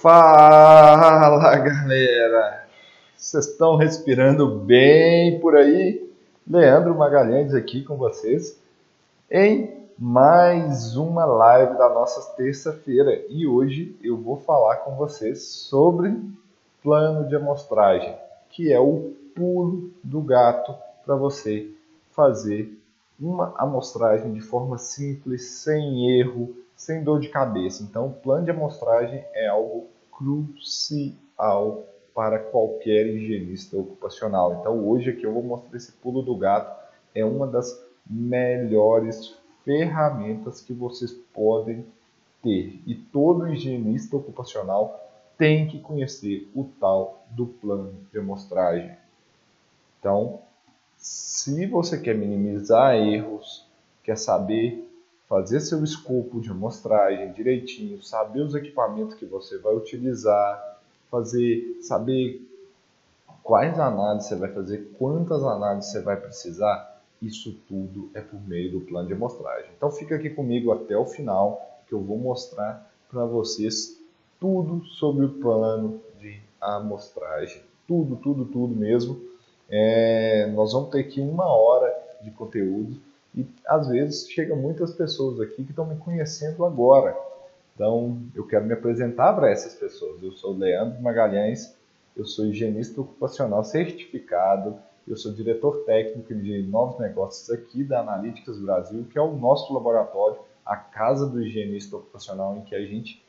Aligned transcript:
Fala 0.00 1.56
galera! 1.56 2.68
Vocês 3.16 3.48
estão 3.48 3.74
respirando 3.74 4.60
bem 4.60 5.40
por 5.40 5.56
aí? 5.56 6.08
Leandro 6.48 6.96
Magalhães 6.96 7.52
aqui 7.52 7.82
com 7.82 7.96
vocês 7.96 8.56
em 9.28 9.88
mais 9.98 10.96
uma 10.96 11.24
live 11.24 11.76
da 11.76 11.88
nossa 11.88 12.36
terça-feira 12.36 13.24
e 13.28 13.44
hoje 13.44 13.98
eu 14.00 14.16
vou 14.16 14.36
falar 14.36 14.76
com 14.76 14.94
vocês 14.94 15.42
sobre 15.42 16.16
plano 16.80 17.28
de 17.28 17.34
amostragem, 17.34 18.14
que 18.50 18.72
é 18.72 18.78
o 18.78 19.12
pulo 19.34 19.90
do 20.04 20.20
gato 20.20 20.76
para 21.04 21.16
você 21.16 21.68
fazer 22.12 22.72
uma 23.18 23.52
amostragem 23.58 24.32
de 24.32 24.40
forma 24.40 24.78
simples, 24.78 25.44
sem 25.44 26.20
erro, 26.20 26.54
sem 26.78 27.02
dor 27.02 27.20
de 27.20 27.28
cabeça. 27.28 27.82
Então, 27.82 28.06
o 28.06 28.12
plano 28.12 28.44
de 28.44 28.50
amostragem 28.52 29.22
é 29.34 29.48
algo 29.48 29.88
crucial 30.12 31.84
para 32.14 32.38
qualquer 32.38 33.06
higienista 33.06 33.76
ocupacional. 33.76 34.58
Então, 34.60 34.88
hoje 34.88 35.10
aqui 35.10 35.24
eu 35.24 35.34
vou 35.34 35.42
mostrar 35.42 35.76
esse 35.76 35.92
pulo 35.92 36.22
do 36.22 36.36
gato. 36.36 36.74
É 37.14 37.24
uma 37.24 37.46
das 37.46 37.84
melhores 38.08 39.36
ferramentas 39.64 40.60
que 40.60 40.72
vocês 40.72 41.12
podem 41.34 41.84
ter. 42.42 42.80
E 42.86 42.94
todo 42.94 43.48
higienista 43.48 44.16
ocupacional 44.16 45.04
tem 45.36 45.66
que 45.66 45.80
conhecer 45.80 46.48
o 46.54 46.64
tal 46.80 47.24
do 47.30 47.46
plano 47.46 47.94
de 48.12 48.18
amostragem. 48.18 48.96
Então, 49.98 50.40
se 50.96 51.66
você 51.66 51.98
quer 52.00 52.14
minimizar 52.14 52.94
erros, 52.94 53.66
quer 54.02 54.16
saber 54.16 54.87
fazer 55.28 55.60
seu 55.60 55.84
escopo 55.84 56.40
de 56.40 56.50
amostragem 56.50 57.32
direitinho, 57.32 58.02
saber 58.02 58.40
os 58.40 58.54
equipamentos 58.54 59.14
que 59.14 59.26
você 59.26 59.58
vai 59.58 59.74
utilizar, 59.74 60.80
fazer, 61.10 61.78
saber 61.82 62.42
quais 63.42 63.78
análises 63.78 64.28
você 64.28 64.36
vai 64.36 64.52
fazer, 64.52 64.90
quantas 64.98 65.42
análises 65.44 65.92
você 65.92 66.00
vai 66.00 66.16
precisar, 66.16 66.98
isso 67.20 67.52
tudo 67.68 68.08
é 68.14 68.20
por 68.20 68.40
meio 68.48 68.72
do 68.72 68.80
plano 68.80 69.06
de 69.06 69.12
amostragem. 69.12 69.70
Então 69.76 69.90
fica 69.90 70.14
aqui 70.14 70.30
comigo 70.30 70.72
até 70.72 70.96
o 70.96 71.04
final 71.04 71.78
que 71.86 71.92
eu 71.92 72.00
vou 72.00 72.16
mostrar 72.16 72.90
para 73.10 73.24
vocês 73.26 74.00
tudo 74.40 74.84
sobre 74.86 75.26
o 75.26 75.34
plano 75.34 76.00
de 76.20 76.40
amostragem. 76.60 77.62
Tudo, 77.86 78.16
tudo, 78.16 78.44
tudo 78.44 78.74
mesmo. 78.74 79.20
É, 79.68 80.46
nós 80.54 80.72
vamos 80.72 80.90
ter 80.90 81.00
aqui 81.00 81.20
uma 81.20 81.46
hora 81.46 81.92
de 82.22 82.30
conteúdo 82.30 82.96
e 83.34 83.46
às 83.66 83.88
vezes 83.88 84.28
chegam 84.28 84.56
muitas 84.56 84.92
pessoas 84.92 85.40
aqui 85.40 85.64
que 85.64 85.70
estão 85.70 85.86
me 85.86 85.96
conhecendo 85.96 86.64
agora. 86.64 87.16
Então 87.74 88.20
eu 88.34 88.46
quero 88.46 88.64
me 88.64 88.72
apresentar 88.72 89.32
para 89.34 89.50
essas 89.50 89.74
pessoas. 89.74 90.22
Eu 90.22 90.32
sou 90.32 90.56
Leandro 90.56 91.00
Magalhães, 91.00 91.74
eu 92.16 92.26
sou 92.26 92.46
higienista 92.46 93.00
ocupacional 93.00 93.62
certificado, 93.62 94.76
eu 95.06 95.16
sou 95.16 95.32
diretor 95.32 95.84
técnico 95.84 96.34
de 96.34 96.62
novos 96.62 96.98
negócios 96.98 97.48
aqui 97.50 97.84
da 97.84 98.00
Analytics 98.00 98.58
Brasil, 98.58 99.06
que 99.10 99.18
é 99.18 99.22
o 99.22 99.36
nosso 99.36 99.72
laboratório, 99.72 100.38
a 100.66 100.76
casa 100.76 101.26
do 101.26 101.40
higienista 101.40 101.96
ocupacional, 101.96 102.56
em 102.56 102.62
que 102.62 102.74
a 102.74 102.84
gente 102.84 103.24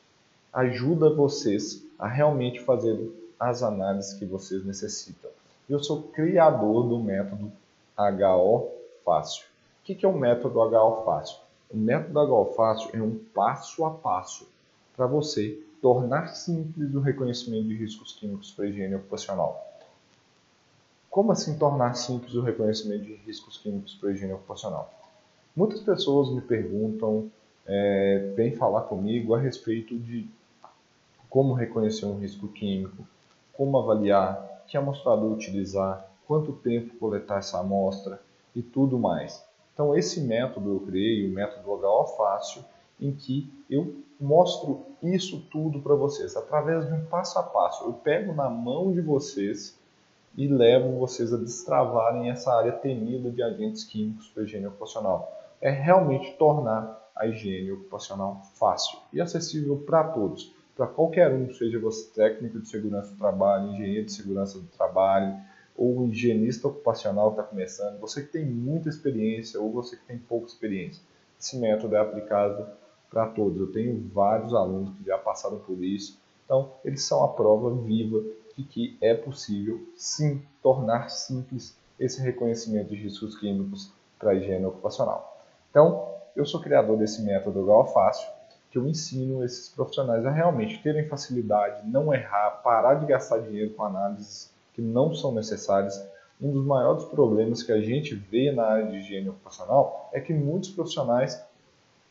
ajuda 0.51 1.13
vocês 1.13 1.85
a 1.97 2.07
realmente 2.07 2.59
fazer 2.59 2.97
as 3.39 3.63
análises 3.63 4.13
que 4.13 4.25
vocês 4.25 4.65
necessitam. 4.65 5.29
Eu 5.69 5.81
sou 5.81 6.03
criador 6.03 6.89
do 6.89 6.99
método 6.99 7.51
HO 7.97 8.71
Fácil. 9.05 9.48
O 9.89 9.95
que 9.95 10.05
é 10.05 10.07
o 10.07 10.15
método 10.15 10.59
HO 10.59 11.03
Fácil? 11.03 11.39
O 11.67 11.75
método 11.75 12.19
HO 12.19 12.53
Fácil 12.53 12.91
é 12.93 13.01
um 13.01 13.17
passo 13.33 13.83
a 13.85 13.89
passo 13.89 14.47
para 14.95 15.07
você 15.07 15.59
tornar 15.81 16.27
simples 16.27 16.93
o 16.93 16.99
reconhecimento 16.99 17.67
de 17.67 17.75
riscos 17.75 18.13
químicos 18.13 18.51
para 18.51 18.65
a 18.65 18.67
higiene 18.67 18.93
ocupacional. 18.93 19.65
Como 21.09 21.31
assim 21.31 21.57
tornar 21.57 21.95
simples 21.95 22.35
o 22.35 22.41
reconhecimento 22.41 23.03
de 23.03 23.15
riscos 23.15 23.57
químicos 23.57 23.95
para 23.95 24.09
a 24.09 24.11
higiene 24.11 24.33
ocupacional? 24.33 24.93
Muitas 25.55 25.79
pessoas 25.79 26.29
me 26.29 26.41
perguntam, 26.41 27.31
é, 27.65 28.31
vêm 28.35 28.55
falar 28.55 28.81
comigo 28.81 29.33
a 29.33 29.39
respeito 29.39 29.97
de 29.97 30.29
como 31.27 31.55
reconhecer 31.55 32.05
um 32.05 32.19
risco 32.19 32.47
químico, 32.47 33.07
como 33.53 33.79
avaliar, 33.79 34.65
que 34.67 34.77
amostrador 34.77 35.31
utilizar, 35.31 36.07
quanto 36.27 36.53
tempo 36.53 36.95
coletar 36.99 37.39
essa 37.39 37.59
amostra 37.59 38.21
e 38.55 38.61
tudo 38.61 38.99
mais. 38.99 39.48
Então 39.79 39.95
esse 39.95 40.19
método 40.19 40.71
eu 40.71 40.79
criei, 40.81 41.25
o 41.25 41.33
método 41.33 41.71
HO 41.71 42.05
Fácil, 42.17 42.65
em 42.99 43.13
que 43.13 43.49
eu 43.69 43.95
mostro 44.19 44.85
isso 45.01 45.47
tudo 45.49 45.79
para 45.79 45.95
vocês, 45.95 46.35
através 46.35 46.85
de 46.85 46.93
um 46.93 47.05
passo 47.05 47.39
a 47.39 47.43
passo. 47.43 47.85
Eu 47.85 47.93
pego 47.93 48.33
na 48.33 48.49
mão 48.49 48.91
de 48.91 48.99
vocês 48.99 49.79
e 50.35 50.49
levo 50.49 50.99
vocês 50.99 51.33
a 51.33 51.37
destravarem 51.37 52.29
essa 52.29 52.53
área 52.53 52.73
temida 52.73 53.31
de 53.31 53.41
agentes 53.41 53.85
químicos 53.85 54.27
para 54.27 54.43
a 54.43 54.45
higiene 54.45 54.67
ocupacional. 54.67 55.31
É 55.61 55.69
realmente 55.69 56.33
tornar 56.33 57.09
a 57.15 57.25
higiene 57.25 57.71
ocupacional 57.71 58.41
fácil 58.55 58.99
e 59.13 59.21
acessível 59.21 59.77
para 59.77 60.03
todos 60.03 60.53
para 60.79 60.87
qualquer 60.87 61.33
um, 61.33 61.53
seja 61.53 61.77
você 61.77 62.09
técnico 62.13 62.57
de 62.57 62.69
segurança 62.69 63.11
do 63.11 63.17
trabalho, 63.17 63.73
engenheiro 63.73 64.05
de 64.05 64.13
segurança 64.13 64.57
do 64.57 64.67
trabalho, 64.67 65.37
ou 65.79 66.05
higienista 66.05 66.67
ocupacional 66.67 67.31
que 67.31 67.39
está 67.39 67.49
começando, 67.49 68.01
você 68.01 68.21
que 68.21 68.33
tem 68.33 68.45
muita 68.45 68.89
experiência 68.89 69.61
ou 69.61 69.71
você 69.71 69.95
que 69.95 70.03
tem 70.03 70.17
pouca 70.17 70.47
experiência. 70.47 71.01
Esse 71.39 71.57
método 71.57 71.95
é 71.95 71.99
aplicado 71.99 72.67
para 73.09 73.27
todos. 73.27 73.57
Eu 73.61 73.71
tenho 73.71 73.97
vários 74.13 74.53
alunos 74.53 74.93
que 74.97 75.05
já 75.05 75.17
passaram 75.17 75.57
por 75.59 75.81
isso. 75.81 76.19
Então, 76.43 76.73
eles 76.83 77.03
são 77.03 77.23
a 77.23 77.29
prova 77.29 77.73
viva 77.73 78.21
de 78.57 78.63
que 78.63 78.97
é 78.99 79.13
possível, 79.13 79.81
sim, 79.95 80.41
tornar 80.61 81.09
simples 81.09 81.77
esse 81.97 82.21
reconhecimento 82.21 82.89
de 82.89 82.95
riscos 82.95 83.39
químicos 83.39 83.89
para 84.19 84.31
a 84.31 84.35
higiene 84.35 84.65
ocupacional. 84.65 85.41
Então, 85.69 86.13
eu 86.35 86.45
sou 86.45 86.59
criador 86.59 86.97
desse 86.97 87.21
método 87.21 87.65
Gal 87.65 87.87
Fácil, 87.93 88.27
que 88.69 88.77
eu 88.77 88.85
ensino 88.85 89.45
esses 89.45 89.69
profissionais 89.69 90.25
a 90.25 90.29
realmente 90.29 90.83
terem 90.83 91.07
facilidade, 91.07 91.87
não 91.87 92.13
errar, 92.13 92.61
parar 92.61 92.95
de 92.95 93.05
gastar 93.05 93.39
dinheiro 93.39 93.73
com 93.75 93.83
análises 93.85 94.51
que 94.79 94.81
não 94.81 95.13
são 95.13 95.33
necessárias. 95.33 96.01
Um 96.41 96.53
dos 96.53 96.65
maiores 96.65 97.03
problemas 97.03 97.61
que 97.61 97.71
a 97.73 97.81
gente 97.81 98.15
vê 98.15 98.49
na 98.49 98.63
área 98.63 98.87
de 98.89 98.97
higiene 98.97 99.27
ocupacional 99.27 100.09
é 100.13 100.21
que 100.21 100.33
muitos 100.33 100.69
profissionais 100.69 101.43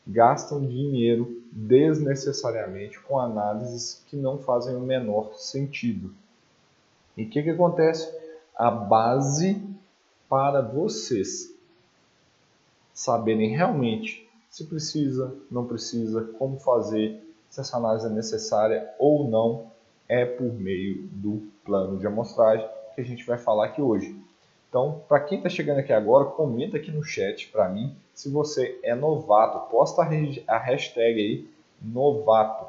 gastam 0.05 0.63
dinheiro 0.63 1.41
desnecessariamente 1.51 2.99
com 2.99 3.19
análises 3.19 4.03
que 4.07 4.15
não 4.15 4.37
fazem 4.37 4.75
o 4.75 4.81
menor 4.81 5.33
sentido. 5.33 6.13
E 7.17 7.23
o 7.23 7.29
que, 7.29 7.41
que 7.41 7.49
acontece? 7.49 8.07
A 8.55 8.69
base 8.69 9.59
para 10.29 10.61
vocês 10.61 11.51
saberem 12.93 13.49
realmente 13.49 14.29
se 14.47 14.65
precisa, 14.65 15.35
não 15.49 15.65
precisa, 15.65 16.23
como 16.37 16.59
fazer, 16.59 17.19
se 17.49 17.61
essa 17.61 17.77
análise 17.77 18.05
é 18.05 18.09
necessária 18.09 18.93
ou 18.99 19.27
não, 19.27 19.71
é 20.07 20.25
por 20.25 20.53
meio 20.53 21.07
do 21.07 21.47
plano 21.69 21.97
de 21.97 22.07
amostragem 22.07 22.67
que 22.95 23.01
a 23.01 23.03
gente 23.03 23.23
vai 23.23 23.37
falar 23.37 23.65
aqui 23.65 23.79
hoje. 23.79 24.19
Então, 24.67 25.03
para 25.07 25.19
quem 25.19 25.37
está 25.37 25.49
chegando 25.49 25.79
aqui 25.79 25.93
agora, 25.93 26.25
comenta 26.25 26.77
aqui 26.77 26.91
no 26.91 27.03
chat 27.03 27.47
para 27.49 27.69
mim 27.69 27.95
se 28.13 28.29
você 28.29 28.79
é 28.83 28.95
novato. 28.95 29.69
Posta 29.69 30.01
a 30.01 30.57
hashtag 30.57 31.19
aí, 31.19 31.49
novato, 31.81 32.65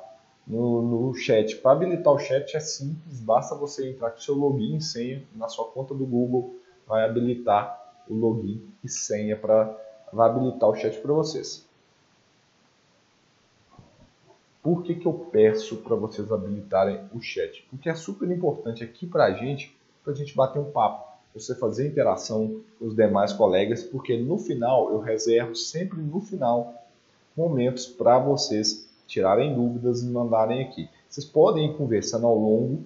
no, 0.47 0.83
no 0.83 1.15
chat. 1.15 1.57
Para 1.57 1.73
habilitar 1.73 2.13
o 2.13 2.19
chat 2.19 2.55
é 2.55 2.61
simples, 2.61 3.21
basta 3.21 3.55
você 3.55 3.91
entrar 3.91 4.11
com 4.11 4.21
seu 4.21 4.35
login 4.35 4.77
e 4.77 4.83
senha 4.83 5.23
na 5.35 5.49
sua 5.49 5.65
conta 5.65 5.95
do 5.95 6.07
Google, 6.07 6.55
vai 6.87 7.05
habilitar 7.05 7.95
o 8.09 8.15
login 8.15 8.63
e 8.85 8.89
senha 8.89 9.37
para 9.37 9.75
habilitar 10.13 10.69
o 10.69 10.77
chat 10.77 10.99
para 10.99 11.13
vocês. 11.13 11.70
Por 14.63 14.83
que, 14.83 14.95
que 14.95 15.07
eu 15.07 15.13
peço 15.13 15.77
para 15.79 15.97
vocês 15.97 16.31
habilitarem 16.31 17.01
o 17.15 17.21
chat? 17.21 17.67
Porque 17.71 17.89
é 17.89 17.95
super 17.95 18.31
importante 18.31 18.85
aqui 18.85 19.07
para 19.07 19.25
a 19.25 19.33
gente, 19.33 19.75
para 20.05 20.13
a 20.13 20.17
gente 20.17 20.37
bater 20.37 20.59
um 20.59 20.71
papo, 20.71 21.11
você 21.35 21.55
fazer 21.55 21.89
interação 21.89 22.61
com 22.79 22.87
os 22.87 22.95
demais 22.95 23.33
colegas, 23.33 23.83
porque 23.83 24.17
no 24.17 24.37
final 24.37 24.91
eu 24.91 25.01
reservo 25.01 25.55
sempre 25.55 26.01
no 26.01 26.21
final 26.21 26.75
momentos 27.37 27.87
para 27.87 28.19
vocês 28.19 28.89
tirarem 29.07 29.55
dúvidas 29.55 30.03
e 30.03 30.07
mandarem 30.07 30.63
aqui. 30.63 30.89
Vocês 31.09 31.25
podem 31.25 31.71
ir 31.71 31.77
conversando 31.77 32.27
ao 32.27 32.37
longo 32.37 32.85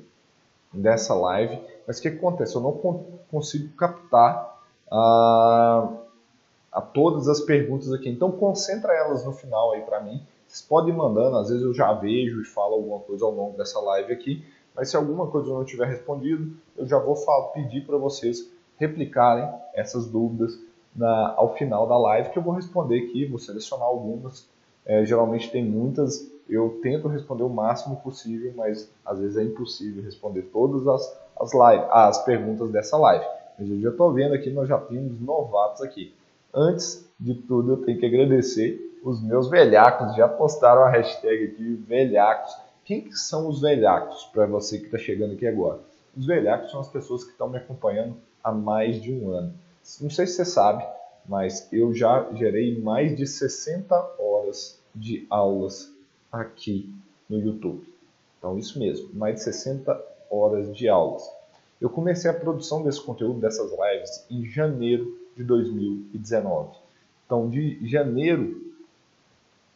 dessa 0.72 1.14
live, 1.14 1.60
mas 1.86 1.98
o 1.98 2.02
que 2.02 2.08
acontece? 2.08 2.54
Eu 2.54 2.60
não 2.60 2.72
consigo 3.30 3.74
captar 3.74 4.62
a, 4.90 5.88
a 6.72 6.80
todas 6.80 7.28
as 7.28 7.40
perguntas 7.40 7.92
aqui, 7.92 8.08
então 8.08 8.30
concentra 8.30 8.94
elas 8.94 9.24
no 9.24 9.32
final 9.32 9.72
aí 9.72 9.82
para 9.82 10.00
mim 10.00 10.24
vocês 10.54 10.62
podem 10.62 10.94
ir 10.94 10.96
mandando, 10.96 11.36
às 11.38 11.48
vezes 11.48 11.64
eu 11.64 11.74
já 11.74 11.92
vejo 11.92 12.40
e 12.40 12.44
falo 12.44 12.74
alguma 12.74 13.00
coisa 13.00 13.24
ao 13.24 13.32
longo 13.32 13.56
dessa 13.56 13.80
live 13.80 14.12
aqui, 14.12 14.44
mas 14.74 14.88
se 14.88 14.96
alguma 14.96 15.26
coisa 15.26 15.48
eu 15.48 15.54
não 15.54 15.64
tiver 15.64 15.86
respondido, 15.86 16.52
eu 16.76 16.86
já 16.86 16.98
vou 16.98 17.16
falar, 17.16 17.48
pedir 17.48 17.84
para 17.84 17.96
vocês 17.96 18.50
replicarem 18.76 19.48
essas 19.74 20.06
dúvidas 20.06 20.58
na, 20.94 21.34
ao 21.36 21.54
final 21.56 21.88
da 21.88 21.98
live, 21.98 22.30
que 22.30 22.38
eu 22.38 22.42
vou 22.42 22.54
responder 22.54 22.98
aqui, 22.98 23.26
vou 23.26 23.38
selecionar 23.38 23.86
algumas. 23.86 24.48
É, 24.86 25.04
geralmente 25.04 25.50
tem 25.50 25.64
muitas 25.64 26.32
eu 26.48 26.78
tento 26.82 27.08
responder 27.08 27.42
o 27.42 27.48
máximo 27.48 27.96
possível, 27.96 28.52
mas 28.54 28.90
às 29.04 29.18
vezes 29.18 29.36
é 29.36 29.42
impossível 29.42 30.02
responder 30.02 30.42
todas 30.52 30.86
as, 30.86 31.20
as, 31.40 31.52
live, 31.52 31.84
as 31.90 32.22
perguntas 32.24 32.70
dessa 32.70 32.96
live. 32.96 33.24
Mas 33.58 33.70
eu 33.70 33.80
já 33.80 33.88
estou 33.90 34.12
vendo 34.12 34.34
aqui, 34.34 34.50
nós 34.50 34.68
já 34.68 34.78
temos 34.78 35.18
novatos 35.20 35.80
aqui. 35.80 36.14
Antes 36.54 37.04
de 37.18 37.34
tudo, 37.34 37.72
eu 37.72 37.76
tenho 37.84 37.98
que 37.98 38.06
agradecer 38.06 39.00
os 39.02 39.20
meus 39.20 39.50
velhacos. 39.50 40.14
Já 40.14 40.28
postaram 40.28 40.82
a 40.82 40.88
hashtag 40.88 41.46
aqui, 41.46 41.74
velhacos. 41.74 42.54
Quem 42.84 43.00
que 43.00 43.16
são 43.16 43.48
os 43.48 43.60
velhacos, 43.60 44.24
para 44.32 44.46
você 44.46 44.78
que 44.78 44.84
está 44.84 44.98
chegando 44.98 45.32
aqui 45.32 45.48
agora? 45.48 45.80
Os 46.16 46.26
velhacos 46.26 46.70
são 46.70 46.78
as 46.78 46.88
pessoas 46.88 47.24
que 47.24 47.32
estão 47.32 47.48
me 47.48 47.56
acompanhando 47.56 48.14
há 48.42 48.52
mais 48.52 49.02
de 49.02 49.12
um 49.12 49.30
ano. 49.30 49.52
Não 50.00 50.08
sei 50.08 50.28
se 50.28 50.34
você 50.34 50.44
sabe, 50.44 50.86
mas 51.26 51.68
eu 51.72 51.92
já 51.92 52.28
gerei 52.34 52.80
mais 52.80 53.16
de 53.16 53.26
60 53.26 53.94
horas 54.18 54.80
de 54.94 55.26
aulas 55.28 55.92
aqui 56.30 56.94
no 57.28 57.40
YouTube. 57.40 57.84
Então, 58.38 58.56
isso 58.56 58.78
mesmo, 58.78 59.10
mais 59.12 59.36
de 59.36 59.42
60 59.42 60.00
horas 60.30 60.72
de 60.76 60.88
aulas. 60.88 61.28
Eu 61.80 61.90
comecei 61.90 62.30
a 62.30 62.34
produção 62.34 62.82
desse 62.84 63.00
conteúdo, 63.00 63.40
dessas 63.40 63.72
lives, 63.72 64.24
em 64.30 64.44
janeiro 64.46 65.23
de 65.36 65.44
2019. 65.44 66.76
Então, 67.26 67.48
de 67.48 67.86
janeiro 67.86 68.62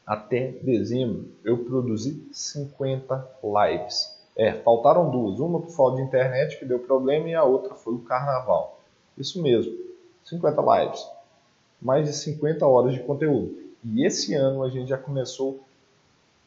até 0.07 0.53
dezembro, 0.63 1.27
eu 1.45 1.65
produzi 1.65 2.27
50 2.33 3.29
lives. 3.43 4.17
É, 4.37 4.53
faltaram 4.53 5.11
duas. 5.11 5.39
Uma 5.39 5.61
por 5.61 5.71
falta 5.71 5.97
de 5.97 6.03
internet, 6.03 6.59
que 6.59 6.65
deu 6.65 6.79
problema, 6.79 7.29
e 7.29 7.35
a 7.35 7.45
outra 7.45 7.75
foi 7.75 7.95
o 7.95 7.99
carnaval. 7.99 8.81
Isso 9.19 9.43
mesmo, 9.43 9.77
50 10.25 10.63
lives. 10.63 11.07
Mais 11.83 12.07
de 12.07 12.13
50 12.13 12.67
horas 12.67 12.95
de 12.95 13.01
conteúdo. 13.01 13.55
E 13.85 14.05
esse 14.07 14.35
ano 14.35 14.63
a 14.63 14.71
gente 14.71 14.89
já 14.89 14.97
começou 14.97 15.61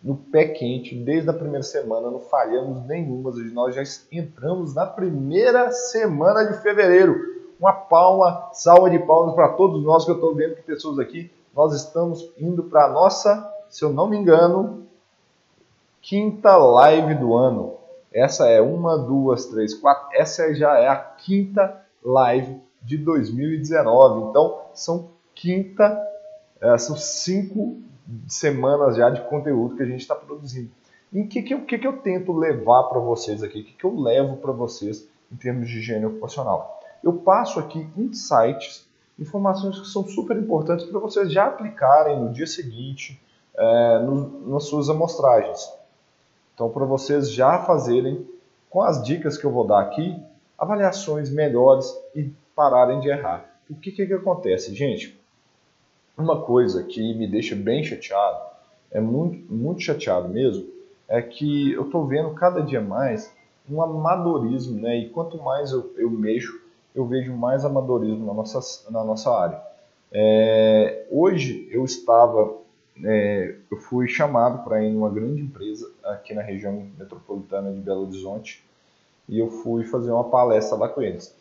no 0.02 0.16
pé 0.16 0.46
quente, 0.46 0.96
desde 0.96 1.30
a 1.30 1.34
primeira 1.34 1.64
semana, 1.64 2.10
não 2.10 2.20
falhamos 2.20 2.88
nenhuma. 2.88 3.32
Nós 3.54 3.76
já 3.76 3.84
entramos 4.12 4.74
na 4.74 4.86
primeira 4.86 5.72
semana 5.72 6.44
de 6.46 6.60
fevereiro. 6.62 7.41
Uma 7.62 7.74
palma, 7.74 8.50
salva 8.54 8.90
de 8.90 8.98
palmas 8.98 9.36
para 9.36 9.50
todos 9.50 9.84
nós 9.84 10.04
que 10.04 10.10
eu 10.10 10.16
estou 10.16 10.34
vendo 10.34 10.56
que 10.56 10.64
pessoas 10.64 10.98
aqui. 10.98 11.32
Nós 11.56 11.76
estamos 11.76 12.28
indo 12.36 12.64
para 12.64 12.86
a 12.86 12.90
nossa, 12.90 13.48
se 13.70 13.86
eu 13.86 13.94
não 13.94 14.08
me 14.08 14.18
engano, 14.18 14.88
quinta 16.02 16.58
live 16.58 17.14
do 17.14 17.36
ano. 17.36 17.76
Essa 18.12 18.50
é 18.50 18.60
uma, 18.60 18.98
duas, 18.98 19.46
três, 19.46 19.76
quatro. 19.76 20.08
Essa 20.12 20.52
já 20.56 20.80
é 20.80 20.88
a 20.88 20.96
quinta 20.96 21.86
live 22.04 22.60
de 22.82 22.98
2019. 22.98 24.30
Então, 24.32 24.62
são 24.74 25.10
quinta, 25.36 26.02
é, 26.60 26.76
são 26.80 26.98
cinco 26.98 27.78
semanas 28.28 28.96
já 28.96 29.12
de 29.12 29.22
conteúdo 29.30 29.76
que 29.76 29.84
a 29.84 29.86
gente 29.86 30.02
está 30.02 30.16
produzindo. 30.16 30.72
E 31.14 31.22
o 31.22 31.28
que, 31.28 31.44
que, 31.44 31.56
que, 31.60 31.78
que 31.78 31.88
eu 31.88 31.98
tento 32.00 32.34
levar 32.34 32.86
para 32.86 33.00
vocês 33.00 33.44
aqui? 33.44 33.62
O 33.62 33.64
que, 33.64 33.74
que 33.74 33.86
eu 33.86 33.96
levo 33.96 34.38
para 34.38 34.52
vocês 34.52 35.08
em 35.32 35.36
termos 35.36 35.70
de 35.70 35.78
higiene 35.78 36.08
ocupacional? 36.08 36.81
Eu 37.04 37.14
passo 37.14 37.60
aqui 37.60 37.88
insights, 37.98 38.88
informações 39.18 39.80
que 39.80 39.88
são 39.88 40.08
super 40.08 40.38
importantes 40.38 40.86
para 40.86 41.00
vocês 41.00 41.32
já 41.32 41.48
aplicarem 41.48 42.20
no 42.20 42.32
dia 42.32 42.48
seguinte 42.48 43.22
é, 43.56 44.00
no, 44.00 44.50
nas 44.50 44.66
suas 44.66 44.90
amostragens. 44.90 45.72
Então, 46.54 46.70
para 46.70 46.86
vocês 46.86 47.32
já 47.32 47.60
fazerem, 47.60 48.28
com 48.70 48.82
as 48.82 49.04
dicas 49.04 49.38
que 49.38 49.46
eu 49.46 49.52
vou 49.52 49.66
dar 49.66 49.82
aqui, 49.82 50.16
avaliações 50.58 51.30
melhores 51.30 51.92
e 52.16 52.32
pararem 52.56 53.00
de 53.00 53.10
errar. 53.10 53.46
O 53.70 53.76
que, 53.76 53.92
que, 53.92 54.06
que 54.06 54.14
acontece, 54.14 54.76
gente? 54.76 55.20
Uma 56.18 56.42
coisa 56.42 56.84
que 56.84 57.14
me 57.16 57.26
deixa 57.28 57.56
bem 57.56 57.84
chateado, 57.84 58.46
é 58.92 59.00
muito, 59.00 59.52
muito 59.52 59.82
chateado 59.82 60.30
mesmo, 60.30 60.70
é 61.08 61.22
que 61.22 61.72
eu 61.74 61.86
estou 61.86 62.06
vendo 62.06 62.34
cada 62.36 62.62
dia 62.62 62.80
mais 62.80 63.34
um 63.70 63.82
amadorismo, 63.82 64.80
né? 64.80 64.98
E 64.98 65.10
quanto 65.10 65.42
mais 65.42 65.72
eu, 65.72 65.92
eu 65.98 66.10
mexo, 66.10 66.61
eu 66.94 67.06
vejo 67.06 67.34
mais 67.34 67.64
amadorismo 67.66 68.26
na 68.26 68.34
nossa, 68.34 68.92
na 68.92 69.04
nossa 69.04 69.32
área. 69.32 69.62
É, 70.12 71.06
hoje 71.10 71.68
eu 71.72 71.86
estava, 71.86 72.58
é, 73.04 73.56
eu 73.72 73.78
fui 73.78 74.08
chamado 74.08 74.64
para 74.64 74.84
ir 74.84 74.90
em 74.90 74.98
uma 74.98 75.10
grande 75.10 75.42
empresa 75.42 75.90
aqui 76.04 76.34
na 76.34 76.42
região 76.42 76.86
metropolitana 76.98 77.72
de 77.72 77.80
Belo 77.80 78.04
Horizonte 78.04 78.64
e 79.30 79.40
eu 79.40 79.50
fui 79.50 79.86
fazer 79.86 80.12
uma 80.12 80.26
palestra 80.26 80.78
lá 80.78 80.90
com 80.90 81.02
eles. 81.02 81.34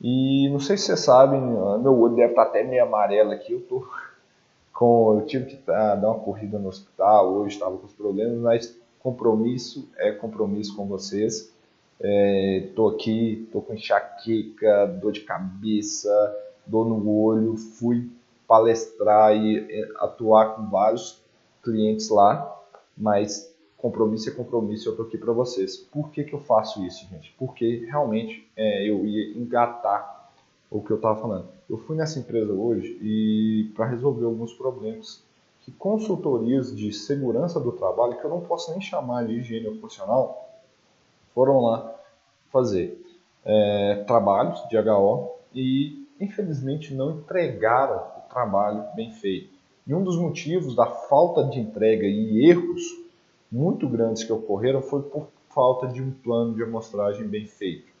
E 0.00 0.48
não 0.50 0.60
sei 0.60 0.76
se 0.76 0.86
vocês 0.86 1.00
sabem, 1.00 1.40
meu 1.40 1.98
olho 1.98 2.14
deve 2.14 2.30
estar 2.30 2.42
até 2.42 2.62
meio 2.62 2.84
amarelo 2.84 3.32
aqui, 3.32 3.52
eu 3.52 3.60
tô 3.62 3.86
com, 4.72 5.18
eu 5.18 5.26
tive 5.26 5.46
que 5.46 5.56
tá, 5.56 5.96
dar 5.96 6.10
uma 6.10 6.20
corrida 6.20 6.58
no 6.58 6.68
hospital, 6.68 7.32
hoje 7.32 7.54
estava 7.54 7.76
com 7.76 7.86
os 7.86 7.92
problemas, 7.92 8.38
mas 8.38 8.78
compromisso 9.00 9.88
é 9.96 10.12
compromisso 10.12 10.76
com 10.76 10.86
vocês. 10.86 11.51
É, 12.02 12.68
aqui, 12.92 13.44
estou 13.44 13.62
com 13.62 13.74
enxaqueca, 13.74 14.86
dor 15.00 15.12
de 15.12 15.20
cabeça, 15.20 16.10
dor 16.66 16.86
no 16.86 17.08
olho, 17.08 17.56
fui 17.56 18.10
palestrar 18.46 19.34
e 19.36 19.86
atuar 19.98 20.56
com 20.56 20.68
vários 20.68 21.22
clientes 21.62 22.08
lá, 22.10 22.60
mas 22.96 23.54
compromisso 23.78 24.28
é 24.28 24.32
compromisso, 24.32 24.88
eu 24.88 24.92
estou 24.92 25.06
aqui 25.06 25.16
para 25.16 25.32
vocês. 25.32 25.76
Por 25.76 26.10
que, 26.10 26.24
que 26.24 26.34
eu 26.34 26.40
faço 26.40 26.84
isso, 26.84 27.06
gente? 27.08 27.34
Porque 27.38 27.86
realmente 27.86 28.48
é, 28.56 28.88
eu 28.88 29.06
ia 29.06 29.36
engatar 29.36 30.30
o 30.70 30.80
que 30.80 30.90
eu 30.90 30.96
estava 30.96 31.20
falando. 31.20 31.48
Eu 31.68 31.78
fui 31.78 31.96
nessa 31.96 32.18
empresa 32.18 32.52
hoje 32.52 32.98
e 33.02 33.70
para 33.74 33.86
resolver 33.86 34.24
alguns 34.24 34.52
problemas 34.52 35.22
que 35.60 35.70
consultorias 35.72 36.74
de 36.74 36.92
segurança 36.92 37.60
do 37.60 37.72
trabalho, 37.72 38.18
que 38.18 38.24
eu 38.24 38.30
não 38.30 38.40
posso 38.40 38.70
nem 38.72 38.80
chamar 38.80 39.26
de 39.26 39.34
higiene 39.34 39.68
ocupacional, 39.68 40.41
foram 41.34 41.60
lá 41.60 41.94
fazer 42.50 43.02
é, 43.44 44.04
trabalhos 44.06 44.60
de 44.68 44.78
HO 44.78 45.30
e 45.54 46.06
infelizmente 46.20 46.94
não 46.94 47.18
entregaram 47.18 47.96
o 47.96 48.30
trabalho 48.30 48.84
bem 48.94 49.12
feito. 49.12 49.52
E 49.86 49.94
um 49.94 50.04
dos 50.04 50.16
motivos 50.16 50.76
da 50.76 50.86
falta 50.86 51.44
de 51.44 51.58
entrega 51.58 52.06
e 52.06 52.48
erros 52.48 52.82
muito 53.50 53.88
grandes 53.88 54.22
que 54.24 54.32
ocorreram 54.32 54.80
foi 54.80 55.02
por 55.02 55.28
falta 55.50 55.86
de 55.88 56.00
um 56.00 56.10
plano 56.10 56.54
de 56.54 56.62
amostragem 56.62 57.26
bem 57.26 57.46
feito. 57.46 57.92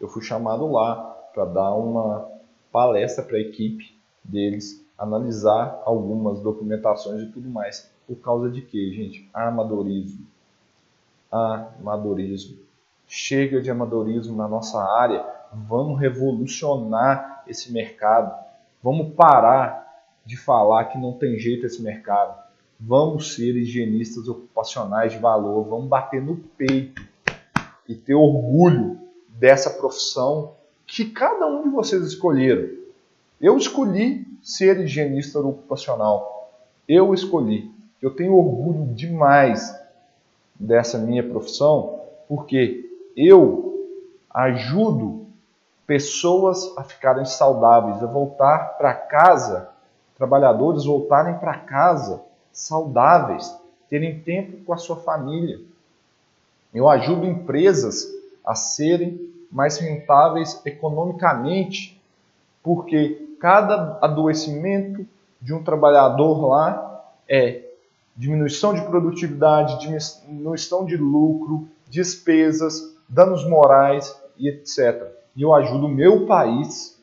Eu 0.00 0.08
fui 0.08 0.22
chamado 0.22 0.70
lá 0.70 0.96
para 1.34 1.44
dar 1.44 1.74
uma 1.74 2.28
palestra 2.72 3.24
para 3.24 3.36
a 3.36 3.40
equipe 3.40 3.94
deles, 4.22 4.84
analisar 4.96 5.82
algumas 5.84 6.40
documentações 6.40 7.22
e 7.22 7.26
tudo 7.26 7.48
mais. 7.48 7.90
Por 8.06 8.16
causa 8.16 8.50
de 8.50 8.62
quê, 8.62 8.90
gente? 8.92 9.28
Amadorismo. 9.32 10.26
Amadorismo. 11.30 12.58
Chega 13.06 13.60
de 13.60 13.70
amadorismo 13.70 14.36
na 14.36 14.48
nossa 14.48 14.82
área. 14.82 15.24
Vamos 15.52 16.00
revolucionar 16.00 17.44
esse 17.46 17.72
mercado. 17.72 18.34
Vamos 18.82 19.14
parar 19.14 19.84
de 20.24 20.36
falar 20.36 20.86
que 20.86 20.98
não 20.98 21.12
tem 21.12 21.38
jeito 21.38 21.66
esse 21.66 21.82
mercado. 21.82 22.42
Vamos 22.80 23.34
ser 23.34 23.56
higienistas 23.56 24.28
ocupacionais 24.28 25.12
de 25.12 25.18
valor. 25.18 25.64
Vamos 25.64 25.88
bater 25.88 26.20
no 26.20 26.36
peito 26.36 27.02
e 27.88 27.94
ter 27.94 28.14
orgulho 28.14 28.98
dessa 29.28 29.70
profissão 29.70 30.54
que 30.86 31.06
cada 31.06 31.46
um 31.46 31.62
de 31.62 31.68
vocês 31.68 32.02
escolheram. 32.02 32.68
Eu 33.40 33.56
escolhi 33.56 34.26
ser 34.42 34.80
higienista 34.80 35.38
ocupacional. 35.40 36.52
Eu 36.88 37.14
escolhi. 37.14 37.70
Eu 38.00 38.10
tenho 38.10 38.34
orgulho 38.34 38.92
demais 38.94 39.74
dessa 40.54 40.98
minha 40.98 41.22
profissão, 41.22 42.00
porque 42.28 42.83
eu 43.16 43.88
ajudo 44.30 45.26
pessoas 45.86 46.72
a 46.76 46.82
ficarem 46.82 47.24
saudáveis, 47.24 48.02
a 48.02 48.06
voltar 48.06 48.76
para 48.78 48.94
casa, 48.94 49.68
trabalhadores 50.16 50.84
voltarem 50.84 51.38
para 51.38 51.58
casa 51.58 52.22
saudáveis, 52.52 53.54
terem 53.90 54.20
tempo 54.20 54.64
com 54.64 54.72
a 54.72 54.78
sua 54.78 54.96
família. 54.96 55.60
Eu 56.72 56.88
ajudo 56.88 57.26
empresas 57.26 58.06
a 58.44 58.54
serem 58.54 59.32
mais 59.50 59.78
rentáveis 59.78 60.60
economicamente, 60.64 62.00
porque 62.62 63.36
cada 63.40 63.98
adoecimento 64.00 65.06
de 65.40 65.52
um 65.52 65.62
trabalhador 65.62 66.46
lá 66.46 67.04
é 67.28 67.62
diminuição 68.16 68.74
de 68.74 68.82
produtividade, 68.82 69.78
diminuição 69.80 70.84
de 70.84 70.96
lucro, 70.96 71.68
despesas, 71.88 72.93
danos 73.08 73.46
morais 73.48 74.20
e 74.36 74.48
etc. 74.48 75.06
E 75.36 75.42
eu 75.42 75.54
ajudo 75.54 75.86
o 75.86 75.88
meu 75.88 76.26
país 76.26 77.00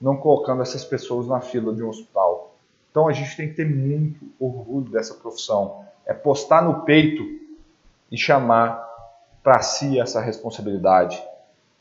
não 0.00 0.16
colocando 0.16 0.62
essas 0.62 0.84
pessoas 0.84 1.26
na 1.26 1.40
fila 1.40 1.74
de 1.74 1.82
um 1.82 1.88
hospital. 1.88 2.54
Então 2.90 3.06
a 3.06 3.12
gente 3.12 3.36
tem 3.36 3.48
que 3.48 3.54
ter 3.54 3.68
muito 3.68 4.26
orgulho 4.38 4.90
dessa 4.90 5.14
profissão. 5.14 5.84
É 6.06 6.14
postar 6.14 6.62
no 6.62 6.82
peito 6.82 7.22
e 8.10 8.16
chamar 8.16 8.88
para 9.42 9.60
si 9.62 10.00
essa 10.00 10.20
responsabilidade 10.20 11.22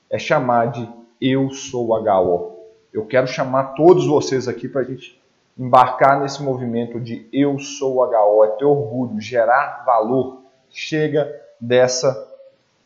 é 0.10 0.18
chamar 0.18 0.72
de 0.72 0.90
Eu 1.22 1.50
Sou 1.52 1.94
HO. 1.94 2.58
Eu 2.92 3.06
quero 3.06 3.28
chamar 3.28 3.76
todos 3.76 4.08
vocês 4.08 4.48
aqui 4.48 4.68
para 4.68 4.82
a 4.82 4.84
gente 4.84 5.20
embarcar 5.58 6.20
nesse 6.22 6.42
movimento 6.42 7.00
de 7.00 7.28
Eu 7.32 7.60
Sou 7.60 8.04
HO, 8.04 8.44
é 8.44 8.48
ter 8.58 8.66
orgulho, 8.66 9.20
gerar 9.20 9.84
valor. 9.86 10.42
chega 10.72 11.30
dessa, 11.60 12.29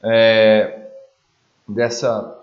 é, 0.04 0.90
dessa, 1.68 2.40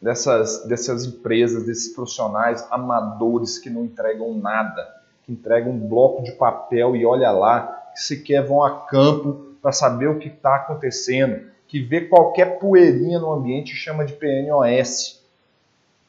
dessas, 0.00 0.64
dessas 0.66 1.04
empresas, 1.04 1.66
desses 1.66 1.94
profissionais 1.94 2.66
amadores 2.70 3.58
que 3.58 3.68
não 3.68 3.84
entregam 3.84 4.34
nada, 4.34 4.96
que 5.24 5.32
entregam 5.32 5.72
um 5.72 5.88
bloco 5.88 6.22
de 6.22 6.32
papel 6.32 6.96
e 6.96 7.04
olha 7.04 7.30
lá, 7.30 7.90
que 7.92 8.00
sequer 8.02 8.46
vão 8.46 8.62
a 8.62 8.86
campo 8.86 9.56
para 9.60 9.72
saber 9.72 10.06
o 10.08 10.18
que 10.18 10.28
está 10.28 10.56
acontecendo, 10.56 11.50
que 11.66 11.80
vê 11.80 12.02
qualquer 12.02 12.58
poeirinha 12.58 13.18
no 13.18 13.32
ambiente 13.32 13.72
e 13.72 13.76
chama 13.76 14.04
de 14.04 14.14
PNOS, 14.14 15.22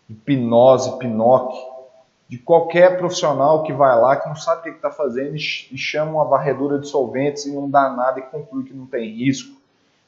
hipnose, 0.09 0.97
PNOC, 0.97 1.53
de 2.29 2.37
qualquer 2.37 2.97
profissional 2.97 3.63
que 3.63 3.73
vai 3.73 3.99
lá, 3.99 4.15
que 4.15 4.29
não 4.29 4.35
sabe 4.35 4.61
o 4.61 4.63
que 4.63 4.69
está 4.69 4.91
fazendo 4.91 5.35
e 5.35 5.77
chama 5.77 6.11
uma 6.11 6.25
varredura 6.25 6.77
de 6.77 6.87
solventes 6.87 7.45
e 7.45 7.51
não 7.51 7.69
dá 7.69 7.89
nada 7.89 8.19
e 8.19 8.23
conclui 8.23 8.63
que 8.63 8.73
não 8.73 8.85
tem 8.85 9.11
risco. 9.15 9.58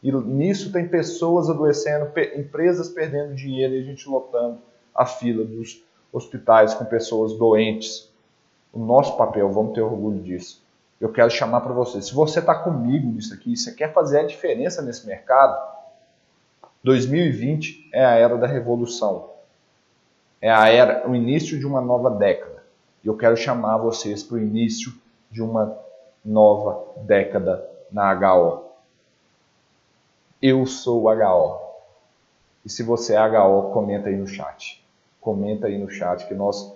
E 0.01 0.11
nisso 0.11 0.71
tem 0.71 0.87
pessoas 0.87 1.49
adoecendo, 1.49 2.11
empresas 2.35 2.89
perdendo 2.89 3.35
dinheiro 3.35 3.75
e 3.75 3.79
a 3.79 3.83
gente 3.83 4.07
lotando 4.09 4.59
a 4.95 5.05
fila 5.05 5.45
dos 5.45 5.83
hospitais 6.11 6.73
com 6.73 6.85
pessoas 6.85 7.33
doentes. 7.33 8.11
O 8.73 8.79
nosso 8.79 9.15
papel, 9.17 9.49
vamos 9.51 9.73
ter 9.73 9.81
orgulho 9.81 10.19
disso. 10.21 10.63
Eu 10.99 11.11
quero 11.11 11.29
chamar 11.29 11.61
para 11.61 11.73
você. 11.73 12.01
Se 12.01 12.13
você 12.13 12.39
está 12.39 12.55
comigo 12.55 13.07
nisso 13.07 13.33
aqui, 13.33 13.55
você 13.55 13.71
quer 13.73 13.93
fazer 13.93 14.19
a 14.19 14.23
diferença 14.23 14.81
nesse 14.81 15.05
mercado, 15.05 15.59
2020 16.83 17.89
é 17.93 18.05
a 18.05 18.15
era 18.15 18.37
da 18.37 18.47
revolução 18.47 19.31
é 20.41 20.49
a 20.49 20.67
era, 20.69 21.07
o 21.07 21.15
início 21.15 21.59
de 21.59 21.67
uma 21.67 21.79
nova 21.79 22.09
década. 22.09 22.63
E 23.03 23.07
eu 23.07 23.15
quero 23.15 23.37
chamar 23.37 23.77
vocês 23.77 24.23
para 24.23 24.35
o 24.35 24.39
início 24.39 24.91
de 25.29 25.41
uma 25.41 25.77
nova 26.25 26.83
década 27.03 27.63
na 27.91 28.11
HO. 28.11 28.70
Eu 30.41 30.65
sou 30.65 31.07
HO. 31.07 31.59
E 32.65 32.69
se 32.69 32.81
você 32.81 33.13
é 33.13 33.21
HO, 33.21 33.71
comenta 33.71 34.09
aí 34.09 34.15
no 34.15 34.25
chat. 34.25 34.83
Comenta 35.19 35.67
aí 35.67 35.77
no 35.77 35.87
chat 35.87 36.27
que 36.27 36.33
nós, 36.33 36.75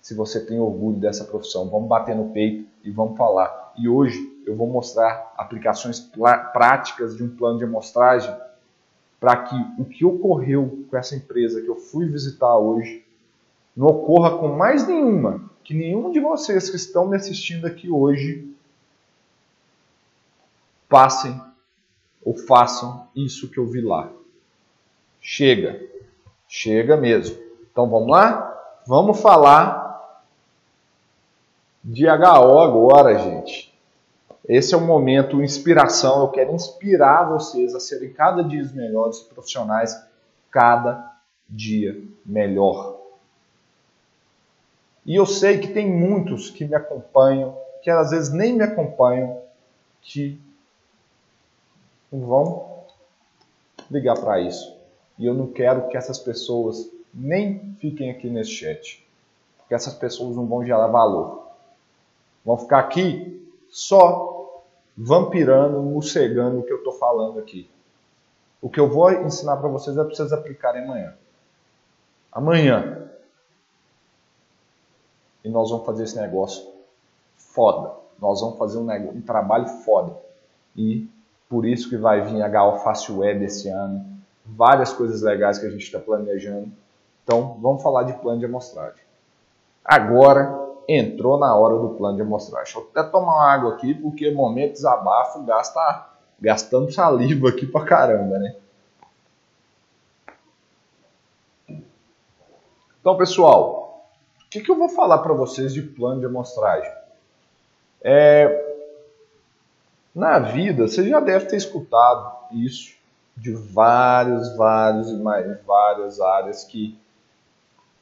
se 0.00 0.14
você 0.14 0.46
tem 0.46 0.60
orgulho 0.60 0.96
dessa 0.96 1.24
profissão, 1.24 1.68
vamos 1.68 1.88
bater 1.88 2.14
no 2.14 2.30
peito 2.30 2.68
e 2.84 2.90
vamos 2.90 3.18
falar. 3.18 3.74
E 3.76 3.88
hoje 3.88 4.40
eu 4.46 4.54
vou 4.54 4.68
mostrar 4.68 5.32
aplicações 5.36 5.98
práticas 6.52 7.16
de 7.16 7.24
um 7.24 7.34
plano 7.34 7.58
de 7.58 7.64
amostragem 7.64 8.32
para 9.18 9.36
que 9.42 9.56
o 9.76 9.84
que 9.84 10.04
ocorreu 10.04 10.86
com 10.88 10.96
essa 10.96 11.16
empresa 11.16 11.60
que 11.60 11.68
eu 11.68 11.76
fui 11.76 12.06
visitar 12.06 12.56
hoje 12.56 13.04
não 13.76 13.88
ocorra 13.88 14.38
com 14.38 14.48
mais 14.48 14.86
nenhuma, 14.86 15.50
que 15.64 15.74
nenhum 15.74 16.12
de 16.12 16.20
vocês 16.20 16.70
que 16.70 16.76
estão 16.76 17.06
me 17.06 17.16
assistindo 17.16 17.66
aqui 17.66 17.90
hoje 17.90 18.48
passem 20.88 21.49
ou 22.24 22.36
façam 22.36 23.08
isso 23.14 23.50
que 23.50 23.58
eu 23.58 23.66
vi 23.66 23.80
lá. 23.80 24.10
Chega, 25.20 25.80
chega 26.48 26.96
mesmo. 26.96 27.38
Então 27.70 27.88
vamos 27.88 28.08
lá? 28.08 28.46
Vamos 28.86 29.20
falar 29.20 29.90
de 31.82 32.06
HO 32.06 32.58
agora, 32.58 33.18
gente. 33.18 33.70
Esse 34.48 34.74
é 34.74 34.76
o 34.76 34.80
momento 34.80 35.42
inspiração. 35.42 36.22
Eu 36.22 36.28
quero 36.28 36.54
inspirar 36.54 37.24
vocês 37.24 37.74
a 37.74 37.80
serem 37.80 38.12
cada 38.12 38.42
dia 38.42 38.68
melhores 38.74 39.20
profissionais, 39.20 39.96
cada 40.50 41.14
dia 41.48 42.02
melhor. 42.24 42.98
E 45.04 45.16
eu 45.16 45.26
sei 45.26 45.58
que 45.58 45.68
tem 45.68 45.90
muitos 45.90 46.50
que 46.50 46.64
me 46.64 46.74
acompanham, 46.74 47.56
que 47.82 47.90
às 47.90 48.10
vezes 48.10 48.32
nem 48.32 48.54
me 48.54 48.62
acompanham, 48.62 49.40
que 50.02 50.40
vão 52.18 52.84
ligar 53.90 54.18
para 54.18 54.40
isso. 54.40 54.76
E 55.18 55.26
eu 55.26 55.34
não 55.34 55.46
quero 55.48 55.88
que 55.88 55.96
essas 55.96 56.18
pessoas 56.18 56.90
nem 57.12 57.74
fiquem 57.78 58.10
aqui 58.10 58.28
nesse 58.28 58.50
chat. 58.50 59.06
Porque 59.58 59.74
essas 59.74 59.94
pessoas 59.94 60.34
não 60.34 60.46
vão 60.46 60.64
gerar 60.64 60.86
valor. 60.86 61.46
Vão 62.44 62.56
ficar 62.56 62.78
aqui 62.80 63.48
só 63.68 64.64
vampirando, 64.96 65.80
morcegando 65.82 66.60
o 66.60 66.62
que 66.62 66.72
eu 66.72 66.78
estou 66.78 66.94
falando 66.94 67.38
aqui. 67.38 67.70
O 68.60 68.68
que 68.68 68.80
eu 68.80 68.88
vou 68.88 69.10
ensinar 69.12 69.56
para 69.56 69.68
vocês 69.68 69.96
é 69.96 70.02
para 70.02 70.14
vocês 70.14 70.32
aplicarem 70.32 70.84
amanhã. 70.84 71.14
Amanhã. 72.32 73.10
E 75.44 75.48
nós 75.48 75.70
vamos 75.70 75.86
fazer 75.86 76.04
esse 76.04 76.20
negócio 76.20 76.70
foda. 77.36 77.94
Nós 78.18 78.40
vamos 78.40 78.58
fazer 78.58 78.78
um, 78.78 78.84
negócio, 78.84 79.18
um 79.18 79.22
trabalho 79.22 79.66
foda. 79.66 80.16
E 80.76 81.08
por 81.50 81.66
isso 81.66 81.90
que 81.90 81.96
vai 81.96 82.22
vir 82.22 82.40
a 82.40 82.78
Fácil 82.78 83.18
Web 83.18 83.44
esse 83.44 83.68
ano. 83.68 84.06
Várias 84.46 84.92
coisas 84.92 85.20
legais 85.20 85.58
que 85.58 85.66
a 85.66 85.70
gente 85.70 85.82
está 85.82 85.98
planejando. 85.98 86.70
Então, 87.24 87.58
vamos 87.60 87.82
falar 87.82 88.04
de 88.04 88.12
plano 88.14 88.38
de 88.38 88.44
amostragem. 88.44 89.02
Agora, 89.84 90.56
entrou 90.88 91.38
na 91.38 91.52
hora 91.54 91.76
do 91.76 91.90
plano 91.90 92.14
de 92.14 92.22
amostragem. 92.22 92.72
Deixa 92.72 92.78
eu 92.78 92.88
até 92.90 93.10
tomar 93.10 93.34
uma 93.34 93.52
água 93.52 93.74
aqui, 93.74 93.92
porque 93.94 94.30
momento 94.30 94.74
desabafo 94.74 95.42
gasta, 95.42 96.08
gastando 96.40 96.92
saliva 96.92 97.48
aqui 97.48 97.66
pra 97.66 97.84
caramba, 97.84 98.38
né? 98.38 98.54
Então, 103.00 103.16
pessoal, 103.16 104.04
o 104.46 104.50
que, 104.50 104.60
que 104.60 104.70
eu 104.70 104.78
vou 104.78 104.88
falar 104.88 105.18
para 105.18 105.34
vocês 105.34 105.74
de 105.74 105.82
plano 105.82 106.20
de 106.20 106.26
amostragem? 106.26 106.92
É, 108.02 108.69
na 110.20 110.38
vida, 110.38 110.86
você 110.86 111.08
já 111.08 111.18
deve 111.18 111.46
ter 111.46 111.56
escutado 111.56 112.36
isso 112.52 112.94
de 113.36 113.52
vários, 113.52 114.54
vários 114.56 115.10
e 115.10 115.16
mais 115.16 115.46
várias 115.66 116.20
áreas 116.20 116.62
que 116.62 116.96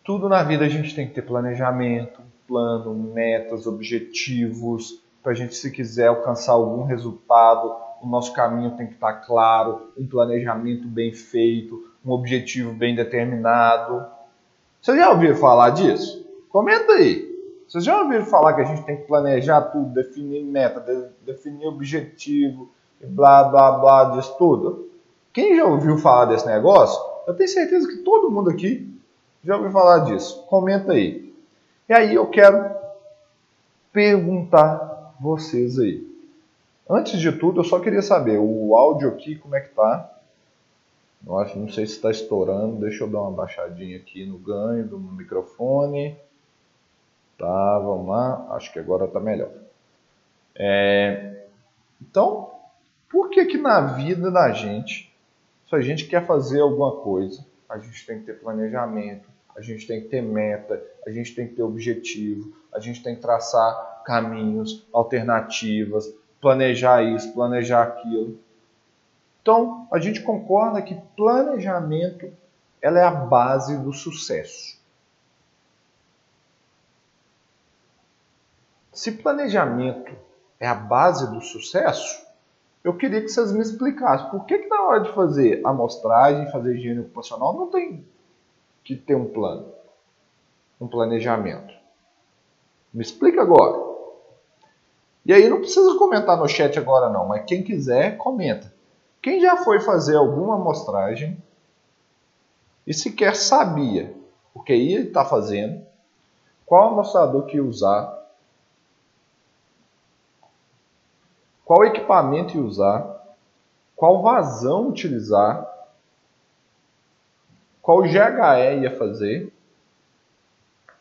tudo 0.05 0.29
na 0.29 0.43
vida 0.43 0.65
a 0.65 0.69
gente 0.69 0.95
tem 0.95 1.07
que 1.07 1.15
ter 1.15 1.23
planejamento, 1.23 2.21
plano, 2.47 2.95
metas, 2.95 3.67
objetivos, 3.67 5.03
para 5.23 5.33
a 5.33 5.35
gente, 5.35 5.55
se 5.55 5.71
quiser 5.71 6.09
alcançar 6.09 6.53
algum 6.53 6.85
resultado, 6.85 7.77
o 8.03 8.07
nosso 8.07 8.33
caminho 8.33 8.71
tem 8.77 8.87
que 8.87 8.95
estar 8.95 9.13
tá 9.13 9.27
claro, 9.27 9.93
um 9.97 10.07
planejamento 10.07 10.89
bem 10.89 11.13
feito, 11.13 11.89
um 12.05 12.11
objetivo 12.11 12.73
bem 12.73 12.95
determinado. 12.95 14.07
Você 14.81 14.97
já 14.97 15.11
ouviu 15.11 15.37
falar 15.37 15.71
disso? 15.71 16.27
Comenta 16.49 16.93
aí. 16.93 17.28
Vocês 17.69 17.85
já 17.85 18.01
ouviram 18.01 18.25
falar 18.25 18.55
que 18.55 18.63
a 18.63 18.65
gente 18.65 18.83
tem 18.85 18.97
que 18.97 19.03
planejar 19.03 19.61
tudo, 19.61 19.93
definir 19.93 20.43
meta, 20.43 20.81
de, 20.81 21.09
definir 21.27 21.67
objetivo, 21.67 22.71
blá 22.99 23.45
blá 23.45 23.73
blá 23.73 24.05
disso 24.05 24.35
tudo? 24.39 24.89
Quem 25.35 25.55
já 25.55 25.67
ouviu 25.67 25.99
falar 25.99 26.25
desse 26.25 26.47
negócio? 26.47 26.99
Eu 27.27 27.35
tenho 27.35 27.49
certeza 27.49 27.87
que 27.87 27.99
todo 27.99 28.31
mundo 28.31 28.49
aqui 28.49 28.91
já 29.45 29.55
ouviu 29.55 29.71
falar 29.71 29.99
disso. 29.99 30.47
Comenta 30.47 30.93
aí. 30.93 31.35
E 31.87 31.93
aí 31.93 32.15
eu 32.15 32.27
quero 32.29 32.75
perguntar 33.93 35.15
vocês 35.21 35.79
aí. 35.79 36.09
Antes 36.89 37.21
de 37.21 37.33
tudo, 37.33 37.61
eu 37.61 37.65
só 37.65 37.79
queria 37.81 38.01
saber, 38.01 38.39
o 38.39 38.75
áudio 38.75 39.11
aqui 39.11 39.37
como 39.37 39.55
é 39.55 39.61
que 39.61 39.75
tá? 39.75 40.11
Eu 41.27 41.39
acho, 41.39 41.59
não 41.59 41.69
sei 41.69 41.85
se 41.87 41.97
está 41.97 42.11
estourando, 42.11 42.77
deixa 42.77 43.05
eu 43.05 43.09
dar 43.09 43.21
uma 43.21 43.31
baixadinha 43.31 43.99
aqui 43.99 44.25
no 44.25 44.39
ganho 44.39 44.87
do 44.87 44.99
microfone. 44.99 46.17
Tá, 47.39 47.79
vamos 47.79 48.09
lá, 48.09 48.49
acho 48.57 48.73
que 48.73 48.81
agora 48.81 49.05
está 49.05 49.21
melhor. 49.21 49.51
É, 50.57 51.47
então, 52.03 52.51
por 53.09 53.31
que 53.31 53.47
que 53.47 53.57
na 53.57 53.81
vida 53.81 54.29
da 54.29 54.51
gente, 54.51 55.15
se 55.69 55.77
a 55.77 55.81
gente 55.81 56.07
quer 56.07 56.27
fazer 56.27 56.61
alguma 56.61 56.97
coisa, 56.97 57.47
a 57.69 57.79
gente 57.79 58.05
tem 58.05 58.19
que 58.19 58.27
ter 58.27 58.41
planejamento, 58.41 59.29
a 59.57 59.61
gente 59.61 59.87
tem 59.87 60.01
que 60.01 60.09
ter 60.09 60.21
meta, 60.21 60.83
a 61.07 61.11
gente 61.11 61.35
tem 61.35 61.47
que 61.47 61.55
ter 61.55 61.63
objetivo, 61.63 62.53
a 62.73 62.81
gente 62.81 63.03
tem 63.03 63.15
que 63.15 63.23
traçar 63.23 64.03
caminhos, 64.05 64.87
alternativas, 64.93 66.13
planejar 66.41 67.03
isso, 67.03 67.33
planejar 67.33 67.83
aquilo. 67.83 68.39
Então, 69.43 69.87
a 69.93 69.99
gente 69.99 70.23
concorda 70.23 70.83
que 70.83 70.95
planejamento 71.17 72.33
ela 72.81 72.99
é 72.99 73.05
a 73.05 73.11
base 73.11 73.77
do 73.79 73.93
sucesso. 73.93 74.78
Se 78.99 79.13
planejamento 79.13 80.13
é 80.59 80.67
a 80.67 80.75
base 80.75 81.31
do 81.33 81.41
sucesso, 81.41 82.21
eu 82.83 82.97
queria 82.97 83.21
que 83.21 83.29
vocês 83.29 83.53
me 83.53 83.61
explicassem 83.61 84.29
por 84.29 84.45
que, 84.45 84.59
que 84.59 84.67
na 84.67 84.83
hora 84.83 85.03
de 85.03 85.13
fazer 85.13 85.65
amostragem, 85.65 86.51
fazer 86.51 86.75
higiene 86.75 87.03
ocupacional, 87.03 87.55
não 87.55 87.69
tem 87.69 88.05
que 88.83 88.97
ter 88.97 89.15
um 89.15 89.27
plano, 89.27 89.73
um 90.81 90.89
planejamento. 90.89 91.73
Me 92.93 93.01
explica 93.01 93.41
agora. 93.41 93.79
E 95.25 95.33
aí 95.33 95.49
não 95.49 95.61
precisa 95.61 95.97
comentar 95.97 96.37
no 96.37 96.49
chat 96.49 96.77
agora 96.77 97.09
não, 97.09 97.25
mas 97.29 97.45
quem 97.45 97.63
quiser, 97.63 98.17
comenta. 98.19 98.75
Quem 99.23 99.41
já 99.41 99.59
foi 99.59 99.79
fazer 99.79 100.17
alguma 100.17 100.57
amostragem 100.57 101.41
e 102.85 102.93
sequer 102.93 103.37
sabia 103.37 104.13
o 104.53 104.61
que 104.61 104.75
ia 104.75 105.03
estar 105.03 105.25
fazendo, 105.25 105.87
qual 106.67 106.89
amostrador 106.89 107.47
que 107.47 107.59
ia 107.59 107.65
usar, 107.65 108.18
qual 111.69 111.85
equipamento 111.85 112.59
usar, 112.59 113.37
qual 113.95 114.23
vazão 114.23 114.89
utilizar, 114.89 115.71
qual 117.83 118.01
GHE 118.05 118.81
ia 118.81 118.97
fazer, 118.97 119.53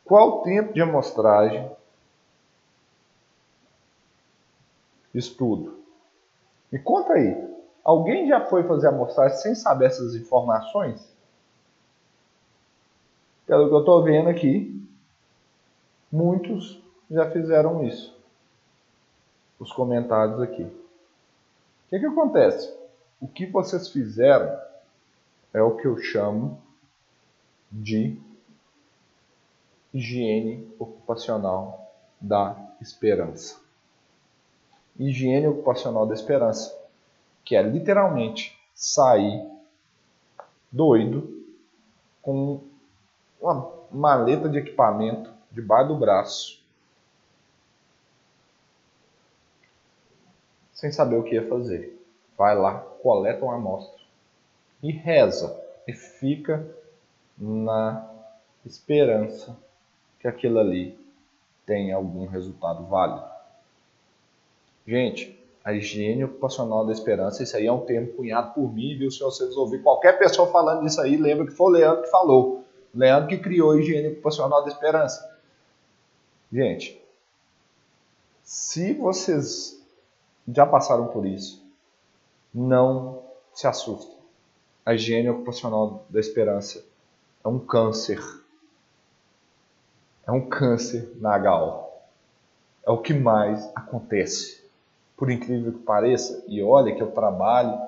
qual 0.04 0.42
tempo 0.42 0.74
de 0.74 0.82
amostragem, 0.82 1.72
isso 5.16 5.38
tudo. 5.38 5.80
Me 6.70 6.80
conta 6.80 7.14
aí, 7.14 7.50
alguém 7.82 8.28
já 8.28 8.42
foi 8.42 8.64
fazer 8.64 8.90
amostragem 8.90 9.38
sem 9.38 9.56
saber 9.56 9.86
essas 9.86 10.16
informações? 10.16 11.16
Pelo 13.46 13.70
que 13.70 13.74
eu 13.74 13.80
estou 13.80 14.04
vendo 14.04 14.28
aqui, 14.28 14.86
muitos 16.12 16.84
já 17.10 17.32
fizeram 17.32 17.86
isso. 17.86 18.17
Os 19.60 19.72
comentários 19.72 20.40
aqui. 20.42 20.64
O 20.64 21.90
que, 21.90 22.00
que 22.00 22.06
acontece? 22.06 22.76
O 23.20 23.28
que 23.28 23.46
vocês 23.46 23.90
fizeram 23.90 24.60
é 25.54 25.62
o 25.62 25.76
que 25.76 25.88
eu 25.88 25.98
chamo 25.98 26.62
de 27.72 28.20
higiene 29.94 30.72
ocupacional 30.80 31.92
da 32.22 32.56
esperança 32.80 33.68
higiene 35.00 35.48
ocupacional 35.48 36.06
da 36.06 36.14
esperança, 36.14 36.76
que 37.46 37.56
é 37.56 37.62
literalmente 37.62 38.58
sair 38.74 39.46
doido 40.72 41.46
com 42.22 42.62
uma 43.40 43.72
maleta 43.92 44.50
de 44.50 44.58
equipamento 44.58 45.32
debaixo 45.52 45.90
do 45.90 45.96
braço, 45.96 46.57
sem 50.78 50.92
saber 50.92 51.16
o 51.16 51.24
que 51.24 51.34
ia 51.34 51.48
fazer. 51.50 52.00
Vai 52.38 52.56
lá, 52.56 52.76
coleta 53.02 53.44
uma 53.44 53.56
amostra 53.56 54.00
e 54.82 54.92
reza 54.92 55.60
e 55.88 55.92
fica 55.92 56.64
na 57.36 58.08
esperança 58.64 59.58
que 60.20 60.28
aquilo 60.28 60.60
ali 60.60 60.96
tenha 61.66 61.96
algum 61.96 62.28
resultado 62.28 62.86
válido. 62.86 63.26
Gente, 64.88 65.44
a 65.66 65.74
higiene 65.74 66.24
ocupacional 66.24 66.86
da 66.86 66.94
esperança, 66.94 67.42
isso 67.42 67.58
aí 67.58 67.66
é 67.66 67.72
um 67.72 67.84
termo 67.84 68.14
cunhado 68.14 68.54
por 68.54 68.72
mim, 68.72 68.96
viu? 68.96 69.10
Se 69.10 69.20
vocês 69.20 69.58
ouvirem 69.58 69.84
qualquer 69.84 70.20
pessoa 70.20 70.52
falando 70.52 70.84
disso 70.84 71.02
aí, 71.02 71.18
lembra 71.18 71.48
que 71.48 71.54
foi 71.54 71.72
o 71.72 71.74
Leandro 71.74 72.04
que 72.04 72.12
falou. 72.12 72.64
Leandro 72.94 73.30
que 73.30 73.40
criou 73.40 73.72
a 73.72 73.80
higiene 73.80 74.10
ocupacional 74.10 74.64
da 74.64 74.70
esperança. 74.70 75.38
Gente, 76.54 77.02
se 78.44 78.94
vocês 78.94 79.77
já 80.48 80.66
passaram 80.66 81.08
por 81.08 81.25
isso, 81.25 81.66
não 82.54 83.24
se 83.54 83.68
assustem. 83.68 84.16
A 84.86 84.94
higiene 84.94 85.30
ocupacional 85.30 86.06
da 86.10 86.20
esperança 86.20 86.86
é 87.44 87.48
um 87.48 87.60
câncer. 87.60 88.22
É 90.25 90.32
um 90.32 90.48
câncer 90.48 91.12
na 91.20 91.36
HO. 91.38 91.88
É 92.86 92.92
o 92.92 93.01
que 93.01 93.13
mais 93.13 93.70
acontece 93.75 94.68
por 95.18 95.32
incrível 95.32 95.74
que 95.74 95.80
pareça, 95.80 96.46
e 96.48 96.62
olha 96.62 96.96
que 96.96 97.01
eu 97.01 97.12
trabalho 97.12 97.82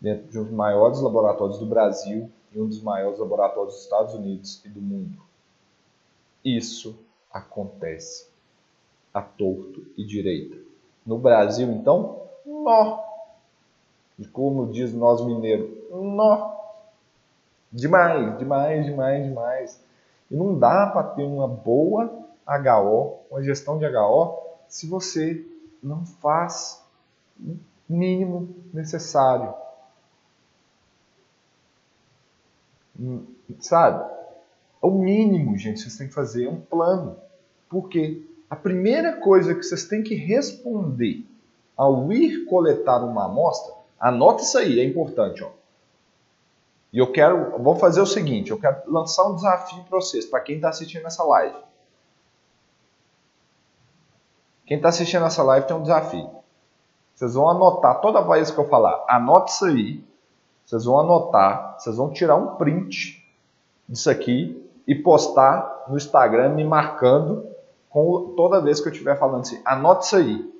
dentro 0.00 0.28
de 0.28 0.38
um 0.38 0.44
dos 0.44 0.52
maiores 0.52 1.00
laboratórios 1.00 1.58
do 1.58 1.66
Brasil 1.66 2.30
e 2.52 2.60
um 2.60 2.68
dos 2.68 2.80
maiores 2.80 3.18
laboratórios 3.18 3.74
dos 3.74 3.82
Estados 3.82 4.14
Unidos 4.14 4.64
e 4.64 4.68
do 4.68 4.80
mundo. 4.80 5.20
Isso 6.44 6.96
acontece 7.32 8.28
a 9.12 9.20
torto 9.20 9.84
e 9.96 10.04
direita. 10.04 10.56
No 11.04 11.18
Brasil, 11.18 11.70
então, 11.72 12.22
nó. 12.46 13.02
E 14.18 14.26
como 14.26 14.70
diz 14.70 14.92
nós 14.92 15.24
mineiros, 15.24 15.70
nó. 15.90 16.52
Demais, 17.72 18.38
demais, 18.38 18.84
demais, 18.84 19.24
demais. 19.24 19.84
E 20.30 20.36
não 20.36 20.58
dá 20.58 20.86
para 20.86 21.02
ter 21.04 21.24
uma 21.24 21.48
boa 21.48 22.10
HO, 22.46 23.18
uma 23.30 23.42
gestão 23.42 23.78
de 23.78 23.86
HO, 23.86 24.38
se 24.68 24.86
você 24.86 25.44
não 25.82 26.04
faz 26.04 26.82
o 27.40 27.56
mínimo 27.88 28.54
necessário. 28.72 29.54
Hum, 32.98 33.26
sabe? 33.58 34.10
O 34.80 34.90
mínimo, 34.90 35.56
gente, 35.56 35.80
vocês 35.80 35.96
têm 35.96 36.08
que 36.08 36.14
fazer 36.14 36.46
é 36.46 36.50
um 36.50 36.60
plano. 36.60 37.16
Porque 37.68 38.24
a 38.52 38.56
primeira 38.56 39.16
coisa 39.16 39.54
que 39.54 39.62
vocês 39.62 39.86
têm 39.86 40.02
que 40.02 40.14
responder 40.14 41.26
ao 41.74 42.12
ir 42.12 42.44
coletar 42.44 42.98
uma 42.98 43.24
amostra, 43.24 43.72
anota 43.98 44.42
isso 44.42 44.58
aí, 44.58 44.78
é 44.78 44.84
importante, 44.84 45.42
ó. 45.42 45.48
E 46.92 46.98
eu 46.98 47.10
quero, 47.10 47.58
vou 47.62 47.76
fazer 47.76 48.02
o 48.02 48.06
seguinte, 48.06 48.50
eu 48.50 48.60
quero 48.60 48.82
lançar 48.92 49.26
um 49.26 49.36
desafio 49.36 49.82
para 49.84 49.98
vocês, 49.98 50.26
para 50.26 50.40
quem 50.40 50.56
está 50.56 50.68
assistindo 50.68 51.06
essa 51.06 51.24
live. 51.24 51.56
Quem 54.66 54.76
está 54.76 54.90
assistindo 54.90 55.24
essa 55.24 55.42
live 55.42 55.66
tem 55.66 55.74
um 55.74 55.82
desafio. 55.82 56.30
Vocês 57.14 57.32
vão 57.32 57.48
anotar 57.48 58.02
toda 58.02 58.20
vez 58.20 58.50
que 58.50 58.58
eu 58.58 58.68
falar, 58.68 59.02
anote 59.08 59.50
isso 59.50 59.64
aí. 59.64 60.04
Vocês 60.66 60.84
vão 60.84 61.00
anotar, 61.00 61.78
vocês 61.78 61.96
vão 61.96 62.12
tirar 62.12 62.36
um 62.36 62.56
print 62.56 63.26
disso 63.88 64.10
aqui 64.10 64.62
e 64.86 64.94
postar 64.94 65.86
no 65.88 65.96
Instagram 65.96 66.50
me 66.50 66.64
marcando 66.64 67.50
com, 67.92 68.34
toda 68.36 68.60
vez 68.60 68.80
que 68.80 68.88
eu 68.88 68.92
estiver 68.92 69.18
falando 69.18 69.42
assim. 69.42 69.60
Anote 69.64 70.06
isso 70.06 70.16
aí, 70.16 70.52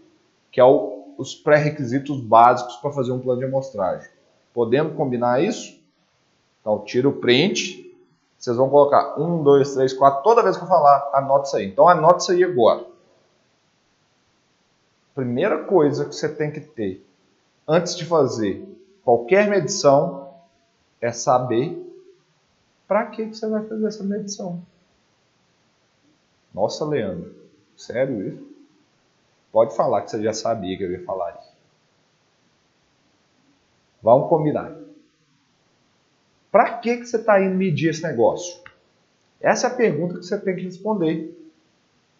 que 0.50 0.60
é 0.60 0.64
o, 0.64 1.14
os 1.16 1.34
pré-requisitos 1.34 2.20
básicos 2.20 2.76
para 2.76 2.92
fazer 2.92 3.12
um 3.12 3.18
plano 3.18 3.40
de 3.40 3.46
amostragem. 3.46 4.08
Podemos 4.52 4.94
combinar 4.94 5.42
isso? 5.42 5.80
Então, 6.60 6.78
tira 6.80 7.08
o 7.08 7.12
print. 7.12 7.90
Vocês 8.38 8.56
vão 8.56 8.68
colocar 8.68 9.18
um, 9.20 9.42
dois, 9.42 9.74
três, 9.74 9.92
quatro. 9.92 10.22
Toda 10.22 10.42
vez 10.42 10.56
que 10.56 10.62
eu 10.62 10.68
falar, 10.68 11.10
anote 11.14 11.48
isso 11.48 11.56
aí. 11.56 11.66
Então, 11.66 11.88
anote 11.88 12.22
isso 12.22 12.32
aí 12.32 12.44
agora 12.44 12.92
primeira 15.14 15.64
coisa 15.64 16.04
que 16.04 16.14
você 16.14 16.28
tem 16.28 16.50
que 16.50 16.60
ter 16.60 17.04
antes 17.68 17.96
de 17.96 18.04
fazer 18.04 18.66
qualquer 19.04 19.48
medição 19.48 20.30
é 21.00 21.12
saber 21.12 21.78
para 22.86 23.06
que 23.06 23.26
você 23.26 23.48
vai 23.48 23.66
fazer 23.66 23.86
essa 23.86 24.04
medição. 24.04 24.62
Nossa, 26.54 26.84
Leandro, 26.84 27.34
sério 27.76 28.28
isso? 28.28 28.52
Pode 29.50 29.76
falar 29.76 30.02
que 30.02 30.10
você 30.10 30.22
já 30.22 30.32
sabia 30.32 30.76
que 30.76 30.82
eu 30.82 30.92
ia 30.92 31.04
falar 31.04 31.38
isso. 31.38 31.52
Vamos 34.02 34.28
combinar. 34.28 34.74
Para 36.50 36.78
que, 36.78 36.98
que 36.98 37.06
você 37.06 37.16
está 37.16 37.40
indo 37.40 37.54
medir 37.54 37.90
esse 37.90 38.02
negócio? 38.02 38.62
Essa 39.40 39.68
é 39.68 39.70
a 39.70 39.74
pergunta 39.74 40.18
que 40.18 40.24
você 40.24 40.38
tem 40.38 40.54
que 40.54 40.62
responder. 40.62 41.38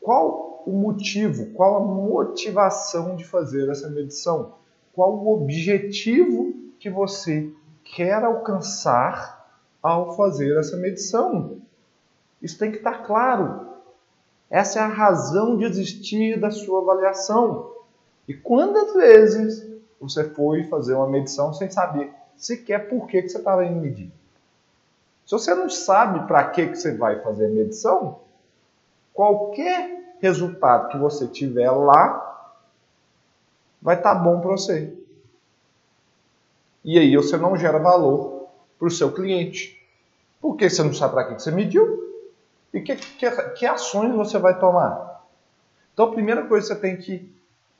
Qual 0.00 0.62
o 0.66 0.72
motivo, 0.72 1.52
qual 1.54 1.76
a 1.76 1.80
motivação 1.80 3.16
de 3.16 3.24
fazer 3.24 3.68
essa 3.68 3.88
medição? 3.88 4.54
Qual 4.92 5.14
o 5.14 5.32
objetivo 5.32 6.54
que 6.78 6.90
você 6.90 7.50
quer 7.84 8.24
alcançar 8.24 9.58
ao 9.82 10.16
fazer 10.16 10.58
essa 10.58 10.76
medição? 10.76 11.60
Isso 12.40 12.58
tem 12.58 12.70
que 12.70 12.78
estar 12.78 13.04
claro. 13.04 13.71
Essa 14.52 14.80
é 14.80 14.82
a 14.82 14.86
razão 14.86 15.56
de 15.56 15.64
existir 15.64 16.38
da 16.38 16.50
sua 16.50 16.82
avaliação. 16.82 17.72
E 18.28 18.34
quantas 18.34 18.92
vezes 18.92 19.66
você 19.98 20.28
foi 20.28 20.64
fazer 20.64 20.92
uma 20.92 21.08
medição 21.08 21.54
sem 21.54 21.70
saber 21.70 22.12
sequer 22.36 22.86
por 22.86 23.06
que, 23.06 23.22
que 23.22 23.30
você 23.30 23.38
estava 23.38 23.64
indo 23.64 23.80
medir? 23.80 24.12
Se 25.24 25.32
você 25.32 25.54
não 25.54 25.70
sabe 25.70 26.26
para 26.26 26.50
que, 26.50 26.66
que 26.66 26.76
você 26.76 26.94
vai 26.94 27.18
fazer 27.22 27.46
a 27.46 27.48
medição, 27.48 28.20
qualquer 29.14 30.16
resultado 30.20 30.90
que 30.90 30.98
você 30.98 31.26
tiver 31.26 31.70
lá 31.70 32.52
vai 33.80 33.96
estar 33.96 34.16
tá 34.16 34.20
bom 34.20 34.38
para 34.38 34.50
você. 34.50 34.92
E 36.84 36.98
aí 36.98 37.16
você 37.16 37.38
não 37.38 37.56
gera 37.56 37.78
valor 37.78 38.48
para 38.78 38.88
o 38.88 38.90
seu 38.90 39.10
cliente. 39.12 39.82
Porque 40.42 40.68
você 40.68 40.82
não 40.82 40.92
sabe 40.92 41.14
para 41.14 41.24
que 41.24 41.42
você 41.42 41.50
mediu 41.50 42.11
e 42.72 42.80
que, 42.80 42.96
que, 42.96 43.30
que 43.30 43.66
ações 43.66 44.14
você 44.14 44.38
vai 44.38 44.58
tomar. 44.58 45.26
Então, 45.92 46.06
a 46.06 46.12
primeira 46.12 46.46
coisa 46.46 46.74
que 46.74 46.80
você 46.80 46.80
tem 46.80 46.96
que 46.96 47.30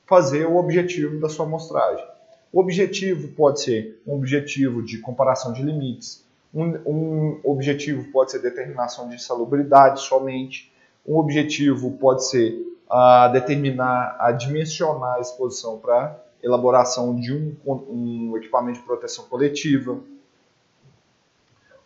fazer 0.07 0.43
é 0.43 0.47
o 0.47 0.57
objetivo 0.57 1.19
da 1.21 1.29
sua 1.29 1.47
amostragem. 1.47 2.05
O 2.53 2.61
objetivo 2.61 3.29
pode 3.29 3.63
ser 3.63 4.03
um 4.07 4.15
objetivo 4.15 4.83
de 4.83 4.99
comparação 4.99 5.53
de 5.53 5.63
limites, 5.63 6.23
um, 6.55 6.77
um 6.87 7.41
objetivo 7.45 8.13
pode 8.13 8.31
ser 8.31 8.41
determinação 8.41 9.09
de 9.09 9.23
salubridade 9.23 10.03
somente, 10.03 10.71
um 11.07 11.17
objetivo 11.17 11.93
pode 11.93 12.29
ser 12.29 12.53
uh, 12.91 13.33
determinar, 13.33 14.17
a 14.21 14.33
dimensionar 14.33 15.17
a 15.17 15.21
exposição 15.21 15.79
para 15.79 16.23
elaboração 16.43 17.19
de 17.19 17.33
um, 17.33 17.57
um 17.67 18.37
equipamento 18.37 18.81
de 18.81 18.85
proteção 18.85 19.25
coletiva. 19.25 19.99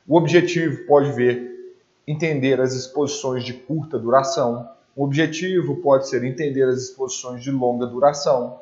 O 0.08 0.16
objetivo 0.16 0.84
pode 0.86 1.12
ver 1.12 1.55
entender 2.06 2.60
as 2.60 2.72
exposições 2.72 3.44
de 3.44 3.52
curta 3.52 3.98
duração. 3.98 4.68
O 4.94 5.04
objetivo 5.04 5.76
pode 5.76 6.08
ser 6.08 6.24
entender 6.24 6.64
as 6.64 6.82
exposições 6.82 7.42
de 7.42 7.50
longa 7.50 7.86
duração. 7.86 8.60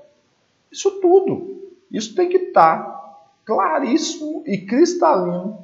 Isso 0.71 1.01
tudo. 1.01 1.71
Isso 1.91 2.15
tem 2.15 2.29
que 2.29 2.39
estar 2.39 2.95
claríssimo 3.45 4.43
e 4.47 4.59
cristalino 4.59 5.59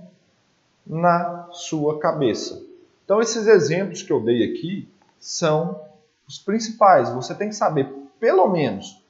na 0.87 1.49
sua 1.53 1.99
cabeça. 1.99 2.63
Então, 3.05 3.21
esses 3.21 3.47
exemplos 3.47 4.03
que 4.03 4.13
eu 4.13 4.21
dei 4.21 4.45
aqui 4.45 4.89
são 5.19 5.81
os 6.29 6.39
principais. 6.39 7.11
Você 7.11 7.35
tem 7.35 7.49
que 7.49 7.57
saber, 7.57 7.93
pelo 8.21 8.49
menos, 8.49 9.03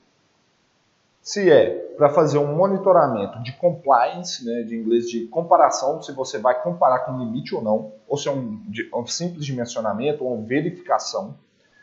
se 1.21 1.51
é 1.51 1.90
para 2.01 2.09
fazer 2.09 2.39
um 2.39 2.57
monitoramento 2.57 3.43
de 3.43 3.53
compliance, 3.53 4.43
né, 4.43 4.63
de 4.63 4.75
inglês 4.75 5.11
de 5.11 5.27
comparação, 5.27 6.01
se 6.01 6.13
você 6.13 6.39
vai 6.39 6.59
comparar 6.63 7.01
com 7.01 7.19
limite 7.19 7.55
ou 7.55 7.61
não, 7.61 7.93
ou 8.09 8.17
se 8.17 8.27
é 8.27 8.33
um, 8.33 8.59
um 8.95 9.07
simples 9.07 9.45
dimensionamento 9.45 10.25
ou 10.25 10.43
verificação. 10.43 11.37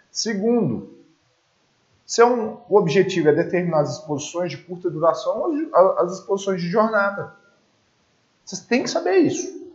Segundo, 0.10 0.98
se 2.04 2.20
é 2.20 2.26
um, 2.26 2.58
o 2.68 2.80
objetivo 2.80 3.30
é 3.30 3.32
determinar 3.32 3.82
as 3.82 4.00
exposições 4.00 4.50
de 4.50 4.58
curta 4.58 4.90
duração 4.90 5.40
ou 5.40 6.00
as 6.00 6.14
exposições 6.14 6.62
de 6.62 6.68
jornada. 6.68 7.36
Vocês 8.44 8.62
têm 8.62 8.82
que 8.82 8.90
saber 8.90 9.18
isso. 9.18 9.70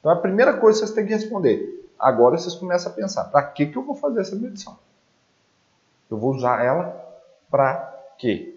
Então 0.00 0.12
a 0.12 0.16
primeira 0.16 0.58
coisa 0.58 0.78
que 0.78 0.84
vocês 0.84 0.94
têm 0.94 1.06
que 1.06 1.14
responder. 1.14 1.90
Agora 1.98 2.36
vocês 2.36 2.54
começam 2.54 2.92
a 2.92 2.94
pensar, 2.94 3.24
para 3.30 3.42
que, 3.44 3.64
que 3.64 3.78
eu 3.78 3.82
vou 3.82 3.94
fazer 3.94 4.20
essa 4.20 4.36
medição? 4.36 4.78
Eu 6.10 6.18
vou 6.18 6.34
usar 6.34 6.62
ela 6.62 7.02
para 7.50 7.98
quê? 8.18 8.55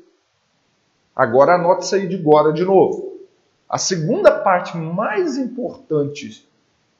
Agora 1.19 1.55
anote 1.55 1.84
isso 1.84 1.95
aí 1.95 2.08
de 2.08 2.15
agora 2.15 2.53
de 2.53 2.63
novo. 2.63 3.19
A 3.67 3.77
segunda 3.77 4.39
parte 4.39 4.77
mais 4.77 5.36
importante 5.36 6.49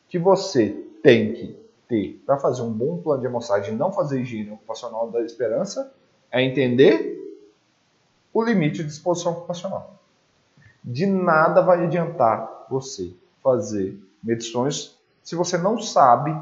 que 0.10 0.20
você 0.20 0.72
tem 1.02 1.32
que 1.32 1.58
ter 1.88 2.22
para 2.26 2.38
fazer 2.38 2.62
um 2.62 2.70
bom 2.70 2.98
plano 2.98 3.22
de 3.22 3.28
amostragem 3.28 3.74
e 3.74 3.78
não 3.78 3.94
fazer 3.94 4.20
higiene 4.20 4.52
ocupacional 4.52 5.10
da 5.10 5.22
esperança 5.22 5.94
é 6.30 6.44
entender 6.44 7.18
o 8.34 8.44
limite 8.44 8.84
de 8.84 8.90
exposição 8.90 9.32
ocupacional. 9.32 9.96
De 10.84 11.06
nada 11.06 11.62
vai 11.62 11.86
adiantar 11.86 12.68
você 12.70 13.14
fazer 13.42 13.98
medições 14.22 15.00
se 15.24 15.34
você 15.34 15.58
não 15.58 15.80
sabe 15.80 16.38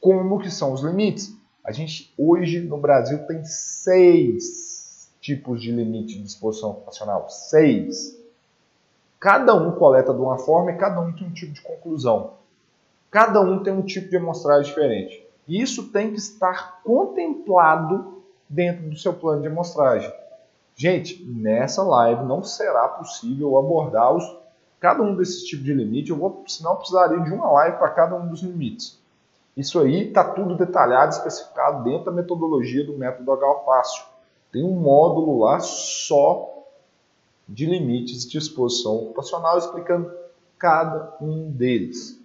como 0.00 0.38
que 0.38 0.48
são 0.48 0.72
os 0.72 0.80
limites. 0.80 1.36
A 1.64 1.72
gente 1.72 2.14
hoje 2.16 2.60
no 2.60 2.78
Brasil 2.78 3.18
tem 3.26 3.44
seis 3.44 4.79
tipos 5.20 5.60
de 5.60 5.70
limite 5.70 6.18
de 6.18 6.26
exposição 6.26 6.70
ocupacional? 6.70 7.28
Seis. 7.28 8.18
Cada 9.18 9.54
um 9.54 9.72
coleta 9.72 10.14
de 10.14 10.20
uma 10.20 10.38
forma 10.38 10.72
e 10.72 10.76
cada 10.76 11.00
um 11.00 11.12
tem 11.12 11.26
um 11.26 11.32
tipo 11.32 11.52
de 11.52 11.60
conclusão. 11.60 12.34
Cada 13.10 13.40
um 13.40 13.62
tem 13.62 13.72
um 13.72 13.82
tipo 13.82 14.08
de 14.08 14.16
amostragem 14.16 14.64
diferente. 14.64 15.26
E 15.46 15.60
isso 15.60 15.88
tem 15.90 16.10
que 16.10 16.18
estar 16.18 16.80
contemplado 16.82 18.22
dentro 18.48 18.88
do 18.88 18.96
seu 18.96 19.12
plano 19.12 19.42
de 19.42 19.48
amostragem. 19.48 20.12
Gente, 20.76 21.22
nessa 21.24 21.82
live 21.82 22.24
não 22.24 22.42
será 22.42 22.88
possível 22.88 23.58
abordar 23.58 24.14
os, 24.14 24.24
cada 24.78 25.02
um 25.02 25.14
desses 25.14 25.44
tipos 25.44 25.64
de 25.64 25.74
limite. 25.74 26.10
Eu 26.10 26.16
vou, 26.16 26.42
senão 26.46 26.76
precisaria 26.76 27.20
de 27.20 27.32
uma 27.32 27.50
live 27.50 27.76
para 27.76 27.90
cada 27.90 28.16
um 28.16 28.28
dos 28.28 28.42
limites. 28.42 28.98
Isso 29.56 29.78
aí 29.80 30.08
está 30.08 30.24
tudo 30.24 30.56
detalhado, 30.56 31.12
especificado 31.12 31.84
dentro 31.84 32.06
da 32.06 32.12
metodologia 32.12 32.86
do 32.86 32.96
método 32.96 33.30
H 33.32 33.54
fácil. 33.66 34.04
Tem 34.52 34.64
um 34.64 34.80
módulo 34.80 35.38
lá 35.38 35.60
só 35.60 36.64
de 37.48 37.66
limites 37.66 38.28
de 38.28 38.38
exposição 38.38 38.96
ocupacional 38.96 39.58
explicando 39.58 40.10
cada 40.58 41.16
um 41.20 41.50
deles. 41.50 42.20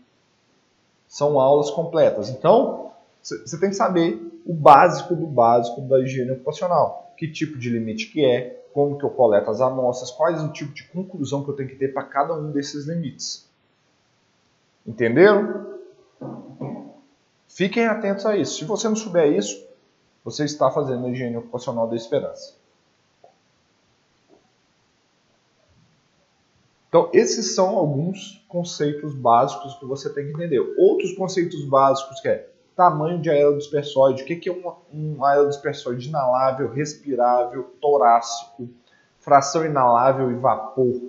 São 1.07 1.39
aulas 1.39 1.71
completas. 1.71 2.29
Então, 2.29 2.91
você 3.21 3.59
tem 3.59 3.69
que 3.69 3.75
saber 3.75 4.41
o 4.45 4.53
básico 4.53 5.15
do 5.15 5.25
básico 5.25 5.81
da 5.81 5.99
higiene 5.99 6.31
ocupacional. 6.31 7.13
Que 7.17 7.31
tipo 7.31 7.57
de 7.57 7.69
limite 7.69 8.11
que 8.11 8.23
é, 8.23 8.65
como 8.73 8.97
que 8.97 9.05
eu 9.05 9.09
coleto 9.09 9.49
as 9.49 9.61
amostras, 9.61 10.11
quais 10.11 10.43
o 10.43 10.49
tipo 10.49 10.73
de 10.73 10.83
conclusão 10.89 11.43
que 11.43 11.49
eu 11.49 11.55
tenho 11.55 11.69
que 11.69 11.75
ter 11.75 11.93
para 11.93 12.03
cada 12.03 12.33
um 12.33 12.51
desses 12.51 12.85
limites. 12.85 13.49
Entenderam? 14.85 15.75
Fiquem 17.47 17.85
atentos 17.85 18.25
a 18.25 18.35
isso. 18.35 18.59
Se 18.59 18.65
você 18.65 18.87
não 18.87 18.95
souber 18.95 19.31
isso, 19.31 19.65
você 20.25 20.43
está 20.43 20.71
fazendo 20.71 21.05
a 21.05 21.09
higiene 21.11 21.37
ocupacional 21.37 21.87
da 21.87 21.95
esperança. 21.95 22.55
Então, 26.89 27.11
esses 27.13 27.53
são 27.53 27.77
alguns 27.77 28.43
conceitos 28.47 29.13
básicos 29.13 29.75
que 29.75 29.85
você 29.85 30.11
tem 30.11 30.25
que 30.25 30.31
entender. 30.31 30.59
Outros 30.79 31.13
conceitos 31.13 31.63
básicos 31.65 32.19
que 32.21 32.27
é 32.27 32.49
tamanho 32.75 33.21
de 33.21 33.29
aerodispersóide, 33.29 34.23
o 34.23 34.25
que 34.25 34.49
é 34.49 34.51
um, 34.51 34.73
um 34.91 35.23
aerodispersóide 35.23 36.09
inalável, 36.09 36.71
respirável, 36.71 37.75
torácico, 37.79 38.67
fração 39.19 39.63
inalável 39.63 40.31
e 40.31 40.35
vapor. 40.35 41.01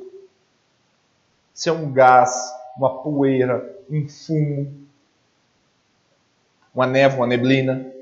Se 1.55 1.71
é 1.71 1.73
um 1.73 1.91
gás, 1.91 2.53
uma 2.77 3.03
poeira, 3.03 3.81
um 3.89 4.07
fumo, 4.09 4.87
uma 6.75 6.87
névoa, 6.87 7.21
uma 7.21 7.27
neblina 7.27 7.96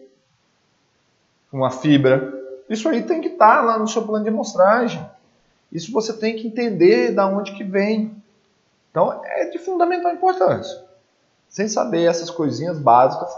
uma 1.57 1.71
fibra. 1.71 2.33
Isso 2.69 2.89
aí 2.89 3.03
tem 3.03 3.21
que 3.21 3.29
estar 3.29 3.57
tá 3.57 3.63
lá 3.63 3.79
no 3.79 3.87
seu 3.87 4.03
plano 4.03 4.25
de 4.25 4.31
amostragem. 4.31 5.09
Isso 5.71 5.93
você 5.93 6.13
tem 6.13 6.37
que 6.37 6.47
entender 6.47 7.13
da 7.13 7.27
onde 7.27 7.53
que 7.53 7.65
vem. 7.65 8.15
Então 8.91 9.21
é 9.25 9.51
de 9.51 9.59
fundamental 9.59 10.13
importância. 10.13 10.85
Sem 11.49 11.69
saber 11.69 12.05
essas 12.05 12.31
coisinhas 12.31 12.79
básicas, 12.79 13.31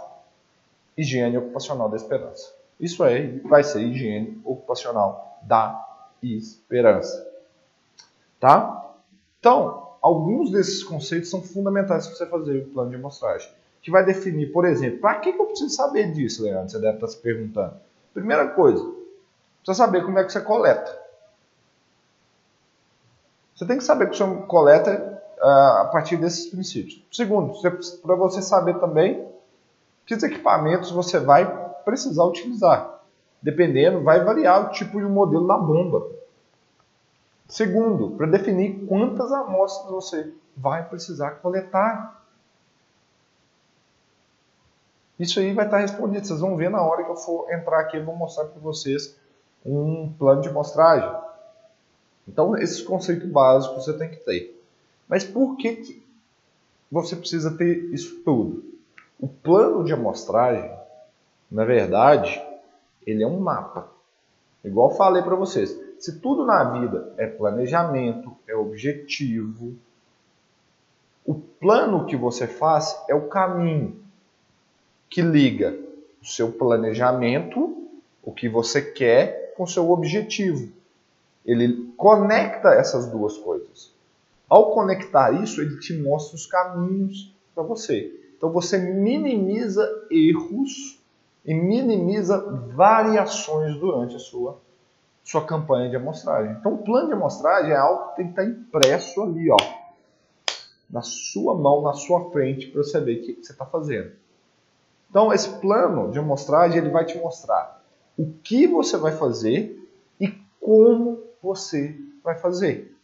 higiene 0.97 1.37
ocupacional 1.37 1.89
da 1.89 1.97
esperança. 1.97 2.53
Isso 2.81 3.03
aí 3.05 3.39
vai 3.41 3.63
ser 3.63 3.83
higiene 3.83 4.41
ocupacional 4.45 5.39
da 5.43 5.87
esperança. 6.23 7.27
Tá? 8.41 8.95
Então, 9.39 9.93
alguns 10.01 10.51
desses 10.51 10.83
conceitos 10.83 11.31
são 11.31 11.43
fundamentais 11.43 12.07
para 12.07 12.17
você 12.17 12.27
fazer 12.27 12.59
o 12.59 12.67
plano 12.69 12.91
de 12.91 12.97
amostragem. 12.97 13.51
Que 13.83 13.91
vai 13.91 14.05
definir, 14.05 14.53
por 14.53 14.65
exemplo, 14.65 15.01
para 15.01 15.21
que, 15.21 15.33
que 15.33 15.41
eu 15.41 15.47
preciso 15.47 15.71
saber 15.71 16.13
disso, 16.13 16.43
Leandro? 16.43 16.71
Você 16.71 16.79
deve 16.79 16.95
estar 16.95 17.09
se 17.09 17.19
perguntando. 17.19 17.77
Primeira 18.17 18.49
coisa, 18.49 18.83
precisa 19.63 19.75
saber 19.75 20.03
como 20.03 20.19
é 20.19 20.25
que 20.25 20.33
você 20.33 20.41
coleta. 20.41 20.91
Você 23.55 23.67
tem 23.67 23.77
que 23.77 23.85
saber 23.85 24.09
que 24.09 24.17
você 24.17 24.25
coleta 24.47 25.23
uh, 25.37 25.83
a 25.83 25.85
partir 25.93 26.17
desses 26.17 26.47
princípios. 26.47 27.05
Segundo, 27.13 27.53
para 28.01 28.15
você 28.15 28.41
saber 28.41 28.81
também 28.81 29.23
que 30.07 30.15
equipamentos 30.15 30.91
você 30.91 31.21
vai 31.21 31.45
precisar 31.85 32.25
utilizar. 32.25 33.01
Dependendo, 33.43 34.03
vai 34.03 34.25
variar 34.25 34.65
o 34.65 34.71
tipo 34.71 34.99
de 34.99 35.05
modelo 35.05 35.47
da 35.47 35.59
bomba. 35.59 36.09
Segundo, 37.47 38.13
para 38.13 38.29
definir 38.29 38.87
quantas 38.87 39.31
amostras 39.31 39.91
você 39.91 40.33
vai 40.57 40.89
precisar 40.89 41.33
coletar. 41.33 42.26
Isso 45.19 45.41
aí 45.41 45.53
vai 45.55 45.65
estar 45.65 45.79
respondido. 45.79 46.27
Vocês 46.27 46.41
vão 46.41 46.57
ver 46.57 46.71
na 46.71 46.83
hora 46.83 47.05
que 47.05 47.11
eu 47.11 47.17
for 47.17 47.51
entrar 47.51 47.81
aqui, 47.81 47.97
eu 47.97 48.05
vou 48.05 48.15
mostrar 48.15 48.45
para 48.45 48.61
vocês 48.61 49.17
um 49.65 50.13
plano 50.13 50.43
de 50.43 50.49
amostragem. 50.49 51.11
Então, 52.29 52.57
esses 52.57 52.83
conceitos 52.83 53.29
básicos 53.29 53.85
você 53.85 53.93
tem 53.93 54.11
que 54.11 54.17
ter. 54.17 54.63
Mas 55.09 55.25
por 55.25 55.57
que, 55.57 55.77
que 55.77 56.07
você 56.91 57.17
precisa 57.17 57.57
ter 57.57 57.93
isso 57.93 58.23
tudo? 58.25 58.65
O 59.19 59.29
plano 59.29 59.85
de 59.85 59.93
amostragem, 59.93 60.71
na 61.51 61.65
verdade, 61.65 62.43
ele 63.07 63.23
é 63.23 63.27
um 63.27 63.41
mapa. 63.41 63.89
Igual 64.63 64.91
falei 64.97 65.23
para 65.23 65.37
vocês, 65.37 65.79
se 65.99 66.21
tudo 66.21 66.45
na 66.45 66.65
vida 66.73 67.15
é 67.17 67.27
planejamento, 67.27 68.37
é 68.47 68.55
objetivo, 68.55 69.75
o 71.25 71.35
plano 71.35 72.05
que 72.05 72.17
você 72.17 72.47
faz 72.47 73.03
é 73.09 73.15
o 73.15 73.29
caminho 73.29 74.06
que 75.09 75.23
liga 75.23 75.77
o 76.23 76.27
seu 76.27 76.53
planejamento, 76.53 77.89
o 78.23 78.33
que 78.33 78.49
você 78.49 78.83
quer, 78.83 79.55
com 79.57 79.65
o 79.65 79.69
seu 79.69 79.91
objetivo. 79.91 80.73
Ele 81.45 81.93
conecta 81.97 82.71
essas 82.71 83.07
duas 83.07 83.37
coisas. 83.39 83.93
Ao 84.49 84.73
conectar 84.73 85.33
isso, 85.43 85.61
ele 85.61 85.79
te 85.79 85.97
mostra 85.97 86.37
os 86.37 86.47
caminhos 86.47 87.35
para 87.55 87.63
você. 87.63 88.13
Então 88.37 88.51
você 88.51 88.79
minimiza 88.79 89.89
erros 90.11 91.01
e 91.45 91.55
minimiza 91.55 92.39
variações 92.75 93.79
durante 93.79 94.17
a 94.17 94.19
sua, 94.19 94.59
sua 95.25 95.45
campanha 95.45 95.89
de 95.89 95.97
amostragem. 95.97 96.57
Então 96.59 96.75
o 96.75 96.79
plano 96.79 97.09
de 97.09 97.15
amostragem 97.15 97.73
é 97.73 97.77
algo 97.77 98.11
que 98.11 98.17
tem 98.17 98.27
que 98.27 98.31
estar 98.33 98.45
impresso 98.45 99.23
ali, 99.23 99.51
ó, 99.51 99.57
na 100.91 101.03
sua 101.03 101.55
mão, 101.55 101.83
na 101.83 101.95
sua 101.95 102.31
frente, 102.31 102.69
para 102.69 102.83
você 102.83 102.91
saber 102.91 103.21
o 103.21 103.23
que 103.23 103.35
você 103.35 103.53
está 103.53 103.65
fazendo. 103.65 104.13
Então, 105.09 105.33
esse 105.33 105.49
plano 105.61 106.11
de 106.11 106.19
amostragem 106.19 106.79
ele 106.79 106.91
vai 106.91 107.05
te 107.05 107.19
mostrar 107.19 107.83
o 108.17 108.33
que 108.43 108.67
você 108.67 108.97
vai 108.97 109.13
fazer 109.13 109.79
e 110.21 110.29
como 110.61 111.23
você 111.43 111.99
vai 112.23 112.39
fazer. 112.39 112.97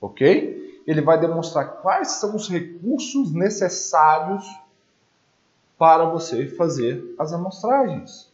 Ok? 0.00 0.82
Ele 0.86 1.00
vai 1.00 1.18
demonstrar 1.18 1.80
quais 1.82 2.12
são 2.12 2.36
os 2.36 2.48
recursos 2.48 3.32
necessários 3.32 4.44
para 5.78 6.04
você 6.04 6.46
fazer 6.46 7.14
as 7.18 7.32
amostragens. 7.32 8.32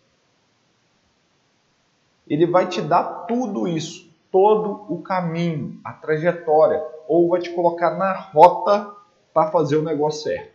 ele 2.26 2.46
vai 2.46 2.66
te 2.68 2.80
dar 2.80 3.26
tudo 3.26 3.68
isso, 3.68 4.10
todo 4.30 4.86
o 4.88 5.02
caminho, 5.02 5.78
a 5.84 5.92
trajetória, 5.92 6.82
ou 7.06 7.28
vai 7.28 7.40
te 7.40 7.50
colocar 7.50 7.90
na 7.98 8.12
rota 8.12 8.94
para 9.34 9.50
fazer 9.50 9.76
o 9.76 9.82
negócio 9.82 10.22
certo. 10.22 10.51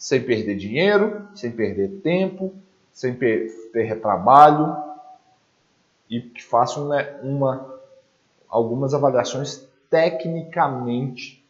Sem 0.00 0.24
perder 0.24 0.56
dinheiro, 0.56 1.28
sem 1.34 1.52
perder 1.52 2.00
tempo, 2.00 2.54
sem 2.90 3.14
ter 3.14 4.00
trabalho 4.00 4.74
e 6.08 6.22
que 6.22 6.42
faça 6.42 6.80
uma, 6.80 7.02
uma, 7.22 7.80
algumas 8.48 8.94
avaliações 8.94 9.68
tecnicamente 9.90 11.44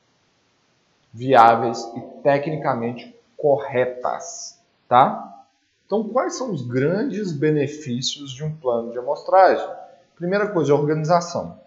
viáveis 1.13 1.83
e 1.97 2.01
tecnicamente 2.23 3.17
corretas, 3.37 4.59
tá? 4.89 5.45
Então, 5.87 6.05
quais 6.09 6.37
são 6.37 6.53
os 6.53 6.63
grandes 6.63 7.33
benefícios 7.33 8.33
de 8.33 8.45
um 8.45 8.55
plano 8.55 8.93
de 8.93 8.99
amostragem? 8.99 9.67
Primeira 10.15 10.49
coisa, 10.49 10.75
organização. 10.75 11.59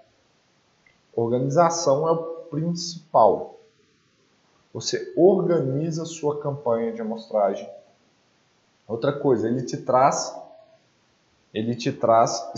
Organização 1.15 2.07
é 2.07 2.11
o 2.11 2.17
principal. 2.49 3.52
Você 4.73 5.13
organiza 5.15 6.03
sua 6.05 6.41
campanha 6.41 6.91
de 6.93 7.01
amostragem. 7.01 7.69
Outra 8.87 9.13
coisa, 9.13 9.47
ele 9.47 9.63
te 9.63 9.77
traz 9.77 10.35
ele 11.53 11.75
te 11.75 11.91
traz 11.91 12.51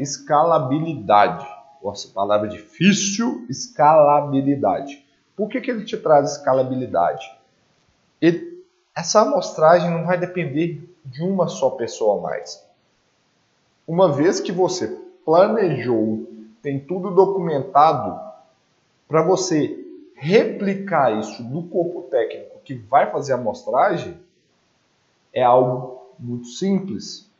escalabilidade. 0.00 1.46
Nossa, 1.82 2.08
palavra 2.08 2.48
difícil, 2.48 3.46
escalabilidade. 3.48 5.04
Por 5.36 5.48
que, 5.48 5.60
que 5.60 5.70
ele 5.70 5.84
te 5.84 5.96
traz 5.96 6.32
escalabilidade? 6.32 7.30
Ele, 8.20 8.64
essa 8.96 9.20
amostragem 9.20 9.90
não 9.90 10.04
vai 10.04 10.18
depender 10.18 10.82
de 11.04 11.22
uma 11.22 11.46
só 11.46 11.70
pessoa 11.70 12.20
mais. 12.20 12.64
Uma 13.86 14.10
vez 14.10 14.40
que 14.40 14.50
você 14.50 14.88
planejou, 15.24 16.26
tem 16.62 16.80
tudo 16.80 17.10
documentado, 17.10 18.18
para 19.06 19.22
você 19.22 19.83
replicar 20.24 21.20
isso 21.20 21.42
no 21.42 21.68
corpo 21.68 22.08
técnico 22.10 22.58
que 22.64 22.74
vai 22.74 23.10
fazer 23.12 23.34
a 23.34 23.36
amostragem, 23.36 24.18
é 25.30 25.42
algo 25.42 26.14
muito 26.18 26.48
simples. 26.48 27.30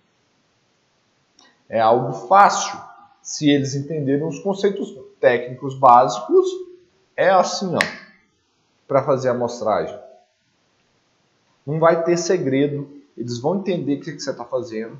É 1.66 1.80
algo 1.80 2.12
fácil. 2.28 2.78
Se 3.22 3.48
eles 3.48 3.74
entenderem 3.74 4.26
os 4.26 4.38
conceitos 4.40 4.94
técnicos 5.18 5.74
básicos, 5.74 6.46
é 7.16 7.30
assim, 7.30 7.74
ó, 7.74 7.78
para 8.86 9.02
fazer 9.02 9.30
a 9.30 9.32
amostragem. 9.32 9.98
Não 11.64 11.78
vai 11.78 12.04
ter 12.04 12.18
segredo, 12.18 13.02
eles 13.16 13.38
vão 13.38 13.56
entender 13.56 13.94
o 13.94 14.00
que 14.00 14.20
você 14.20 14.30
está 14.30 14.44
fazendo, 14.44 14.98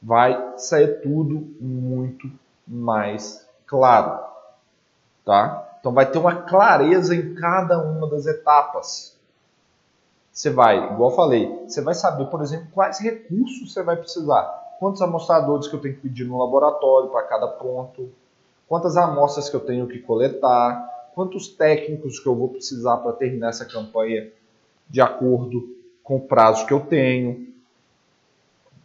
vai 0.00 0.56
sair 0.56 1.00
tudo 1.00 1.52
muito 1.60 2.30
mais 2.64 3.44
claro, 3.66 4.24
tá? 5.24 5.71
Então 5.82 5.92
vai 5.92 6.08
ter 6.08 6.18
uma 6.18 6.42
clareza 6.42 7.12
em 7.12 7.34
cada 7.34 7.76
uma 7.76 8.08
das 8.08 8.24
etapas. 8.24 9.18
Você 10.32 10.48
vai, 10.48 10.92
igual 10.92 11.10
eu 11.10 11.16
falei, 11.16 11.64
você 11.66 11.82
vai 11.82 11.92
saber, 11.92 12.26
por 12.26 12.40
exemplo, 12.40 12.68
quais 12.72 13.00
recursos 13.00 13.72
você 13.72 13.82
vai 13.82 13.96
precisar, 13.96 14.44
quantos 14.78 15.02
amostradores 15.02 15.66
que 15.66 15.74
eu 15.74 15.80
tenho 15.80 15.96
que 15.96 16.02
pedir 16.02 16.24
no 16.24 16.38
laboratório 16.38 17.10
para 17.10 17.24
cada 17.24 17.48
ponto, 17.48 18.08
quantas 18.68 18.96
amostras 18.96 19.50
que 19.50 19.56
eu 19.56 19.60
tenho 19.60 19.88
que 19.88 19.98
coletar, 19.98 20.88
quantos 21.16 21.48
técnicos 21.48 22.20
que 22.20 22.28
eu 22.28 22.36
vou 22.36 22.48
precisar 22.48 22.98
para 22.98 23.12
terminar 23.14 23.48
essa 23.48 23.64
campanha 23.64 24.30
de 24.88 25.00
acordo 25.00 25.68
com 26.04 26.16
o 26.16 26.20
prazo 26.20 26.64
que 26.64 26.72
eu 26.72 26.80
tenho, 26.80 27.52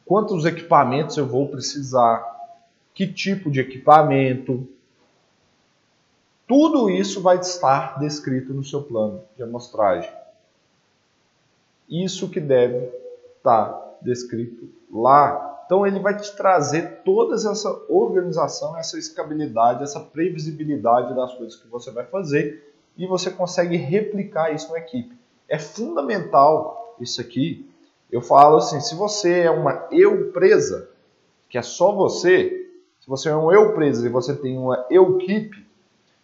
quantos 0.04 0.46
equipamentos 0.46 1.16
eu 1.16 1.28
vou 1.28 1.48
precisar, 1.48 2.26
que 2.92 3.06
tipo 3.06 3.52
de 3.52 3.60
equipamento. 3.60 4.68
Tudo 6.48 6.90
isso 6.90 7.22
vai 7.22 7.40
estar 7.40 8.00
descrito 8.00 8.54
no 8.54 8.64
seu 8.64 8.82
plano 8.82 9.22
de 9.36 9.44
amostragem. 9.44 10.10
Isso 11.90 12.30
que 12.30 12.40
deve 12.40 12.90
estar 13.38 13.98
descrito 14.02 14.70
lá. 14.92 15.64
Então 15.66 15.86
ele 15.86 16.00
vai 16.00 16.16
te 16.16 16.34
trazer 16.36 17.02
toda 17.04 17.36
essa 17.36 17.70
organização, 17.90 18.78
essa 18.78 18.98
escabilidade, 18.98 19.84
essa 19.84 20.00
previsibilidade 20.00 21.14
das 21.14 21.34
coisas 21.34 21.58
que 21.58 21.68
você 21.68 21.92
vai 21.92 22.06
fazer 22.06 22.74
e 22.98 23.06
você 23.06 23.30
consegue 23.30 23.76
replicar 23.76 24.54
isso 24.54 24.72
na 24.72 24.80
equipe. 24.80 25.14
É 25.50 25.60
fundamental 25.60 26.96
isso 27.00 27.20
aqui, 27.20 27.70
eu 28.10 28.22
falo 28.22 28.58
assim, 28.58 28.80
se 28.80 28.96
você 28.96 29.42
é 29.42 29.52
uma 29.52 29.88
eu 29.92 30.32
presa, 30.32 30.90
que 31.50 31.58
é 31.58 31.62
só 31.62 31.92
você, 31.92 32.70
se 33.02 33.08
você 33.08 33.30
é 33.30 33.36
um 33.36 33.52
eu 33.52 33.74
presa 33.74 34.06
e 34.06 34.10
você 34.10 34.34
tem 34.34 34.58
uma 34.58 34.86
eu 34.90 35.20
equipe, 35.20 35.67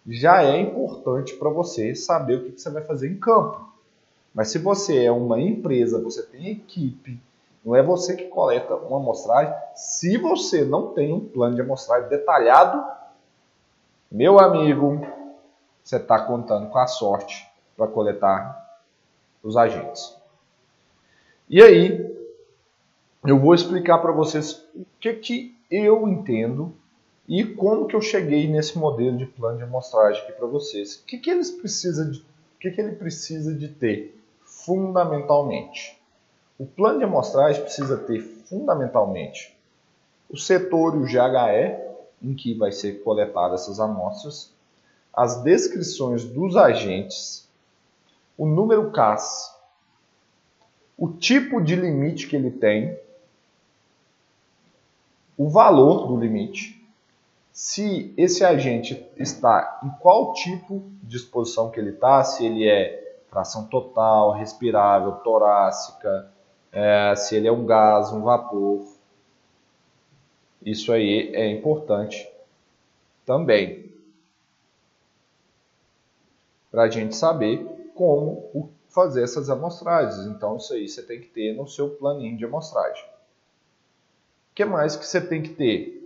já 0.08 0.44
é 0.44 0.60
importante 0.60 1.36
para 1.36 1.50
você 1.50 1.96
saber 1.96 2.36
o 2.36 2.52
que 2.52 2.60
você 2.60 2.70
vai 2.70 2.84
fazer 2.84 3.10
em 3.10 3.18
campo. 3.18 3.70
Mas 4.34 4.50
se 4.50 4.58
você 4.58 5.06
é 5.06 5.12
uma 5.12 5.40
empresa, 5.40 6.02
você 6.02 6.24
tem 6.24 6.50
equipe, 6.50 7.22
não 7.64 7.76
é 7.76 7.82
você 7.82 8.16
que 8.16 8.26
coleta 8.26 8.76
uma 8.76 8.98
amostragem. 8.98 9.54
Se 9.76 10.18
você 10.18 10.66
não 10.66 10.94
tem 10.94 11.14
um 11.14 11.22
plano 11.22 11.56
de 11.56 11.62
amostragem 11.62 12.10
detalhado, 12.10 12.84
meu 14.12 14.40
amigo, 14.40 15.06
você 15.84 15.96
está 15.98 16.20
contando 16.20 16.70
com 16.70 16.78
a 16.78 16.88
sorte 16.88 17.48
para 17.78 17.88
coletar 17.88 18.82
os 19.42 19.56
agentes. 19.56 20.16
E 21.50 21.62
aí, 21.62 22.14
eu 23.26 23.40
vou 23.40 23.54
explicar 23.54 24.00
para 24.00 24.12
vocês 24.12 24.66
o 24.76 24.86
que, 25.00 25.14
que 25.14 25.58
eu 25.72 26.08
entendo 26.08 26.76
e 27.28 27.46
como 27.46 27.88
que 27.88 27.96
eu 27.96 28.02
cheguei 28.02 28.48
nesse 28.48 28.78
modelo 28.78 29.18
de 29.18 29.26
plano 29.26 29.58
de 29.58 29.64
amostragem 29.64 30.22
aqui 30.22 30.34
para 30.34 30.48
vocês. 30.48 30.96
O 30.96 31.06
que, 31.06 31.18
que, 31.18 31.30
eles 31.30 31.52
precisa 31.52 32.06
de, 32.06 32.20
o 32.20 32.60
que, 32.60 32.72
que 32.72 32.82
ele 32.82 32.96
precisa 32.96 33.54
de 33.54 33.70
ter 33.70 34.20
fundamentalmente? 34.44 36.00
O 36.60 36.66
plano 36.66 37.00
de 37.00 37.06
amostragem 37.06 37.62
precisa 37.62 37.98
ter 37.98 38.20
fundamentalmente 38.22 39.56
o 40.30 40.38
setor 40.38 40.96
e 40.96 40.98
o 40.98 41.06
GHE, 41.06 41.94
em 42.22 42.34
que 42.34 42.54
vai 42.54 42.72
ser 42.72 43.04
coletadas 43.04 43.62
essas 43.62 43.80
amostras, 43.80 44.52
as 45.14 45.44
descrições 45.44 46.24
dos 46.24 46.56
agentes, 46.56 47.48
o 48.38 48.48
número 48.48 48.92
CAS, 48.92 49.56
o 50.98 51.08
tipo 51.08 51.62
de 51.62 51.76
limite 51.76 52.28
que 52.28 52.36
ele 52.36 52.50
tem, 52.50 52.98
o 55.38 55.50
valor 55.50 56.08
do 56.08 56.18
limite, 56.18 56.83
se 57.54 58.12
esse 58.18 58.44
agente 58.44 59.08
está 59.16 59.80
em 59.84 59.90
qual 60.02 60.34
tipo 60.34 60.92
de 61.04 61.18
exposição 61.18 61.70
que 61.70 61.80
ele 61.80 61.92
está, 61.92 62.24
se 62.24 62.44
ele 62.44 62.68
é 62.68 63.22
fração 63.30 63.68
total, 63.68 64.32
respirável, 64.32 65.12
torácica, 65.18 66.32
é, 66.72 67.16
se 67.16 67.36
ele 67.36 67.48
é 67.48 67.52
um 67.52 67.64
gás, 67.64 68.12
um 68.12 68.24
vapor. 68.24 68.88
Isso 70.66 70.92
aí 70.92 71.30
é 71.36 71.48
importante 71.52 72.28
também 73.24 73.94
para 76.72 76.84
a 76.84 76.90
gente 76.90 77.16
saber 77.16 77.64
como 77.94 78.72
fazer 78.90 79.24
essas 79.24 79.48
amostragens. 79.52 80.26
Então, 80.26 80.58
isso 80.58 80.74
aí 80.74 80.88
você 80.88 81.04
tem 81.04 81.22
que 81.22 81.28
ter 81.28 81.56
no 81.56 81.68
seu 81.68 81.92
planinho 81.92 82.36
de 82.36 82.46
amostragem. 82.46 83.06
O 83.06 84.56
que 84.56 84.66
mais 84.66 84.96
que 84.96 85.06
você 85.06 85.22
tem 85.22 85.44
que 85.44 85.50
ter? 85.50 86.03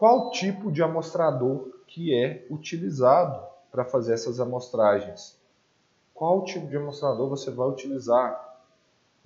Qual 0.00 0.30
tipo 0.30 0.72
de 0.72 0.82
amostrador 0.82 1.68
que 1.86 2.14
é 2.14 2.46
utilizado 2.48 3.46
para 3.70 3.84
fazer 3.84 4.14
essas 4.14 4.40
amostragens? 4.40 5.38
Qual 6.14 6.42
tipo 6.42 6.66
de 6.68 6.78
amostrador 6.78 7.28
você 7.28 7.50
vai 7.50 7.68
utilizar? 7.68 8.58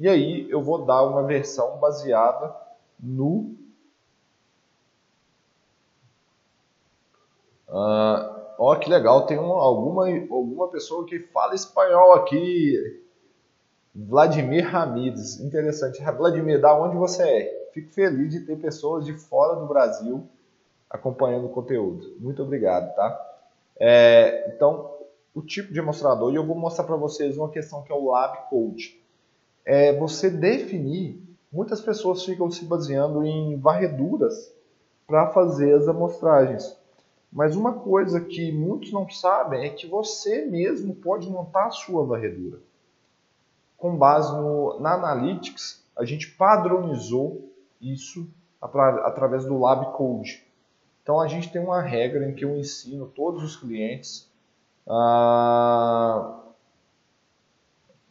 E 0.00 0.08
aí 0.08 0.50
eu 0.50 0.60
vou 0.60 0.84
dar 0.84 1.04
uma 1.04 1.22
versão 1.22 1.78
baseada 1.78 2.52
no 2.98 3.54
uh, 7.68 8.34
Ó, 8.58 8.74
que 8.74 8.90
legal, 8.90 9.26
tem 9.26 9.38
uma, 9.38 9.54
alguma, 9.62 10.08
alguma 10.08 10.66
pessoa 10.66 11.06
que 11.06 11.20
fala 11.20 11.54
espanhol 11.54 12.14
aqui. 12.14 13.00
Vladimir 13.94 14.68
Ramires, 14.68 15.38
interessante. 15.38 16.02
Vladimir, 16.02 16.60
da 16.60 16.76
onde 16.76 16.96
você 16.96 17.22
é? 17.22 17.70
Fico 17.72 17.92
feliz 17.92 18.32
de 18.32 18.40
ter 18.40 18.56
pessoas 18.56 19.04
de 19.04 19.12
fora 19.12 19.54
do 19.54 19.68
Brasil 19.68 20.28
acompanhando 20.94 21.46
o 21.46 21.50
conteúdo. 21.50 22.14
Muito 22.20 22.40
obrigado, 22.40 22.94
tá? 22.94 23.36
É, 23.76 24.48
então, 24.54 24.94
o 25.34 25.42
tipo 25.42 25.72
de 25.72 25.82
mostrador, 25.82 26.32
e 26.32 26.36
eu 26.36 26.46
vou 26.46 26.54
mostrar 26.54 26.84
para 26.84 26.94
vocês 26.94 27.36
uma 27.36 27.48
questão 27.48 27.82
que 27.82 27.90
é 27.90 27.94
o 27.94 28.10
Lab 28.10 28.48
Code. 28.48 29.02
É 29.64 29.92
você 29.98 30.30
definir, 30.30 31.20
muitas 31.52 31.80
pessoas 31.80 32.24
ficam 32.24 32.48
se 32.48 32.64
baseando 32.64 33.24
em 33.24 33.58
varreduras 33.58 34.54
para 35.04 35.32
fazer 35.32 35.74
as 35.74 35.88
amostragens. 35.88 36.78
Mas 37.32 37.56
uma 37.56 37.72
coisa 37.72 38.20
que 38.20 38.52
muitos 38.52 38.92
não 38.92 39.10
sabem 39.10 39.64
é 39.64 39.70
que 39.70 39.88
você 39.88 40.46
mesmo 40.46 40.94
pode 40.94 41.28
montar 41.28 41.66
a 41.66 41.70
sua 41.72 42.06
varredura. 42.06 42.60
Com 43.76 43.96
base 43.96 44.32
no, 44.32 44.78
na 44.78 44.94
Analytics, 44.94 45.84
a 45.96 46.04
gente 46.04 46.30
padronizou 46.30 47.52
isso 47.80 48.28
através 48.60 49.44
do 49.44 49.58
Lab 49.58 49.96
Code. 49.96 50.43
Então 51.04 51.20
a 51.20 51.28
gente 51.28 51.52
tem 51.52 51.62
uma 51.62 51.82
regra 51.82 52.26
em 52.26 52.34
que 52.34 52.46
eu 52.46 52.56
ensino 52.56 53.06
todos 53.06 53.44
os 53.44 53.56
clientes, 53.56 54.26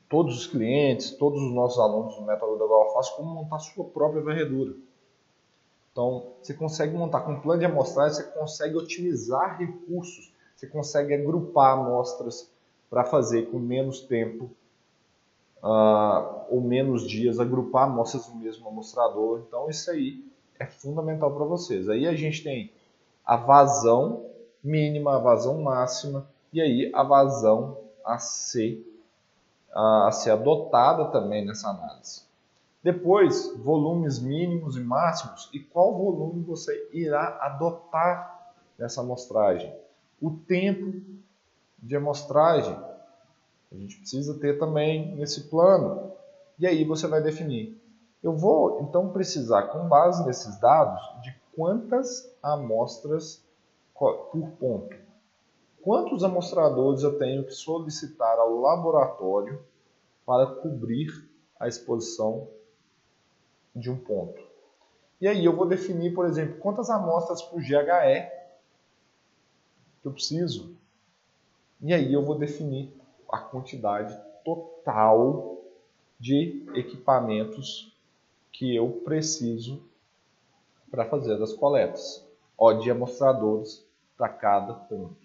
todos 0.07 0.37
os 0.37 0.45
clientes, 0.45 1.09
todos 1.09 1.41
os 1.41 1.51
nossos 1.51 1.79
alunos 1.79 2.15
do 2.15 2.21
método 2.21 2.55
da 2.59 2.67
Galfaz 2.67 3.09
como 3.09 3.33
montar 3.33 3.57
sua 3.57 3.83
própria 3.83 4.21
varredura. 4.21 4.75
Então, 5.91 6.33
você 6.39 6.53
consegue 6.53 6.95
montar 6.95 7.21
com 7.21 7.33
um 7.33 7.39
plano 7.39 7.59
de 7.59 7.65
amostragem, 7.65 8.17
você 8.17 8.23
consegue 8.31 8.75
otimizar 8.75 9.57
recursos, 9.57 10.31
você 10.55 10.67
consegue 10.67 11.15
agrupar 11.15 11.73
amostras 11.73 12.51
para 12.91 13.03
fazer 13.03 13.49
com 13.49 13.57
menos 13.57 14.01
tempo 14.01 14.51
ou 16.47 16.61
menos 16.61 17.07
dias, 17.07 17.39
agrupar 17.39 17.85
amostras 17.85 18.29
no 18.29 18.35
mesmo 18.35 18.67
amostrador. 18.67 19.43
Então, 19.47 19.67
isso 19.67 19.89
aí 19.89 20.23
é 20.59 20.67
fundamental 20.67 21.33
para 21.33 21.45
vocês. 21.45 21.89
Aí 21.89 22.07
a 22.07 22.13
gente 22.13 22.43
tem 22.43 22.71
a 23.25 23.37
vazão 23.37 24.25
mínima, 24.63 25.15
a 25.15 25.19
vazão 25.19 25.61
máxima 25.61 26.27
e 26.51 26.61
aí 26.61 26.91
a 26.93 27.03
vazão 27.03 27.77
a 28.05 28.17
ser, 28.17 28.85
a 29.73 30.09
ser 30.11 30.31
adotada 30.31 31.05
também 31.05 31.45
nessa 31.45 31.69
análise. 31.69 32.23
Depois, 32.83 33.55
volumes 33.57 34.19
mínimos 34.19 34.75
e 34.75 34.81
máximos 34.81 35.49
e 35.53 35.59
qual 35.59 35.97
volume 35.97 36.43
você 36.43 36.89
irá 36.91 37.37
adotar 37.41 38.53
nessa 38.77 38.99
amostragem. 38.99 39.73
O 40.21 40.31
tempo 40.31 41.01
de 41.79 41.95
amostragem, 41.95 42.77
a 43.71 43.75
gente 43.75 43.97
precisa 43.97 44.37
ter 44.37 44.59
também 44.59 45.15
nesse 45.15 45.49
plano. 45.49 46.11
E 46.59 46.67
aí 46.67 46.83
você 46.83 47.07
vai 47.07 47.21
definir. 47.21 47.81
Eu 48.21 48.35
vou 48.35 48.81
então 48.81 49.09
precisar, 49.09 49.63
com 49.63 49.87
base 49.87 50.25
nesses 50.25 50.59
dados, 50.59 51.01
de 51.21 51.33
quantas 51.55 52.33
amostras 52.41 53.43
por 53.93 54.51
ponto. 54.59 54.95
Quantos 55.81 56.23
amostradores 56.23 57.03
eu 57.03 57.17
tenho 57.17 57.43
que 57.43 57.53
solicitar 57.53 58.37
ao 58.37 58.59
laboratório 58.59 59.61
para 60.25 60.45
cobrir 60.45 61.29
a 61.59 61.67
exposição 61.67 62.47
de 63.75 63.89
um 63.91 63.97
ponto. 63.97 64.41
E 65.19 65.27
aí 65.27 65.43
eu 65.45 65.55
vou 65.55 65.65
definir, 65.65 66.13
por 66.13 66.25
exemplo, 66.25 66.59
quantas 66.59 66.89
amostras 66.89 67.41
por 67.41 67.61
GHE 67.61 68.29
que 70.01 70.07
eu 70.07 70.11
preciso. 70.11 70.75
E 71.81 71.93
aí 71.93 72.13
eu 72.13 72.23
vou 72.23 72.37
definir 72.37 72.93
a 73.29 73.39
quantidade 73.39 74.17
total 74.43 75.61
de 76.19 76.65
equipamentos 76.75 77.93
que 78.51 78.75
eu 78.75 79.01
preciso 79.03 79.81
para 80.93 81.05
fazer 81.05 81.41
as 81.41 81.51
coletas, 81.53 82.23
ó, 82.55 82.71
de 82.71 82.91
amostradores 82.91 83.83
para 84.15 84.29
cada 84.29 84.75
ponto. 84.75 85.17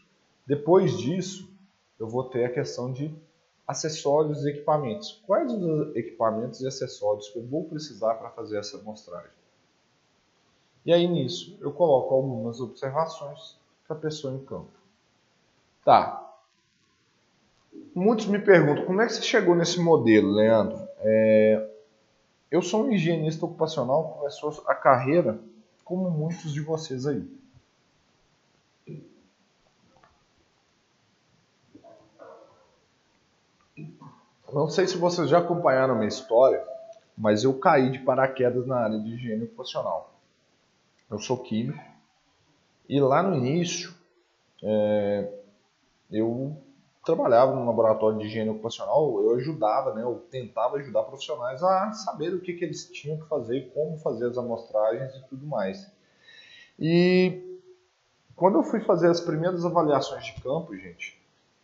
Depois 0.47 0.97
disso, 0.97 1.47
eu 2.01 2.09
vou 2.09 2.25
ter 2.25 2.47
a 2.47 2.51
questão 2.51 2.91
de 2.91 3.15
acessórios 3.67 4.47
e 4.47 4.49
equipamentos. 4.49 5.23
Quais 5.27 5.53
os 5.53 5.95
equipamentos 5.95 6.63
e 6.63 6.67
acessórios 6.67 7.29
que 7.29 7.39
eu 7.39 7.47
vou 7.47 7.65
precisar 7.65 8.15
para 8.15 8.31
fazer 8.31 8.59
essa 8.59 8.79
amostragem? 8.79 9.31
E 10.87 10.93
aí 10.93 11.07
nisso 11.07 11.59
eu 11.61 11.71
coloco 11.71 12.15
algumas 12.15 12.63
observações 12.63 13.59
para 13.87 13.95
a 13.95 14.01
pessoa 14.01 14.33
em 14.33 14.43
campo. 14.47 14.73
Tá. 15.85 16.35
Muitos 17.95 18.25
me 18.25 18.39
perguntam 18.39 18.87
como 18.87 19.03
é 19.03 19.07
que 19.07 19.13
você 19.13 19.21
chegou 19.21 19.55
nesse 19.55 19.79
modelo, 19.79 20.31
Leandro? 20.31 20.89
É, 21.01 21.69
eu 22.51 22.63
sou 22.63 22.85
um 22.85 22.91
higienista 22.91 23.45
ocupacional, 23.45 24.15
começou 24.15 24.65
a 24.67 24.75
carreira 24.75 25.39
como 25.89 26.11
muitos 26.11 26.53
de 26.53 26.61
vocês 26.61 27.07
aí. 27.07 27.27
Não 34.53 34.69
sei 34.69 34.87
se 34.87 34.99
vocês 34.99 35.31
já 35.31 35.39
acompanharam 35.39 35.95
a 35.95 35.97
minha 35.97 36.09
história, 36.09 36.63
mas 37.17 37.43
eu 37.43 37.59
caí 37.59 37.91
de 37.91 38.01
paraquedas 38.01 38.67
na 38.67 38.77
área 38.77 39.01
de 39.01 39.15
higiene 39.15 39.45
ocupacional. 39.45 40.13
Eu 41.11 41.19
sou 41.19 41.39
químico 41.39 41.83
e 42.87 43.01
lá 43.01 43.23
no 43.23 43.35
início 43.35 43.95
é, 44.63 45.33
eu 46.11 46.55
trabalhava 47.09 47.55
no 47.55 47.65
laboratório 47.65 48.19
de 48.19 48.27
higiene 48.27 48.51
ocupacional, 48.51 49.23
eu 49.23 49.35
ajudava, 49.35 49.95
né, 49.95 50.03
eu 50.03 50.27
tentava 50.31 50.77
ajudar 50.77 51.03
profissionais 51.05 51.63
a 51.63 51.93
saber 51.93 52.35
o 52.35 52.41
que, 52.41 52.53
que 52.53 52.65
eles 52.65 52.91
tinham 52.91 53.19
que 53.19 53.29
fazer, 53.29 53.73
como 53.75 53.99
fazer 53.99 54.27
as 54.27 54.39
amostragens 54.39 55.15
e 55.15 55.29
tudo 55.29 55.47
mais. 55.47 55.91
E 56.79 57.59
quando 58.37 58.59
eu 58.59 58.63
fui 58.63 58.81
fazer 58.81 59.09
as 59.09 59.21
primeiras 59.21 59.65
avaliações 59.65 60.25
de 60.27 60.41
campo, 60.41 60.77
gente, 60.77 61.21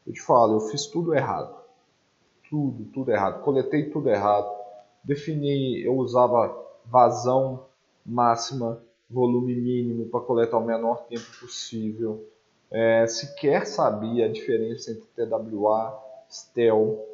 eu 0.07 0.13
te 0.13 0.21
falo, 0.21 0.57
eu 0.57 0.61
fiz 0.61 0.87
tudo 0.87 1.15
errado 1.15 1.65
tudo, 2.55 2.85
tudo 2.93 3.11
errado. 3.11 3.43
Coletei 3.43 3.91
tudo 3.91 4.09
errado. 4.09 4.49
Defini, 5.03 5.83
eu 5.83 5.97
usava 5.97 6.57
vazão 6.87 7.67
máxima, 8.07 8.81
volume 9.11 9.55
mínimo 9.57 10.07
para 10.07 10.21
coletar 10.21 10.59
o 10.59 10.65
menor 10.65 11.05
tempo 11.09 11.25
possível. 11.41 12.25
É, 12.71 13.07
sequer 13.07 13.67
sabia 13.67 14.27
a 14.27 14.33
diferença 14.33 14.91
entre 14.91 15.07
TWA, 15.15 16.03
STEL, 16.29 17.07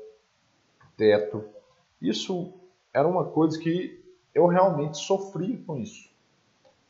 teto. 0.96 1.44
Isso 2.00 2.52
era 2.92 3.06
uma 3.06 3.24
coisa 3.24 3.58
que 3.58 4.02
eu 4.34 4.46
realmente 4.46 4.98
sofri 4.98 5.58
com 5.58 5.76
isso. 5.76 6.10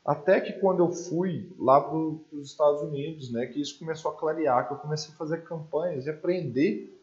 Até 0.05 0.41
que 0.41 0.55
quando 0.55 0.81
eu 0.81 0.91
fui 0.91 1.53
lá 1.59 1.81
para 1.81 1.97
os 1.97 2.47
Estados 2.47 2.83
Unidos, 2.83 3.31
né, 3.31 3.47
que 3.47 3.61
isso 3.61 3.79
começou 3.79 4.11
a 4.11 4.15
clarear, 4.15 4.67
que 4.67 4.75
eu 4.75 4.79
comecei 4.79 5.13
a 5.13 5.17
fazer 5.17 5.45
campanhas 5.45 6.07
e 6.07 6.11
aprender 6.11 6.97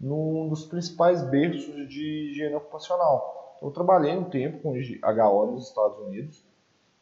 num 0.00 0.48
dos 0.48 0.64
principais 0.64 1.22
berços 1.22 1.88
de 1.88 2.30
higiene 2.30 2.54
ocupacional. 2.54 3.58
Eu 3.62 3.70
trabalhei 3.70 4.16
um 4.16 4.24
tempo 4.24 4.60
com 4.60 4.72
HO 4.72 5.52
nos 5.52 5.68
Estados 5.68 5.98
Unidos 5.98 6.44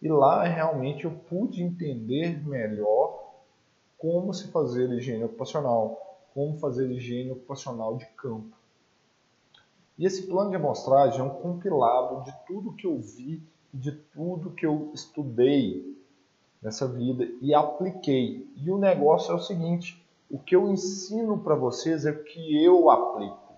e 0.02 0.08
lá 0.08 0.44
realmente 0.44 1.04
eu 1.04 1.10
pude 1.10 1.62
entender 1.62 2.46
melhor 2.46 3.29
como 4.00 4.32
se 4.32 4.48
fazer 4.48 4.90
higiene 4.90 5.24
ocupacional, 5.24 6.18
como 6.32 6.56
fazer 6.56 6.90
higiene 6.90 7.32
ocupacional 7.32 7.98
de 7.98 8.06
campo. 8.16 8.56
E 9.98 10.06
esse 10.06 10.26
plano 10.26 10.48
de 10.48 10.56
amostragem 10.56 11.20
é 11.20 11.22
um 11.22 11.28
compilado 11.28 12.24
de 12.24 12.32
tudo 12.46 12.72
que 12.72 12.86
eu 12.86 12.98
vi 12.98 13.46
e 13.74 13.76
de 13.76 13.92
tudo 13.92 14.52
que 14.52 14.64
eu 14.64 14.90
estudei 14.94 16.02
nessa 16.62 16.88
vida 16.88 17.28
e 17.42 17.52
apliquei. 17.52 18.50
E 18.56 18.70
o 18.70 18.78
negócio 18.78 19.32
é 19.32 19.34
o 19.34 19.38
seguinte: 19.38 20.02
o 20.30 20.38
que 20.38 20.56
eu 20.56 20.70
ensino 20.70 21.38
para 21.38 21.54
vocês 21.54 22.06
é 22.06 22.10
o 22.10 22.24
que 22.24 22.64
eu 22.64 22.90
aplico. 22.90 23.52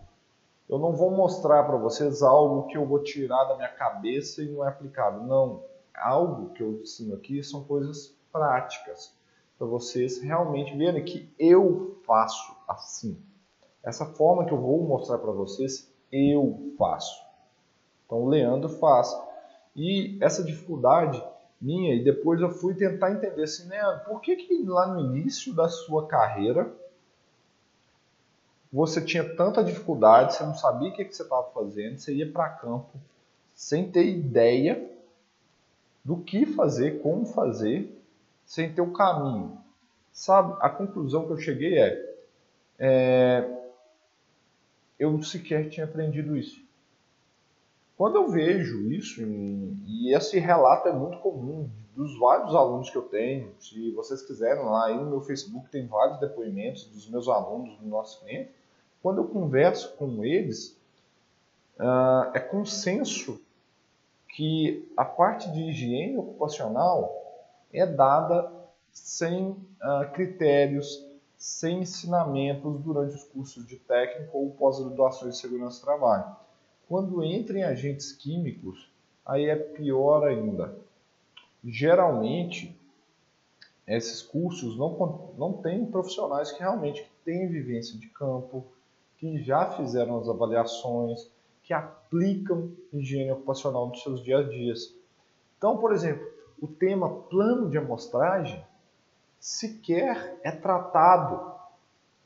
Eu 0.69 0.81
não 0.81 0.93
vou 0.93 1.13
mostrar 1.13 1.63
para 1.63 1.77
vocês 1.77 2.21
algo 2.21 2.67
que 2.67 2.77
eu 2.77 2.85
vou 2.85 3.01
tirar 3.01 3.45
da 3.45 3.55
minha 3.55 3.69
cabeça 3.69 4.43
e 4.43 4.51
não 4.51 4.65
é 4.65 4.69
aplicável. 4.69 5.23
Não. 5.23 5.63
Algo 5.95 6.53
que 6.53 6.65
eu 6.65 6.81
ensino 6.81 7.15
aqui 7.15 7.45
são 7.45 7.63
coisas 7.63 8.13
práticas 8.33 9.15
para 9.63 9.69
vocês 9.69 10.21
realmente 10.21 10.77
verem 10.77 11.05
que 11.05 11.33
eu 11.39 11.97
faço 12.05 12.53
assim. 12.67 13.17
Essa 13.81 14.05
forma 14.05 14.45
que 14.45 14.51
eu 14.51 14.61
vou 14.61 14.83
mostrar 14.83 15.19
para 15.19 15.31
vocês, 15.31 15.89
eu 16.11 16.75
faço. 16.77 17.25
Então, 18.05 18.23
o 18.23 18.29
Leandro 18.29 18.69
faz. 18.69 19.17
E 19.77 20.19
essa 20.21 20.43
dificuldade 20.43 21.23
minha 21.61 21.95
e 21.95 22.03
depois 22.03 22.41
eu 22.41 22.51
fui 22.51 22.75
tentar 22.75 23.13
entender 23.13 23.45
assim, 23.45 23.69
né, 23.69 23.81
por 24.05 24.21
que, 24.21 24.35
que 24.35 24.65
lá 24.65 24.89
no 24.89 24.99
início 24.99 25.55
da 25.55 25.69
sua 25.69 26.09
carreira 26.09 26.75
você 28.73 29.01
tinha 29.01 29.37
tanta 29.37 29.63
dificuldade, 29.63 30.35
você 30.35 30.43
não 30.43 30.57
sabia 30.57 30.89
o 30.89 30.93
que, 30.93 31.05
que 31.05 31.15
você 31.15 31.23
estava 31.23 31.49
fazendo, 31.51 32.01
você 32.01 32.13
ia 32.13 32.29
para 32.29 32.49
campo 32.49 32.99
sem 33.55 33.89
ter 33.89 34.07
ideia 34.07 34.91
do 36.05 36.17
que 36.17 36.47
fazer, 36.47 37.01
como 37.01 37.25
fazer, 37.27 38.03
sem 38.45 38.73
ter 38.73 38.83
o 38.83 38.93
caminho. 38.93 39.62
Sabe, 40.13 40.57
a 40.61 40.69
conclusão 40.69 41.27
que 41.27 41.33
eu 41.33 41.39
cheguei 41.39 41.79
é, 41.79 42.17
é 42.79 43.63
eu 44.99 45.21
sequer 45.23 45.69
tinha 45.69 45.85
aprendido 45.85 46.37
isso. 46.37 46.63
Quando 47.97 48.17
eu 48.17 48.29
vejo 48.29 48.91
isso, 48.91 49.23
e 49.23 50.15
esse 50.15 50.39
relato 50.39 50.89
é 50.89 50.93
muito 50.93 51.19
comum 51.19 51.69
dos 51.95 52.19
vários 52.19 52.55
alunos 52.55 52.91
que 52.91 52.97
eu 52.97 53.03
tenho, 53.03 53.53
se 53.59 53.91
vocês 53.93 54.23
quiserem 54.23 54.65
lá 54.65 54.87
aí 54.87 54.97
no 54.97 55.11
meu 55.11 55.21
Facebook 55.21 55.71
tem 55.71 55.87
vários 55.87 56.19
depoimentos 56.21 56.85
dos 56.87 57.09
meus 57.09 57.29
alunos, 57.29 57.77
dos 57.77 57.87
nossos 57.87 58.21
clientes. 58.21 58.53
Quando 59.03 59.19
eu 59.19 59.29
converso 59.29 59.95
com 59.97 60.25
eles, 60.25 60.77
uh, 61.79 62.31
é 62.35 62.41
consenso 62.41 63.41
que 64.29 64.91
a 64.97 65.05
parte 65.05 65.51
de 65.51 65.63
higiene 65.63 66.17
ocupacional 66.17 67.13
é 67.73 67.85
dada 67.85 68.51
sem 68.93 69.51
uh, 69.51 70.13
critérios, 70.13 71.05
sem 71.37 71.81
ensinamentos 71.81 72.81
durante 72.81 73.17
os 73.17 73.25
cursos 73.25 73.67
de 73.67 73.77
técnico 73.77 74.39
ou 74.39 74.51
pós-graduações 74.51 75.35
de 75.35 75.41
segurança 75.41 75.81
do 75.81 75.85
trabalho. 75.85 76.37
Quando 76.89 77.25
entra 77.25 77.59
em 77.59 77.65
agentes 77.65 78.13
químicos, 78.13 78.89
aí 79.25 79.47
é 79.47 79.57
pior 79.57 80.27
ainda. 80.27 80.77
geralmente 81.65 82.79
esses 83.87 84.23
cursos 84.23 84.79
não, 84.79 85.35
não 85.37 85.55
têm 85.55 85.85
profissionais 85.87 86.53
que 86.53 86.61
realmente 86.61 87.11
têm 87.25 87.49
vivência 87.49 87.99
de 87.99 88.07
campo, 88.09 88.65
que 89.19 89.43
já 89.43 89.71
fizeram 89.73 90.19
as 90.19 90.29
avaliações, 90.29 91.29
que 91.63 91.73
aplicam 91.73 92.71
higiene 92.93 93.33
ocupacional 93.33 93.89
nos 93.89 94.03
seus 94.03 94.23
dia 94.23 94.39
a 94.39 94.43
dias. 94.43 94.95
Então, 95.59 95.79
por 95.79 95.93
exemplo, 95.93 96.27
o 96.61 96.69
tema 96.69 97.09
plano 97.09 97.69
de 97.69 97.79
amostragem 97.79 98.65
sequer 99.43 100.39
é 100.45 100.53
tratado 100.53 101.53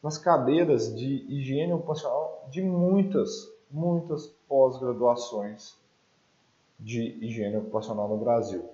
nas 0.03 0.19
cadeiras 0.19 0.95
de 0.95 1.25
higiene 1.31 1.73
ocupacional 1.73 2.47
de 2.51 2.63
muitas, 2.63 3.51
muitas 3.71 4.27
pós-graduações 4.47 5.79
de 6.79 7.17
higiene 7.25 7.57
ocupacional 7.57 8.07
no 8.07 8.19
Brasil. 8.19 8.69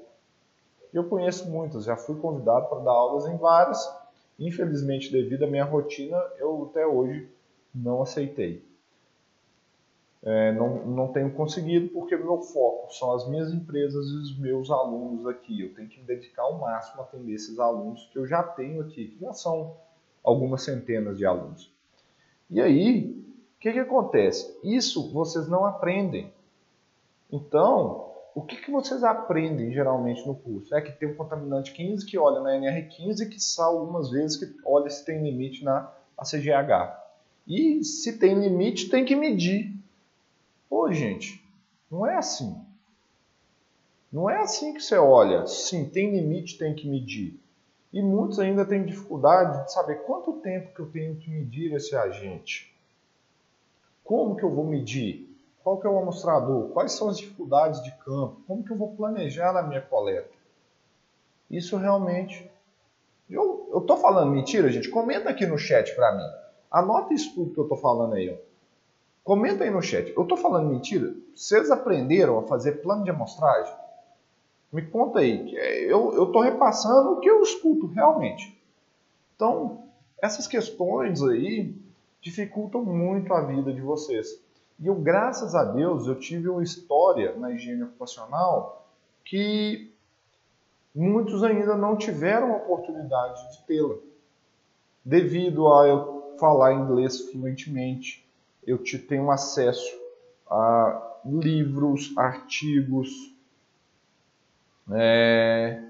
Eu 0.92 1.08
conheço 1.08 1.48
muitas, 1.48 1.84
já 1.84 1.96
fui 1.96 2.16
convidado 2.16 2.68
para 2.68 2.80
dar 2.80 2.90
aulas 2.90 3.26
em 3.26 3.36
várias. 3.36 3.78
Infelizmente, 4.36 5.12
devido 5.12 5.44
à 5.44 5.46
minha 5.46 5.64
rotina, 5.64 6.18
eu 6.36 6.68
até 6.68 6.84
hoje 6.84 7.30
não 7.72 8.02
aceitei. 8.02 8.66
É, 10.24 10.52
não, 10.52 10.86
não 10.86 11.12
tenho 11.12 11.32
conseguido 11.32 11.88
porque 11.88 12.16
meu 12.16 12.40
foco 12.40 12.94
são 12.94 13.12
as 13.12 13.28
minhas 13.28 13.52
empresas 13.52 14.06
e 14.06 14.14
os 14.14 14.38
meus 14.38 14.70
alunos 14.70 15.26
aqui. 15.26 15.62
Eu 15.62 15.74
tenho 15.74 15.88
que 15.88 16.00
me 16.00 16.06
dedicar 16.06 16.42
ao 16.42 16.58
máximo 16.58 17.00
a 17.00 17.04
atender 17.04 17.32
esses 17.32 17.58
alunos 17.58 18.08
que 18.12 18.18
eu 18.18 18.26
já 18.26 18.42
tenho 18.42 18.82
aqui, 18.82 19.08
que 19.08 19.20
já 19.20 19.32
são 19.32 19.76
algumas 20.22 20.62
centenas 20.62 21.18
de 21.18 21.26
alunos. 21.26 21.72
E 22.48 22.60
aí, 22.60 23.24
o 23.56 23.60
que, 23.60 23.72
que 23.72 23.78
acontece? 23.80 24.56
Isso 24.62 25.12
vocês 25.12 25.48
não 25.48 25.64
aprendem. 25.64 26.32
Então, 27.30 28.12
o 28.34 28.42
que, 28.42 28.56
que 28.56 28.70
vocês 28.70 29.02
aprendem 29.02 29.72
geralmente 29.72 30.26
no 30.26 30.34
curso? 30.34 30.74
É 30.74 30.80
que 30.80 30.92
tem 30.92 31.08
um 31.08 31.14
contaminante 31.14 31.72
15 31.72 32.06
que 32.06 32.16
olha 32.16 32.40
na 32.40 32.50
NR15 32.50 33.20
e 33.20 33.28
que 33.28 33.40
sal 33.40 33.78
algumas 33.78 34.10
vezes 34.10 34.36
que 34.36 34.54
olha 34.64 34.88
se 34.88 35.04
tem 35.04 35.22
limite 35.22 35.64
na 35.64 35.92
ACGH. 36.16 37.00
E 37.46 37.82
se 37.82 38.18
tem 38.18 38.38
limite, 38.38 38.88
tem 38.88 39.04
que 39.04 39.16
medir. 39.16 39.81
Pô, 40.72 40.90
gente, 40.90 41.46
não 41.90 42.06
é 42.06 42.16
assim. 42.16 42.58
Não 44.10 44.30
é 44.30 44.38
assim 44.38 44.72
que 44.72 44.80
você 44.80 44.96
olha. 44.96 45.46
Sim, 45.46 45.84
tem 45.84 46.10
limite, 46.10 46.56
tem 46.56 46.74
que 46.74 46.88
medir. 46.88 47.38
E 47.92 48.00
muitos 48.00 48.38
ainda 48.38 48.64
têm 48.64 48.82
dificuldade 48.82 49.64
de 49.64 49.72
saber 49.72 49.96
quanto 50.06 50.40
tempo 50.40 50.74
que 50.74 50.80
eu 50.80 50.90
tenho 50.90 51.16
que 51.16 51.28
medir 51.28 51.74
esse 51.74 51.94
agente. 51.94 52.74
Como 54.02 54.34
que 54.34 54.42
eu 54.42 54.48
vou 54.48 54.64
medir? 54.64 55.28
Qual 55.62 55.78
que 55.78 55.86
é 55.86 55.90
o 55.90 55.98
amostrador? 55.98 56.70
Quais 56.70 56.92
são 56.92 57.10
as 57.10 57.18
dificuldades 57.18 57.82
de 57.84 57.90
campo? 57.98 58.40
Como 58.46 58.64
que 58.64 58.72
eu 58.72 58.78
vou 58.78 58.96
planejar 58.96 59.54
a 59.54 59.62
minha 59.62 59.82
coleta? 59.82 60.32
Isso 61.50 61.76
realmente... 61.76 62.50
Eu 63.28 63.76
estou 63.76 63.98
falando 63.98 64.32
mentira, 64.32 64.72
gente? 64.72 64.88
Comenta 64.88 65.28
aqui 65.28 65.44
no 65.44 65.58
chat 65.58 65.94
para 65.94 66.16
mim. 66.16 66.30
Anota 66.70 67.12
isso 67.12 67.34
tudo 67.34 67.52
que 67.52 67.60
eu 67.60 67.64
estou 67.64 67.76
falando 67.76 68.14
aí. 68.14 68.40
Comenta 69.24 69.64
aí 69.64 69.70
no 69.70 69.80
chat. 69.80 70.12
Eu 70.16 70.22
estou 70.22 70.36
falando 70.36 70.68
mentira? 70.68 71.14
Vocês 71.34 71.70
aprenderam 71.70 72.38
a 72.38 72.42
fazer 72.42 72.82
plano 72.82 73.04
de 73.04 73.10
amostragem? 73.10 73.74
Me 74.72 74.82
conta 74.82 75.20
aí. 75.20 75.54
Eu 75.86 76.24
estou 76.24 76.40
repassando 76.40 77.12
o 77.12 77.20
que 77.20 77.28
eu 77.28 77.42
escuto 77.42 77.86
realmente. 77.86 78.60
Então, 79.36 79.84
essas 80.20 80.46
questões 80.46 81.22
aí 81.22 81.74
dificultam 82.20 82.84
muito 82.84 83.32
a 83.32 83.42
vida 83.42 83.72
de 83.72 83.80
vocês. 83.80 84.40
E 84.80 84.86
eu, 84.86 84.94
graças 84.94 85.54
a 85.54 85.64
Deus, 85.64 86.06
eu 86.06 86.18
tive 86.18 86.48
uma 86.48 86.62
história 86.62 87.36
na 87.36 87.52
higiene 87.52 87.84
ocupacional 87.84 88.88
que 89.24 89.92
muitos 90.94 91.44
ainda 91.44 91.76
não 91.76 91.96
tiveram 91.96 92.52
a 92.52 92.56
oportunidade 92.56 93.52
de 93.52 93.64
tê-la. 93.66 93.94
Devido 95.04 95.72
a 95.72 95.86
eu 95.86 96.34
falar 96.38 96.74
inglês 96.74 97.20
fluentemente, 97.30 98.26
eu 98.66 98.78
tenho 99.08 99.30
acesso 99.30 100.00
a 100.48 101.20
livros, 101.24 102.12
artigos, 102.16 103.10
é, 104.90 105.82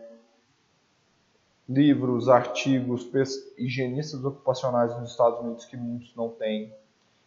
livros, 1.68 2.28
artigos, 2.28 3.08
higienistas 3.56 4.24
ocupacionais 4.24 4.98
nos 4.98 5.10
Estados 5.10 5.40
Unidos 5.40 5.64
que 5.64 5.76
muitos 5.76 6.14
não 6.14 6.28
têm. 6.28 6.72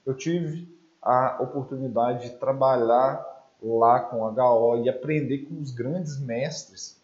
Eu 0.05 0.13
tive 0.13 0.67
a 1.01 1.41
oportunidade 1.41 2.29
de 2.29 2.37
trabalhar 2.37 3.23
lá 3.61 3.99
com 3.99 4.23
HO 4.23 4.83
e 4.83 4.89
aprender 4.89 5.39
com 5.39 5.59
os 5.59 5.71
grandes 5.71 6.19
mestres. 6.19 7.01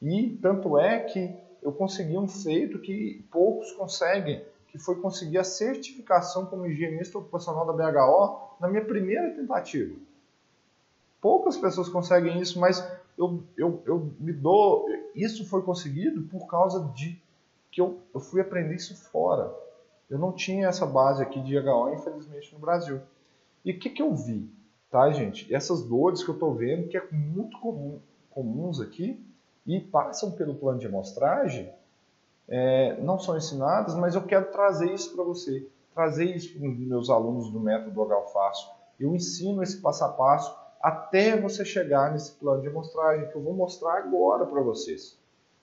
E 0.00 0.38
tanto 0.40 0.78
é 0.78 1.00
que 1.00 1.34
eu 1.62 1.72
consegui 1.72 2.16
um 2.16 2.28
feito 2.28 2.78
que 2.78 3.24
poucos 3.30 3.72
conseguem, 3.72 4.42
que 4.78 4.84
foi 4.84 5.00
conseguir 5.00 5.38
a 5.38 5.44
certificação 5.44 6.46
como 6.46 6.66
higienista 6.66 7.18
ocupacional 7.18 7.66
da 7.66 7.72
BHO 7.72 8.56
na 8.60 8.68
minha 8.68 8.84
primeira 8.84 9.30
tentativa. 9.34 9.94
Poucas 11.20 11.56
pessoas 11.56 11.88
conseguem 11.88 12.40
isso, 12.40 12.60
mas 12.60 12.80
eu, 13.18 13.42
eu, 13.56 13.82
eu 13.84 14.12
me 14.20 14.32
dou. 14.32 14.86
Isso 15.14 15.44
foi 15.48 15.62
conseguido 15.62 16.22
por 16.22 16.46
causa 16.46 16.92
de 16.94 17.20
que 17.72 17.80
eu, 17.80 17.98
eu 18.14 18.20
fui 18.20 18.40
aprender 18.40 18.76
isso 18.76 18.96
fora. 18.96 19.52
Eu 20.08 20.18
não 20.18 20.32
tinha 20.32 20.68
essa 20.68 20.86
base 20.86 21.22
aqui 21.22 21.40
de 21.40 21.58
HO, 21.58 21.92
infelizmente, 21.92 22.54
no 22.54 22.60
Brasil. 22.60 23.00
E 23.64 23.72
o 23.72 23.78
que, 23.78 23.90
que 23.90 24.00
eu 24.00 24.14
vi? 24.14 24.48
Tá, 24.90 25.10
gente? 25.10 25.52
Essas 25.52 25.82
dores 25.82 26.22
que 26.22 26.30
eu 26.30 26.34
estou 26.34 26.54
vendo, 26.54 26.88
que 26.88 26.96
é 26.96 27.06
muito 27.10 27.58
comum, 27.58 27.98
comuns 28.30 28.80
aqui, 28.80 29.22
e 29.66 29.80
passam 29.80 30.30
pelo 30.30 30.54
plano 30.54 30.78
de 30.78 30.86
amostragem, 30.86 31.70
é, 32.48 32.98
não 33.00 33.18
são 33.18 33.36
ensinadas, 33.36 33.94
mas 33.94 34.14
eu 34.14 34.22
quero 34.22 34.50
trazer 34.50 34.92
isso 34.92 35.14
para 35.14 35.22
você, 35.22 35.68
trazer 35.94 36.24
isso 36.24 36.58
para 36.58 36.68
os 36.68 36.78
meus 36.78 37.10
alunos 37.10 37.50
do 37.50 37.60
método 37.60 38.06
Fácil. 38.32 38.68
Eu 38.98 39.14
ensino 39.14 39.62
esse 39.62 39.80
passo 39.80 40.04
a 40.04 40.08
passo 40.08 40.56
até 40.80 41.38
você 41.40 41.64
chegar 41.64 42.12
nesse 42.12 42.32
plano 42.32 42.62
de 42.62 42.68
amostragem 42.68 43.28
que 43.28 43.36
eu 43.36 43.42
vou 43.42 43.52
mostrar 43.52 43.98
agora 43.98 44.46
para 44.46 44.62
vocês. 44.62 45.18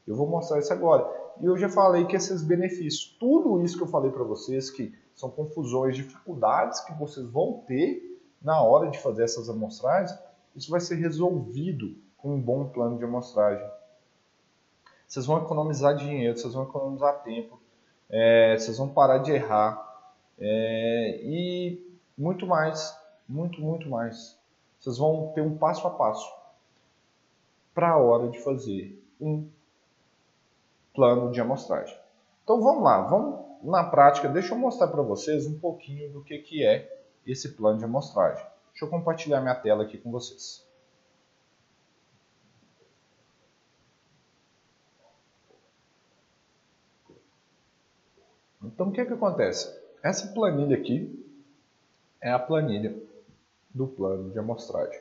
Eu 0.06 0.16
vou 0.16 0.28
mostrar 0.28 0.60
isso 0.60 0.72
agora. 0.72 1.10
E 1.42 1.46
eu 1.46 1.58
já 1.58 1.68
falei 1.68 2.06
que 2.06 2.16
esses 2.16 2.44
benefícios, 2.44 3.18
tudo 3.20 3.62
isso 3.62 3.78
que 3.78 3.84
eu 3.84 3.88
falei 3.88 4.12
para 4.12 4.24
vocês, 4.24 4.70
que 4.70 4.94
são 5.16 5.30
confusões, 5.30 5.96
dificuldades 5.96 6.82
que 6.82 6.94
vocês 6.94 7.26
vão 7.26 7.64
ter 7.68 8.22
na 8.42 8.62
hora 8.62 8.90
de 8.90 9.00
fazer 9.00 9.24
essas 9.24 9.50
amostragens, 9.50 10.18
isso 10.56 10.70
vai 10.70 10.80
ser 10.80 10.96
resolvido 10.96 11.96
com 12.18 12.36
um 12.36 12.42
bom 12.42 12.70
plano 12.70 12.98
de 12.98 13.04
amostragem. 13.04 13.66
Vocês 15.08 15.26
vão 15.26 15.38
economizar 15.38 15.96
dinheiro, 15.96 16.38
vocês 16.38 16.54
vão 16.54 16.64
economizar 16.64 17.22
tempo, 17.24 17.60
é, 18.10 18.58
vocês 18.58 18.78
vão 18.78 18.90
parar 18.90 19.20
de 19.20 19.32
errar 19.32 19.82
é, 20.40 21.20
e 21.24 21.98
muito 22.18 22.46
mais, 22.46 22.98
muito, 23.28 23.62
muito 23.62 23.90
mais. 23.90 24.38
Vocês 24.80 24.98
vão 24.98 25.32
ter 25.34 25.42
um 25.42 25.58
passo 25.58 25.88
a 25.88 25.92
passo 25.92 26.30
para 27.74 27.92
a 27.92 27.98
hora 27.98 28.30
de 28.30 28.40
fazer 28.40 29.04
um 29.20 29.50
plano 30.94 31.32
de 31.32 31.42
amostragem. 31.42 31.98
Então 32.44 32.62
vamos 32.62 32.84
lá, 32.84 33.02
vamos 33.02 33.46
na 33.64 33.84
prática, 33.84 34.30
deixa 34.30 34.54
eu 34.54 34.58
mostrar 34.58 34.88
para 34.88 35.02
vocês 35.02 35.48
um 35.48 35.60
pouquinho 35.60 36.12
do 36.14 36.24
que, 36.24 36.38
que 36.40 36.66
é 36.66 37.04
esse 37.26 37.54
plano 37.54 37.80
de 37.80 37.86
amostragem. 37.86 38.46
Deixa 38.72 38.86
eu 38.86 38.90
compartilhar 38.90 39.42
minha 39.42 39.56
tela 39.56 39.84
aqui 39.84 39.98
com 39.98 40.12
vocês. 40.12 40.66
Então, 48.74 48.90
o 48.90 48.92
que, 48.92 49.04
que 49.06 49.14
acontece? 49.14 49.74
Essa 50.04 50.28
planilha 50.34 50.78
aqui 50.78 51.24
é 52.22 52.32
a 52.32 52.40
planilha 52.40 52.96
do 53.74 53.88
plano 53.88 54.32
de 54.32 54.40
amostragem. 54.40 55.00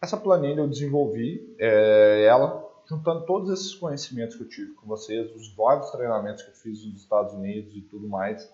Essa 0.00 0.16
planilha 0.16 0.60
eu 0.60 0.68
desenvolvi 0.68 1.54
é, 1.58 2.24
ela 2.24 2.68
juntando 2.84 3.24
todos 3.24 3.50
esses 3.50 3.74
conhecimentos 3.74 4.36
que 4.36 4.42
eu 4.42 4.48
tive 4.48 4.72
com 4.74 4.86
vocês, 4.86 5.34
os 5.34 5.54
vários 5.54 5.90
treinamentos 5.90 6.42
que 6.42 6.50
eu 6.50 6.54
fiz 6.54 6.84
nos 6.84 7.02
Estados 7.02 7.32
Unidos 7.32 7.74
e 7.74 7.80
tudo 7.82 8.08
mais, 8.08 8.52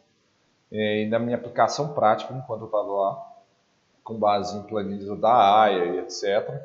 é, 0.70 1.04
e 1.04 1.09
na 1.09 1.18
minha 1.18 1.36
aplicação 1.36 1.94
prática 1.94 2.34
enquanto 2.34 2.62
eu 2.62 2.66
estava 2.66 2.92
lá, 2.92 3.28
com 4.04 4.18
base 4.18 4.56
em 4.56 4.62
planilhas 4.64 5.18
da 5.18 5.62
AIA 5.62 5.84
e 5.84 5.98
etc. 6.00 6.62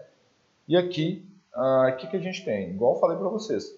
E 0.67 0.77
aqui, 0.77 1.25
o 1.55 1.59
ah, 1.59 1.91
que, 1.91 2.07
que 2.07 2.17
a 2.17 2.19
gente 2.19 2.43
tem? 2.43 2.71
Igual 2.71 2.95
eu 2.95 2.99
falei 2.99 3.17
para 3.17 3.29
vocês, 3.29 3.77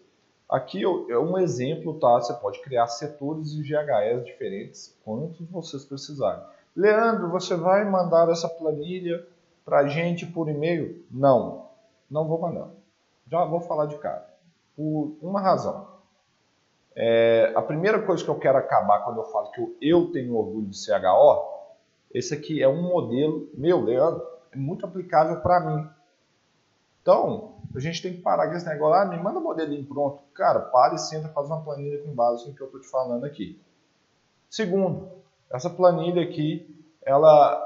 aqui 0.50 0.84
é 0.84 1.18
um 1.18 1.38
exemplo, 1.38 2.00
tá? 2.00 2.20
Você 2.20 2.34
pode 2.34 2.62
criar 2.62 2.88
setores 2.88 3.54
e 3.54 3.62
GHS 3.62 4.26
diferentes, 4.26 4.98
quantos 5.04 5.50
vocês 5.50 5.86
precisarem. 5.86 6.43
Leandro, 6.76 7.30
você 7.30 7.56
vai 7.56 7.86
mandar 7.86 8.30
essa 8.30 8.50
planilha 8.50 9.26
para 9.64 9.80
a 9.80 9.88
gente 9.88 10.26
por 10.26 10.50
e-mail? 10.50 11.04
Não, 11.10 11.70
não 12.10 12.28
vou 12.28 12.39
mandar. 12.39 12.70
Já 13.32 13.46
vou 13.46 13.62
falar 13.62 13.88
de 13.88 13.98
cara. 13.98 14.28
Por 14.76 15.18
uma 15.22 15.41
razão. 15.41 15.88
É, 16.96 17.52
a 17.56 17.62
primeira 17.62 18.02
coisa 18.02 18.24
que 18.24 18.30
eu 18.30 18.39
quero 18.39 18.58
acabar 18.58 19.04
quando 19.04 19.18
eu 19.18 19.26
falo 19.26 19.52
que 19.52 19.60
eu, 19.60 19.76
eu 19.82 20.12
tenho 20.12 20.36
orgulho 20.36 20.68
de 20.68 20.78
CHO, 20.78 21.56
esse 22.14 22.34
aqui 22.34 22.64
é 22.64 22.70
um 22.70 22.82
modelo 22.82 23.50
meu, 23.54 23.82
Leandro, 23.82 24.26
é 24.52 24.56
muito 24.56 24.86
aplicável 24.86 25.41
para 25.41 25.60
mim. 25.60 25.89
Então, 27.02 27.55
A 27.76 27.80
gente 27.80 28.01
tem 28.01 28.13
que 28.13 28.21
parar 28.21 28.47
com 28.47 28.55
esse 28.55 28.65
negócio, 28.65 29.01
ah, 29.01 29.05
me 29.05 29.21
manda 29.21 29.39
o 29.39 29.43
modelinho 29.43 29.86
pronto. 29.86 30.19
Cara, 30.34 30.59
para 30.59 30.95
e 30.95 30.97
senta, 30.97 31.28
faz 31.30 31.47
uma 31.47 31.61
planilha 31.61 32.01
com 32.03 32.13
base 32.13 32.47
no 32.47 32.55
que 32.55 32.61
eu 32.61 32.67
estou 32.67 32.80
te 32.80 32.88
falando 32.88 33.26
aqui. 33.26 33.59
Segundo, 34.49 35.09
essa 35.51 35.69
planilha 35.69 36.21
aqui, 36.21 36.86
ela 37.01 37.61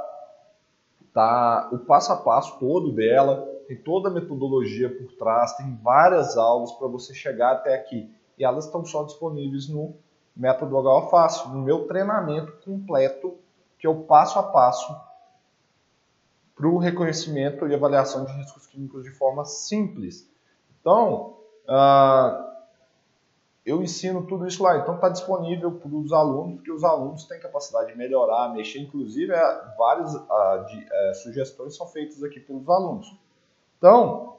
tá 1.13 1.69
o 1.71 1.79
passo 1.79 2.11
a 2.11 2.17
passo 2.17 2.57
todo 2.59 2.91
dela, 2.91 3.47
tem 3.67 3.77
toda 3.77 4.09
a 4.09 4.11
metodologia 4.11 4.89
por 4.89 5.11
trás, 5.13 5.55
tem 5.57 5.75
várias 5.75 6.37
aulas 6.37 6.71
para 6.71 6.87
você 6.87 7.13
chegar 7.13 7.51
até 7.51 7.75
aqui. 7.75 8.11
E 8.37 8.43
elas 8.43 8.65
estão 8.65 8.83
só 8.83 9.03
disponíveis 9.03 9.67
no 9.67 9.93
Método 10.35 10.77
HO 10.77 11.09
Fácil, 11.09 11.49
no 11.49 11.61
meu 11.61 11.87
treinamento 11.87 12.53
completo, 12.65 13.37
que 13.77 13.85
é 13.85 13.89
o 13.89 14.03
passo 14.03 14.39
a 14.39 14.43
passo 14.43 15.08
para 16.59 16.67
o 16.67 16.77
reconhecimento 16.77 17.65
e 17.65 17.73
avaliação 17.73 18.25
de 18.25 18.33
riscos 18.33 18.67
químicos 18.67 19.05
de 19.05 19.11
forma 19.11 19.45
simples. 19.45 20.29
Então, 20.81 21.37
uh, 21.63 22.49
eu 23.65 23.81
ensino 23.81 24.27
tudo 24.27 24.45
isso 24.45 24.61
lá. 24.61 24.77
Então, 24.77 24.95
está 24.95 25.07
disponível 25.07 25.71
para 25.71 25.89
os 25.89 26.11
alunos, 26.11 26.55
porque 26.55 26.69
os 26.69 26.83
alunos 26.83 27.23
têm 27.23 27.39
capacidade 27.39 27.93
de 27.93 27.97
melhorar, 27.97 28.53
mexer. 28.53 28.79
Inclusive, 28.79 29.31
é, 29.31 29.73
várias 29.77 30.13
uh, 30.13 30.65
de, 30.67 30.83
uh, 30.83 31.15
sugestões 31.15 31.77
são 31.77 31.87
feitas 31.87 32.21
aqui 32.21 32.41
pelos 32.41 32.67
alunos. 32.67 33.07
Então, 33.77 34.35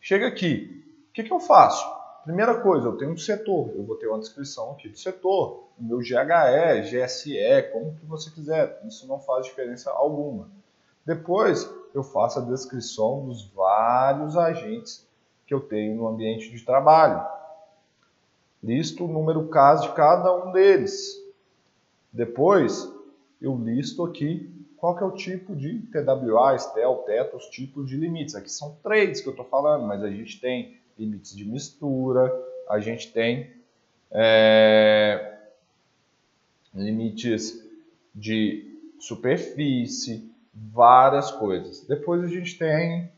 chega 0.00 0.26
aqui. 0.26 0.84
O 1.10 1.12
que, 1.12 1.22
que 1.22 1.32
eu 1.32 1.38
faço? 1.38 1.86
Primeira 2.24 2.58
coisa, 2.60 2.88
eu 2.88 2.96
tenho 2.96 3.12
um 3.12 3.18
setor. 3.18 3.70
Eu 3.76 3.84
vou 3.84 3.96
ter 3.96 4.06
uma 4.08 4.18
descrição 4.18 4.72
aqui 4.72 4.88
do 4.88 4.98
setor. 4.98 5.64
Meu 5.78 5.98
GHE, 5.98 6.80
GSE, 6.82 7.70
como 7.70 7.94
que 7.96 8.06
você 8.06 8.30
quiser. 8.30 8.80
Isso 8.86 9.06
não 9.06 9.20
faz 9.20 9.44
diferença 9.44 9.90
alguma. 9.90 10.48
Depois, 11.04 11.70
eu 11.92 12.02
faço 12.02 12.38
a 12.38 12.42
descrição 12.42 13.26
dos 13.26 13.46
vários 13.52 14.38
agentes 14.38 15.06
que 15.46 15.52
eu 15.52 15.60
tenho 15.60 15.96
no 15.96 16.08
ambiente 16.08 16.50
de 16.50 16.64
trabalho. 16.64 17.22
Listo 18.62 19.04
o 19.04 19.08
número 19.08 19.46
caso 19.48 19.88
de 19.88 19.94
cada 19.94 20.34
um 20.34 20.50
deles. 20.50 21.22
Depois, 22.10 22.90
eu 23.38 23.54
listo 23.54 24.02
aqui 24.02 24.50
qual 24.78 24.96
que 24.96 25.02
é 25.02 25.06
o 25.06 25.10
tipo 25.10 25.54
de 25.54 25.80
TWA, 25.92 26.58
STEL, 26.58 27.04
TETA, 27.04 27.36
os 27.36 27.46
tipos 27.46 27.86
de 27.86 27.98
limites. 27.98 28.34
Aqui 28.34 28.50
são 28.50 28.78
três 28.82 29.20
que 29.20 29.28
eu 29.28 29.32
estou 29.32 29.44
falando, 29.44 29.86
mas 29.86 30.02
a 30.02 30.08
gente 30.08 30.40
tem 30.40 30.78
limites 30.98 31.36
de 31.36 31.44
mistura, 31.44 32.32
a 32.68 32.78
gente 32.78 33.12
tem 33.12 33.50
é, 34.10 35.38
limites 36.74 37.62
de 38.14 38.78
superfície, 38.98 40.32
várias 40.54 41.30
coisas. 41.30 41.84
Depois 41.86 42.22
a 42.22 42.28
gente 42.28 42.56
tem 42.56 43.10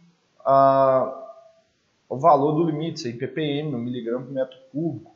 o 2.08 2.16
valor 2.16 2.52
do 2.52 2.64
limite, 2.64 3.08
em 3.08 3.16
ppm, 3.16 3.76
miligrama 3.76 4.24
por 4.24 4.32
metro 4.32 4.58
cúbico. 4.72 5.14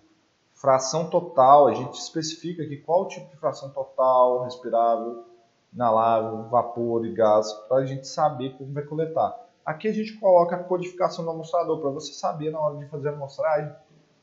Fração 0.53 1.09
total, 1.09 1.69
a 1.69 1.75
gente 1.75 1.95
especifica 1.95 2.63
aqui 2.63 2.77
qual 2.77 3.09
tipo 3.09 3.31
de 3.31 3.37
fração 3.37 3.71
total 3.71 4.45
respirável, 4.45 5.25
inalável, 5.73 6.43
vapor 6.51 7.07
e 7.07 7.13
gás, 7.13 7.51
para 7.67 7.79
a 7.79 7.87
gente 7.87 8.07
saber 8.07 8.55
como 8.59 8.73
vai 8.73 8.83
coletar. 8.83 9.49
Aqui 9.65 9.89
a 9.89 9.93
gente 9.93 10.15
coloca 10.15 10.57
a 10.57 10.65
codificação 10.65 11.25
do 11.25 11.31
amostrador, 11.31 11.81
para 11.81 11.91
você 11.91 12.13
saber 12.13 12.51
na 12.51 12.61
hora 12.61 12.77
de 12.79 12.87
fazer 12.87 13.09
a 13.09 13.13
amostragem 13.13 13.75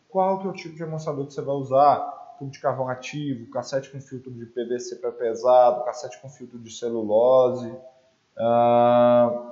qual 0.09 0.39
que 0.39 0.47
é 0.47 0.49
o 0.49 0.53
tipo 0.53 0.75
de 0.75 0.83
amostrador 0.83 1.25
que 1.25 1.33
você 1.33 1.41
vai 1.41 1.55
usar, 1.55 2.35
tubo 2.39 2.51
de 2.51 2.59
carvão 2.59 2.89
ativo, 2.89 3.49
cassete 3.51 3.89
com 3.91 3.99
filtro 3.99 4.31
de 4.31 4.45
PVC 4.45 4.97
para 4.97 5.11
pesado, 5.11 5.83
cassete 5.83 6.19
com 6.21 6.29
filtro 6.29 6.57
de 6.59 6.71
celulose 6.71 7.69
uh, 8.37 9.51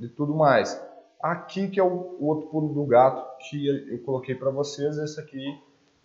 e 0.00 0.08
tudo 0.08 0.34
mais. 0.34 0.80
Aqui 1.20 1.68
que 1.68 1.80
é 1.80 1.82
o, 1.82 2.16
o 2.20 2.26
outro 2.26 2.48
pulo 2.48 2.72
do 2.72 2.84
gato 2.84 3.26
que 3.48 3.66
eu 3.92 3.98
coloquei 4.04 4.34
para 4.34 4.50
vocês, 4.50 4.96
esse 4.98 5.20
aqui 5.20 5.60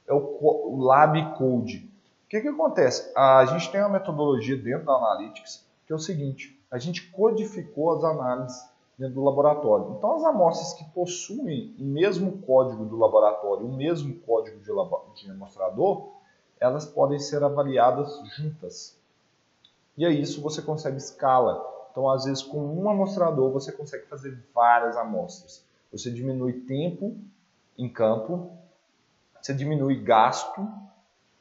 é 0.08 0.14
o, 0.14 0.18
o 0.18 0.78
Lab 0.84 1.36
Code 1.38 1.94
que, 2.34 2.42
que 2.42 2.48
acontece? 2.48 3.12
A 3.16 3.46
gente 3.46 3.72
tem 3.72 3.80
uma 3.80 3.90
metodologia 3.90 4.58
dentro 4.58 4.88
da 4.88 4.94
Analytics 4.94 5.70
que 5.86 5.94
é 5.94 5.96
o 5.96 6.00
seguinte: 6.00 6.60
a 6.72 6.80
gente 6.80 7.12
codificou 7.12 7.96
as 7.96 8.04
análises 8.04 8.73
dentro 8.98 9.16
do 9.16 9.24
laboratório. 9.24 9.96
Então, 9.98 10.16
as 10.16 10.24
amostras 10.24 10.74
que 10.74 10.84
possuem 10.91 11.76
o 11.80 11.84
mesmo 11.84 12.41
código 12.44 12.86
do 12.86 12.98
laboratório, 12.98 13.66
o 13.66 13.76
mesmo 13.76 14.16
código 14.20 14.60
de, 14.60 15.24
de 15.24 15.32
amostrador, 15.32 16.12
elas 16.60 16.86
podem 16.86 17.20
ser 17.20 17.44
avaliadas 17.44 18.20
juntas. 18.36 18.98
E 19.98 20.06
aí 20.06 20.22
isso 20.22 20.41
você 20.41 20.62
consegue 20.62 20.98
escala. 20.98 21.64
Então, 21.91 22.10
às 22.10 22.26
vezes, 22.26 22.41
com 22.41 22.60
um 22.60 22.89
amostrador, 22.89 23.52
você 23.52 23.72
consegue 23.72 24.06
fazer 24.08 24.44
várias 24.54 24.98
amostras. 24.98 25.66
Você 25.91 26.10
diminui 26.10 26.62
tempo 26.62 27.16
em 27.78 27.88
campo, 27.88 28.52
você 29.41 29.54
diminui 29.54 30.02
gasto 30.02 30.68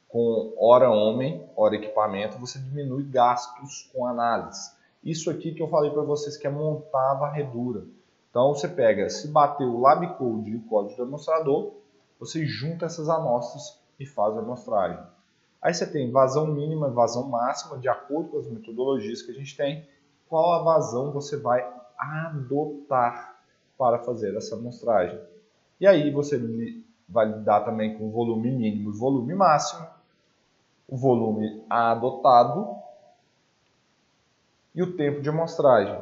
com 0.09 0.53
hora 0.59 0.91
homem, 0.91 1.49
hora 1.57 1.75
equipamento, 1.75 2.39
você 2.39 2.59
diminui 2.59 3.05
gastos 3.05 3.91
com 3.95 4.07
análise. 4.07 4.73
Isso 5.03 5.31
aqui 5.31 5.53
que 5.53 5.63
eu 5.63 5.69
falei 5.69 5.91
para 5.91 6.03
vocês 6.03 6.37
que 6.37 6.47
é 6.47 6.51
montar 6.51 7.13
a 7.13 7.15
varredura. 7.15 7.85
Então 8.31 8.55
você 8.55 8.69
pega, 8.69 9.09
se 9.11 9.29
bater 9.29 9.67
o 9.67 9.81
LabCode 9.81 10.51
e 10.51 10.57
o 10.57 10.63
código 10.63 10.97
do 10.97 11.03
amostrador, 11.03 11.75
você 12.19 12.47
junta 12.47 12.87
essas 12.87 13.09
amostras 13.09 13.79
e 13.99 14.07
faz 14.07 14.37
a 14.37 14.41
amostragem. 14.41 14.99
Aí 15.61 15.75
você 15.75 15.87
tem 15.87 16.11
vazão 16.11 16.47
mínima 16.47 16.89
e 16.89 16.93
vazão 16.93 17.29
máxima, 17.29 17.79
de 17.79 17.89
acordo 17.89 18.31
com 18.31 18.39
as 18.39 18.49
metodologias 18.49 19.23
que 19.23 19.31
a 19.31 19.35
gente 19.35 19.57
tem, 19.57 19.87
qual 20.29 20.53
a 20.55 20.63
vazão 20.63 21.13
você 21.13 21.37
vai 21.37 21.69
adotar 21.99 23.37
para 23.77 23.99
fazer 23.99 24.35
essa 24.37 24.57
amostragem. 24.57 25.21
E 25.81 25.87
aí 25.87 26.11
você 26.11 26.39
vai 27.09 27.27
lidar 27.27 27.61
também 27.61 27.99
com 27.99 28.11
volume 28.11 28.51
mínimo 28.51 28.91
e 28.91 28.99
volume 28.99 29.35
máximo, 29.35 29.87
o 30.89 30.97
volume 30.97 31.63
adotado 31.69 32.82
e 34.75 34.83
o 34.83 34.97
tempo 34.97 35.21
de 35.21 35.29
amostragem. 35.29 35.99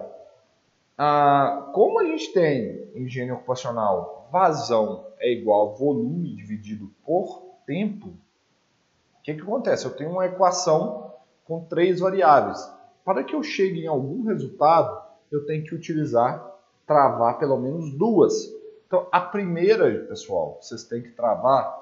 Ah, 0.97 1.71
como 1.73 1.99
a 2.01 2.05
gente 2.05 2.33
tem 2.33 2.91
em 2.95 3.05
higiene 3.05 3.33
ocupacional 3.33 4.29
vazão 4.31 5.07
é 5.19 5.33
igual 5.33 5.71
a 5.71 5.75
volume 5.75 6.35
dividido 6.35 6.91
por 7.05 7.43
tempo, 7.67 8.09
o 8.09 9.23
que, 9.23 9.35
que 9.35 9.43
acontece? 9.43 9.85
Eu 9.85 9.95
tenho 9.95 10.11
uma 10.11 10.27
equação 10.27 11.13
com 11.45 11.65
três 11.65 12.01
variáveis. 12.01 12.59
Para 13.05 13.23
que 13.23 13.35
eu 13.35 13.43
chegue 13.43 13.85
em 13.85 13.87
algum 13.87 14.25
resultado, 14.25 15.03
eu 15.31 15.45
tenho 15.47 15.65
que 15.65 15.75
utilizar, 15.75 16.45
travar 16.87 17.39
pelo 17.39 17.59
menos 17.59 17.93
duas. 17.93 18.51
Então, 18.87 19.07
a 19.13 19.21
primeira, 19.21 20.07
pessoal, 20.07 20.59
vocês 20.61 20.85
têm 20.85 21.03
que 21.03 21.11
travar 21.11 21.79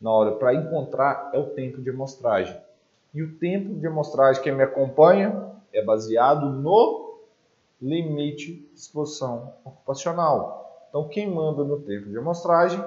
na 0.00 0.10
hora 0.10 0.32
para 0.32 0.54
encontrar 0.54 1.30
é 1.32 1.38
o 1.38 1.50
tempo 1.50 1.80
de 1.80 1.90
amostragem. 1.90 2.60
E 3.14 3.22
o 3.22 3.38
tempo 3.38 3.74
de 3.74 3.86
amostragem 3.86 4.42
que 4.42 4.52
me 4.52 4.62
acompanha 4.62 5.53
é 5.74 5.82
baseado 5.82 6.48
no 6.48 7.18
limite 7.82 8.54
de 8.54 8.74
exposição 8.74 9.52
ocupacional. 9.64 10.86
Então, 10.88 11.08
quem 11.08 11.28
manda 11.28 11.64
no 11.64 11.80
tempo 11.80 12.08
de 12.08 12.16
amostragem 12.16 12.82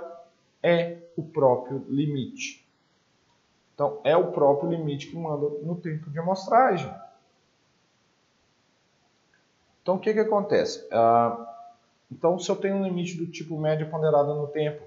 é 0.63 0.97
o 1.15 1.23
próprio 1.23 1.85
limite. 1.89 2.65
Então, 3.73 3.99
é 4.03 4.17
o 4.17 4.31
próprio 4.31 4.71
limite 4.71 5.07
que 5.07 5.15
manda 5.15 5.47
no 5.61 5.75
tempo 5.75 6.09
de 6.09 6.17
amostragem. 6.17 6.91
Então, 9.81 9.95
o 9.95 9.99
que, 9.99 10.13
que 10.13 10.19
acontece? 10.19 10.87
Ah, 10.91 11.55
então, 12.11 12.39
se 12.39 12.49
eu 12.49 12.55
tenho 12.55 12.77
um 12.77 12.83
limite 12.83 13.17
do 13.17 13.27
tipo 13.27 13.57
média 13.59 13.85
ponderada 13.85 14.33
no 14.33 14.47
tempo, 14.47 14.81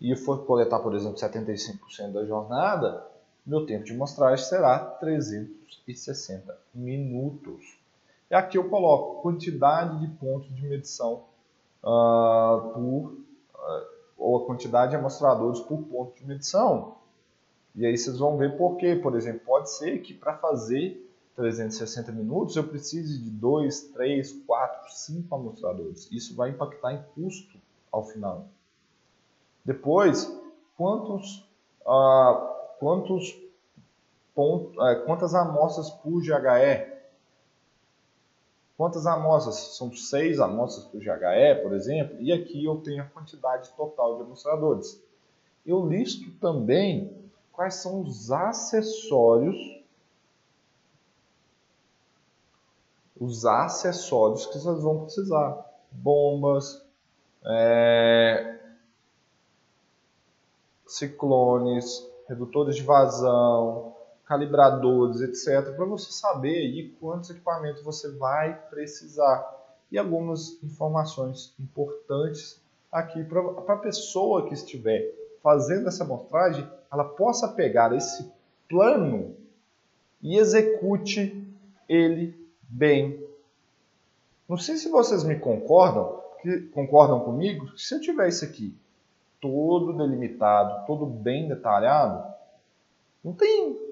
e 0.00 0.14
for 0.14 0.44
coletar, 0.44 0.78
por 0.78 0.94
exemplo, 0.94 1.16
75% 1.16 2.12
da 2.12 2.24
jornada, 2.24 3.04
meu 3.48 3.64
tempo 3.64 3.84
de 3.84 3.94
mostragem 3.94 4.44
será 4.44 4.78
360 4.78 6.58
minutos. 6.74 7.78
E 8.30 8.34
aqui 8.34 8.58
eu 8.58 8.68
coloco 8.68 9.22
quantidade 9.22 9.98
de 10.00 10.08
pontos 10.16 10.54
de 10.54 10.66
medição 10.66 11.24
uh, 11.82 12.72
por, 12.74 13.14
uh, 13.54 13.86
ou 14.18 14.36
a 14.36 14.46
quantidade 14.46 14.90
de 14.90 14.96
amostradores 14.96 15.60
por 15.60 15.78
ponto 15.84 16.14
de 16.14 16.26
medição. 16.26 16.96
E 17.74 17.86
aí 17.86 17.96
vocês 17.96 18.18
vão 18.18 18.36
ver 18.36 18.54
por 18.58 18.76
quê. 18.76 18.94
Por 18.96 19.16
exemplo, 19.16 19.40
pode 19.46 19.70
ser 19.70 20.02
que 20.02 20.12
para 20.12 20.36
fazer 20.36 21.10
360 21.34 22.12
minutos 22.12 22.54
eu 22.54 22.64
precise 22.64 23.18
de 23.18 23.30
2, 23.30 23.80
3, 23.94 24.42
4, 24.46 24.92
5 24.92 25.34
amostradores. 25.34 26.06
Isso 26.12 26.36
vai 26.36 26.50
impactar 26.50 26.92
em 26.92 27.02
custo 27.14 27.56
ao 27.90 28.04
final. 28.04 28.46
Depois, 29.64 30.30
quantos, 30.76 31.48
ah, 31.86 32.57
quantos 32.78 33.36
pontos, 34.34 34.78
ah, 34.78 34.96
quantas 35.04 35.34
amostras 35.34 35.90
por 35.90 36.22
GHE? 36.22 36.98
Quantas 38.76 39.06
amostras? 39.06 39.76
São 39.76 39.92
seis 39.92 40.38
amostras 40.38 40.86
por 40.86 41.00
GHE, 41.00 41.62
por 41.62 41.74
exemplo, 41.74 42.20
e 42.20 42.32
aqui 42.32 42.64
eu 42.64 42.76
tenho 42.76 43.02
a 43.02 43.06
quantidade 43.06 43.70
total 43.76 44.16
de 44.16 44.22
amostradores. 44.22 45.02
Eu 45.66 45.86
listo 45.86 46.30
também 46.40 47.12
quais 47.52 47.74
são 47.74 48.02
os 48.02 48.30
acessórios 48.30 49.78
os 53.20 53.44
acessórios 53.44 54.46
que 54.46 54.58
vocês 54.58 54.82
vão 54.82 55.04
precisar. 55.04 55.64
Bombas, 55.90 56.84
é, 57.44 58.58
ciclones, 60.86 62.07
redutores 62.28 62.76
de 62.76 62.82
vazão, 62.82 63.94
calibradores, 64.26 65.22
etc, 65.22 65.74
para 65.74 65.86
você 65.86 66.12
saber 66.12 66.56
aí 66.58 66.94
quantos 67.00 67.30
equipamentos 67.30 67.82
você 67.82 68.10
vai 68.10 68.54
precisar 68.68 69.56
e 69.90 69.96
algumas 69.96 70.62
informações 70.62 71.54
importantes 71.58 72.60
aqui 72.92 73.24
para 73.24 73.40
a 73.74 73.76
pessoa 73.78 74.46
que 74.46 74.54
estiver 74.54 75.14
fazendo 75.42 75.88
essa 75.88 76.04
amostragem, 76.04 76.68
ela 76.92 77.04
possa 77.04 77.48
pegar 77.48 77.94
esse 77.94 78.30
plano 78.68 79.34
e 80.22 80.36
execute 80.36 81.46
ele 81.88 82.34
bem. 82.62 83.26
Não 84.46 84.58
sei 84.58 84.76
se 84.76 84.90
vocês 84.90 85.24
me 85.24 85.38
concordam, 85.38 86.20
que 86.42 86.60
concordam 86.68 87.20
comigo, 87.20 87.76
se 87.78 87.94
eu 87.94 88.00
tiver 88.00 88.28
isso 88.28 88.44
aqui 88.44 88.76
todo 89.40 89.92
delimitado, 89.92 90.86
todo 90.86 91.06
bem 91.06 91.48
detalhado, 91.48 92.24
não 93.24 93.32
tem 93.32 93.88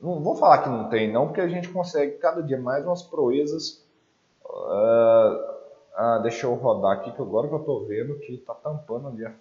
não 0.00 0.20
vou 0.20 0.34
falar 0.34 0.62
que 0.62 0.68
não 0.68 0.88
tem, 0.88 1.12
não, 1.12 1.26
porque 1.26 1.42
a 1.42 1.48
gente 1.48 1.68
consegue 1.68 2.16
cada 2.16 2.42
dia 2.42 2.58
mais 2.58 2.86
umas 2.86 3.02
proezas. 3.02 3.84
Uh, 4.42 5.60
ah, 5.94 6.18
deixa 6.22 6.46
eu 6.46 6.54
rodar 6.54 6.92
aqui, 6.92 7.12
que 7.12 7.20
agora 7.20 7.46
que 7.46 7.54
eu 7.54 7.58
estou 7.60 7.86
vendo 7.86 8.18
que 8.18 8.34
está 8.34 8.54
tampando 8.54 9.08
ali. 9.08 9.26
A... 9.26 9.34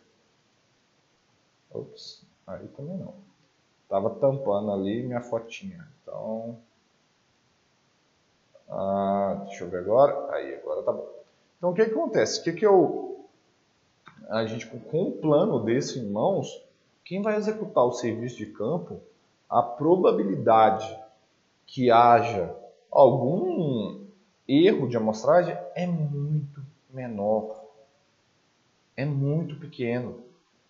Ops, 1.72 2.26
aí 2.46 2.68
também 2.70 2.98
não. 2.98 3.14
Tava 3.88 4.10
tampando 4.10 4.72
ali 4.72 5.02
minha 5.02 5.22
fotinha. 5.22 5.88
Então. 6.02 6.58
Ah, 8.70 9.44
deixa 9.46 9.64
eu 9.64 9.70
ver 9.70 9.78
agora. 9.78 10.34
Aí, 10.34 10.56
agora 10.56 10.84
tá 10.84 10.92
bom. 10.92 11.08
Então 11.58 11.72
o 11.72 11.74
que, 11.74 11.86
que 11.86 11.92
acontece? 11.92 12.42
O 12.42 12.44
que, 12.44 12.54
que 12.54 12.66
eu. 12.66 13.19
A 14.28 14.46
gente, 14.46 14.68
com 14.68 15.04
um 15.04 15.12
plano 15.12 15.64
desse 15.64 16.00
em 16.00 16.10
mãos, 16.10 16.64
quem 17.04 17.22
vai 17.22 17.38
executar 17.38 17.84
o 17.86 17.94
serviço 17.94 18.38
de 18.38 18.48
campo 18.48 19.02
a 19.50 19.64
probabilidade 19.64 20.96
que 21.66 21.90
haja 21.90 22.56
algum 22.92 24.06
erro 24.48 24.88
de 24.88 24.96
amostragem 24.96 25.58
é 25.74 25.88
muito 25.88 26.64
menor. 26.92 27.66
É 28.96 29.06
muito 29.06 29.56
pequeno. 29.60 30.24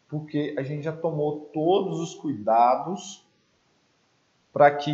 Porque 0.07 0.55
a 0.57 0.63
gente 0.63 0.83
já 0.83 0.95
tomou 0.95 1.49
todos 1.53 1.99
os 1.99 2.15
cuidados 2.15 3.25
para 4.53 4.73
que 4.75 4.91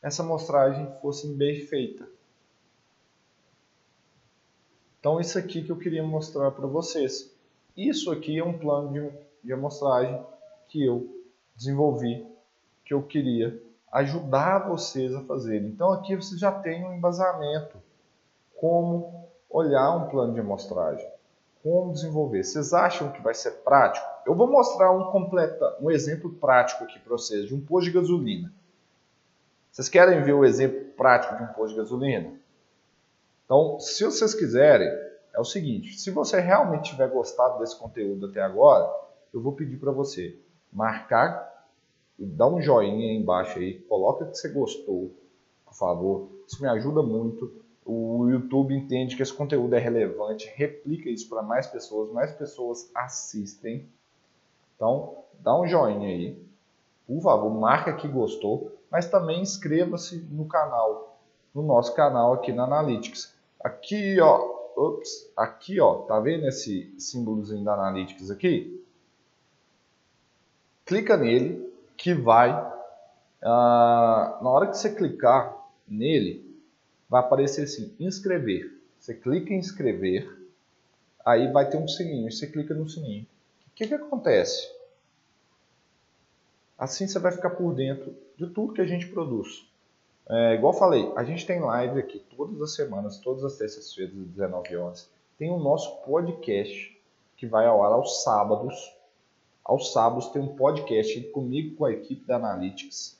essa 0.00 0.22
amostragem 0.22 0.90
fosse 1.00 1.28
bem 1.34 1.60
feita. 1.66 2.08
Então, 4.98 5.20
isso 5.20 5.38
aqui 5.38 5.62
que 5.62 5.70
eu 5.70 5.78
queria 5.78 6.02
mostrar 6.02 6.50
para 6.50 6.66
vocês. 6.66 7.32
Isso 7.78 8.10
aqui 8.10 8.36
é 8.36 8.44
um 8.44 8.58
plano 8.58 8.92
de, 8.92 9.12
de 9.44 9.52
amostragem 9.52 10.20
que 10.66 10.84
eu 10.84 11.08
desenvolvi 11.54 12.26
que 12.84 12.92
eu 12.92 13.02
queria 13.02 13.62
ajudar 13.92 14.68
vocês 14.68 15.14
a 15.14 15.20
fazer. 15.22 15.62
Então 15.62 15.92
aqui 15.92 16.16
você 16.16 16.36
já 16.36 16.50
tem 16.50 16.84
um 16.84 16.94
embasamento, 16.94 17.76
como 18.56 19.28
olhar 19.48 19.94
um 19.94 20.08
plano 20.08 20.34
de 20.34 20.40
amostragem, 20.40 21.06
como 21.62 21.92
desenvolver. 21.92 22.42
Vocês 22.42 22.72
acham 22.72 23.12
que 23.12 23.22
vai 23.22 23.34
ser 23.34 23.52
prático? 23.62 24.04
Eu 24.26 24.34
vou 24.34 24.50
mostrar 24.50 24.90
um 24.90 25.12
completa, 25.12 25.76
um 25.80 25.88
exemplo 25.88 26.32
prático 26.32 26.82
aqui 26.82 26.98
para 26.98 27.12
vocês 27.12 27.46
de 27.46 27.54
um 27.54 27.60
posto 27.60 27.84
de 27.84 27.92
gasolina. 27.92 28.52
Vocês 29.70 29.88
querem 29.88 30.22
ver 30.24 30.32
o 30.32 30.44
exemplo 30.44 30.84
prático 30.96 31.36
de 31.36 31.44
um 31.44 31.48
posto 31.48 31.74
de 31.74 31.76
gasolina? 31.76 32.32
Então, 33.44 33.78
se 33.78 34.04
vocês 34.04 34.34
quiserem, 34.34 34.90
é 35.34 35.40
o 35.40 35.44
seguinte: 35.44 35.98
se 35.98 36.10
você 36.10 36.40
realmente 36.40 36.90
tiver 36.90 37.08
gostado 37.08 37.58
desse 37.58 37.76
conteúdo 37.78 38.26
até 38.26 38.40
agora, 38.40 38.90
eu 39.32 39.40
vou 39.40 39.52
pedir 39.52 39.78
para 39.78 39.92
você 39.92 40.38
marcar 40.72 41.48
dá 42.18 42.46
um 42.46 42.60
joinha 42.60 43.10
aí 43.10 43.16
embaixo 43.16 43.58
aí, 43.58 43.78
coloca 43.80 44.26
que 44.26 44.36
você 44.36 44.48
gostou, 44.48 45.12
por 45.64 45.74
favor. 45.74 46.28
Isso 46.46 46.60
me 46.60 46.68
ajuda 46.68 47.02
muito. 47.02 47.52
O 47.84 48.28
YouTube 48.28 48.74
entende 48.74 49.16
que 49.16 49.22
esse 49.22 49.32
conteúdo 49.32 49.74
é 49.74 49.78
relevante, 49.78 50.52
replica 50.56 51.08
isso 51.08 51.28
para 51.28 51.42
mais 51.42 51.66
pessoas, 51.66 52.10
mais 52.12 52.32
pessoas 52.32 52.90
assistem. 52.94 53.86
Então, 54.74 55.16
dá 55.38 55.58
um 55.58 55.66
joinha 55.66 56.08
aí, 56.08 56.42
por 57.06 57.22
favor, 57.22 57.50
marca 57.50 57.94
que 57.94 58.08
gostou, 58.08 58.72
mas 58.90 59.08
também 59.08 59.40
inscreva-se 59.40 60.18
no 60.30 60.46
canal, 60.46 61.18
no 61.54 61.62
nosso 61.62 61.94
canal 61.94 62.34
aqui 62.34 62.52
na 62.52 62.64
Analytics. 62.64 63.34
Aqui, 63.60 64.20
ó, 64.20 64.57
ups, 64.78 65.30
aqui, 65.36 65.80
ó, 65.80 66.02
tá 66.02 66.18
vendo 66.20 66.46
esse 66.46 66.94
símbolozinho 66.98 67.64
da 67.64 67.74
Analytics 67.74 68.30
aqui? 68.30 68.84
Clica 70.86 71.16
nele, 71.16 71.70
que 71.96 72.14
vai, 72.14 72.50
ah, 73.42 74.38
na 74.40 74.50
hora 74.50 74.68
que 74.68 74.78
você 74.78 74.94
clicar 74.94 75.54
nele, 75.86 76.48
vai 77.08 77.20
aparecer 77.20 77.64
assim, 77.64 77.94
inscrever. 77.98 78.72
Você 78.98 79.14
clica 79.14 79.52
em 79.52 79.58
inscrever, 79.58 80.30
aí 81.24 81.50
vai 81.52 81.68
ter 81.68 81.76
um 81.76 81.88
sininho, 81.88 82.30
você 82.30 82.46
clica 82.46 82.74
no 82.74 82.88
sininho. 82.88 83.26
O 83.66 83.70
que, 83.74 83.86
que 83.86 83.94
acontece? 83.94 84.70
Assim 86.78 87.06
você 87.06 87.18
vai 87.18 87.32
ficar 87.32 87.50
por 87.50 87.74
dentro 87.74 88.14
de 88.36 88.46
tudo 88.48 88.72
que 88.72 88.80
a 88.80 88.86
gente 88.86 89.08
produz. 89.08 89.67
É, 90.30 90.54
igual 90.54 90.74
falei, 90.74 91.10
a 91.16 91.24
gente 91.24 91.46
tem 91.46 91.58
live 91.60 91.98
aqui 91.98 92.18
todas 92.36 92.60
as 92.60 92.74
semanas, 92.74 93.18
todas 93.18 93.44
as 93.44 93.56
terças-feiras, 93.56 94.14
às 94.14 94.26
19 94.26 94.76
horas. 94.76 95.10
Tem 95.38 95.50
o 95.50 95.58
nosso 95.58 96.02
podcast, 96.02 97.00
que 97.36 97.46
vai 97.46 97.66
ao 97.66 97.82
ar 97.82 97.92
aos 97.92 98.22
sábados, 98.22 98.94
aos 99.64 99.92
sábados 99.92 100.28
tem 100.28 100.42
um 100.42 100.56
podcast 100.56 101.20
comigo 101.30 101.76
com 101.76 101.84
a 101.84 101.92
equipe 101.92 102.26
da 102.26 102.36
Analytics, 102.36 103.18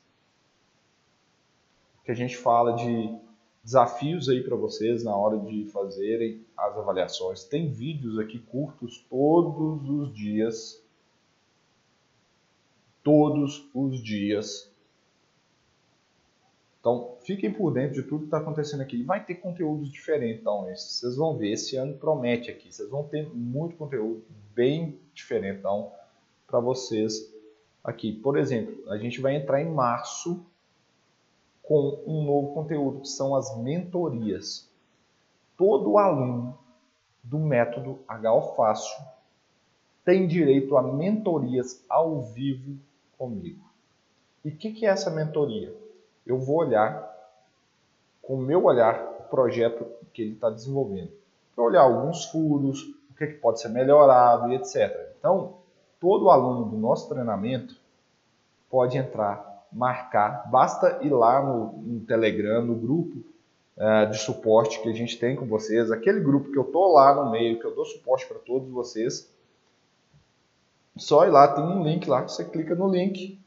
que 2.04 2.10
a 2.10 2.14
gente 2.14 2.36
fala 2.36 2.72
de 2.72 3.18
desafios 3.62 4.28
aí 4.28 4.42
para 4.42 4.56
vocês 4.56 5.04
na 5.04 5.14
hora 5.14 5.38
de 5.38 5.66
fazerem 5.66 6.42
as 6.56 6.76
avaliações. 6.76 7.44
Tem 7.44 7.70
vídeos 7.70 8.18
aqui 8.18 8.38
curtos 8.38 9.04
todos 9.10 9.88
os 9.88 10.14
dias. 10.14 10.82
Todos 13.02 13.68
os 13.74 14.02
dias. 14.02 14.70
Então, 16.80 17.16
fiquem 17.20 17.52
por 17.52 17.72
dentro 17.72 17.94
de 17.94 18.08
tudo 18.08 18.20
que 18.20 18.26
está 18.26 18.38
acontecendo 18.38 18.80
aqui. 18.80 19.02
Vai 19.02 19.24
ter 19.24 19.34
conteúdos 19.36 19.90
diferentes, 19.90 20.40
então, 20.40 20.64
vocês 20.64 21.16
vão 21.16 21.36
ver. 21.36 21.52
Esse 21.52 21.76
ano 21.76 21.94
promete 21.94 22.50
aqui. 22.50 22.72
Vocês 22.72 22.88
vão 22.88 23.02
ter 23.04 23.28
muito 23.34 23.76
conteúdo 23.76 24.22
bem 24.54 24.98
diferente. 25.12 25.58
Então, 25.58 25.92
para 26.46 26.60
vocês 26.60 27.32
aqui. 27.82 28.12
Por 28.12 28.38
exemplo, 28.38 28.90
a 28.90 28.96
gente 28.96 29.20
vai 29.20 29.36
entrar 29.36 29.60
em 29.60 29.70
março 29.70 30.44
com 31.62 32.02
um 32.06 32.24
novo 32.24 32.54
conteúdo 32.54 33.00
que 33.00 33.08
são 33.08 33.34
as 33.34 33.56
mentorias. 33.58 34.70
Todo 35.56 35.98
aluno 35.98 36.58
do 37.22 37.38
método 37.38 37.98
HO 38.08 38.54
Fácil 38.54 39.04
tem 40.04 40.26
direito 40.26 40.76
a 40.76 40.82
mentorias 40.82 41.84
ao 41.88 42.22
vivo 42.22 42.78
comigo. 43.18 43.68
E 44.44 44.48
o 44.48 44.56
que, 44.56 44.72
que 44.72 44.86
é 44.86 44.88
essa 44.88 45.10
mentoria? 45.10 45.74
Eu 46.28 46.38
vou 46.38 46.56
olhar, 46.56 47.10
com 48.20 48.34
o 48.34 48.42
meu 48.42 48.62
olhar, 48.66 49.02
o 49.20 49.22
projeto 49.30 49.86
que 50.12 50.20
ele 50.20 50.34
está 50.34 50.50
desenvolvendo. 50.50 51.10
Para 51.56 51.64
olhar 51.64 51.80
alguns 51.80 52.26
furos, 52.26 52.82
o 53.10 53.14
que, 53.16 53.28
que 53.28 53.38
pode 53.38 53.62
ser 53.62 53.70
melhorado 53.70 54.52
e 54.52 54.56
etc. 54.56 55.14
Então, 55.18 55.54
todo 55.98 56.28
aluno 56.28 56.66
do 56.66 56.76
nosso 56.76 57.08
treinamento 57.08 57.74
pode 58.68 58.98
entrar, 58.98 59.66
marcar, 59.72 60.50
basta 60.50 60.98
ir 61.00 61.08
lá 61.08 61.42
no, 61.42 61.72
no 61.78 62.00
Telegram, 62.00 62.62
no 62.62 62.74
grupo 62.74 63.24
uh, 63.78 64.10
de 64.10 64.18
suporte 64.18 64.82
que 64.82 64.90
a 64.90 64.94
gente 64.94 65.18
tem 65.18 65.34
com 65.34 65.46
vocês, 65.46 65.90
aquele 65.90 66.20
grupo 66.20 66.52
que 66.52 66.58
eu 66.58 66.64
tô 66.64 66.92
lá 66.92 67.14
no 67.14 67.30
meio, 67.30 67.58
que 67.58 67.64
eu 67.64 67.74
dou 67.74 67.86
suporte 67.86 68.26
para 68.26 68.38
todos 68.38 68.68
vocês. 68.68 69.32
Só 70.94 71.24
ir 71.24 71.30
lá, 71.30 71.48
tem 71.48 71.64
um 71.64 71.82
link 71.82 72.06
lá, 72.06 72.20
você 72.20 72.44
clica 72.44 72.74
no 72.74 72.86
link 72.86 73.40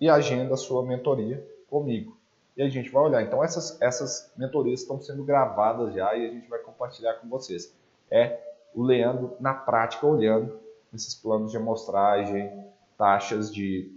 e 0.00 0.08
agenda 0.08 0.54
a 0.54 0.56
sua 0.56 0.82
mentoria 0.82 1.53
comigo. 1.74 2.16
E 2.56 2.62
a 2.62 2.68
gente 2.68 2.88
vai 2.88 3.02
olhar. 3.02 3.22
Então 3.22 3.42
essas, 3.42 3.80
essas 3.82 4.32
mentorias 4.36 4.82
estão 4.82 5.00
sendo 5.00 5.24
gravadas 5.24 5.92
já 5.92 6.14
e 6.14 6.24
a 6.24 6.30
gente 6.30 6.48
vai 6.48 6.60
compartilhar 6.60 7.14
com 7.14 7.28
vocês. 7.28 7.74
É 8.08 8.38
o 8.72 8.82
Leandro 8.82 9.36
na 9.40 9.52
prática 9.52 10.06
olhando 10.06 10.56
nesses 10.92 11.16
planos 11.16 11.50
de 11.50 11.56
amostragem, 11.56 12.64
taxas 12.96 13.52
de, 13.52 13.90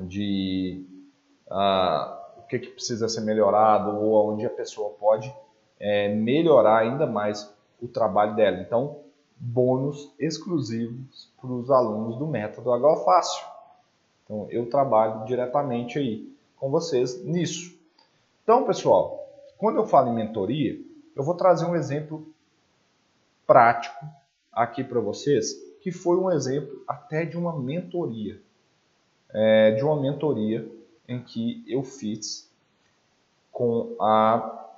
de 0.00 0.84
uh, 1.46 2.40
o 2.40 2.42
que, 2.46 2.58
que, 2.58 2.68
precisa 2.68 3.08
ser 3.08 3.22
melhorado 3.22 3.96
ou 3.98 4.34
onde 4.34 4.44
a 4.44 4.50
pessoa 4.50 4.90
pode 4.90 5.34
é, 5.80 6.14
melhorar 6.14 6.80
ainda 6.80 7.06
mais 7.06 7.50
o 7.80 7.88
trabalho 7.88 8.36
dela. 8.36 8.58
Então, 8.58 9.00
bônus 9.38 10.12
exclusivos 10.18 11.32
para 11.40 11.50
os 11.50 11.70
alunos 11.70 12.16
do 12.16 12.26
método 12.26 12.70
HO 12.70 12.96
Fácil. 13.04 13.46
Então, 14.24 14.46
eu 14.50 14.68
trabalho 14.68 15.24
diretamente 15.24 15.98
aí 15.98 16.31
com 16.62 16.70
vocês 16.70 17.24
nisso. 17.24 17.76
Então, 18.44 18.64
pessoal, 18.64 19.28
quando 19.58 19.78
eu 19.78 19.84
falo 19.84 20.10
em 20.10 20.14
mentoria, 20.14 20.80
eu 21.16 21.24
vou 21.24 21.34
trazer 21.34 21.66
um 21.66 21.74
exemplo 21.74 22.24
prático 23.44 24.06
aqui 24.52 24.84
para 24.84 25.00
vocês, 25.00 25.54
que 25.80 25.90
foi 25.90 26.16
um 26.16 26.30
exemplo 26.30 26.84
até 26.86 27.24
de 27.24 27.36
uma 27.36 27.58
mentoria. 27.58 28.40
É, 29.34 29.72
de 29.72 29.82
uma 29.82 30.00
mentoria 30.00 30.70
em 31.08 31.20
que 31.20 31.64
eu 31.66 31.82
fiz 31.82 32.48
com 33.50 33.96
a 34.00 34.68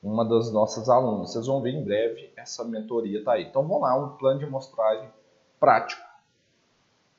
uma 0.00 0.24
das 0.24 0.52
nossas 0.52 0.88
alunas. 0.88 1.32
Vocês 1.32 1.48
vão 1.48 1.60
ver 1.60 1.72
em 1.72 1.82
breve, 1.82 2.30
essa 2.36 2.62
mentoria 2.62 3.24
tá 3.24 3.32
aí. 3.32 3.46
Então 3.46 3.66
vamos 3.66 3.82
lá, 3.82 3.96
um 3.96 4.16
plano 4.16 4.38
de 4.38 4.44
amostragem 4.44 5.10
prático. 5.58 6.06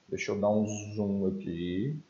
Deixa 0.07 0.31
eu 0.31 0.39
dar 0.39 0.49
um 0.49 0.65
zoom 0.95 1.27
aqui. 1.27 2.01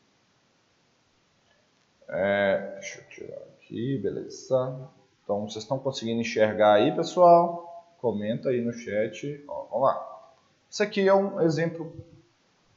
É, 2.10 2.72
deixa 2.74 3.00
eu 3.00 3.04
tirar 3.08 3.38
aqui, 3.38 3.98
beleza. 3.98 4.88
Então 5.24 5.48
vocês 5.48 5.64
estão 5.64 5.78
conseguindo 5.78 6.20
enxergar 6.20 6.74
aí, 6.74 6.94
pessoal? 6.94 7.94
Comenta 8.00 8.50
aí 8.50 8.60
no 8.60 8.72
chat. 8.72 9.44
Ó, 9.48 9.64
vamos 9.70 9.88
lá. 9.88 10.30
Isso 10.68 10.82
aqui 10.82 11.08
é 11.08 11.14
um 11.14 11.40
exemplo 11.40 11.92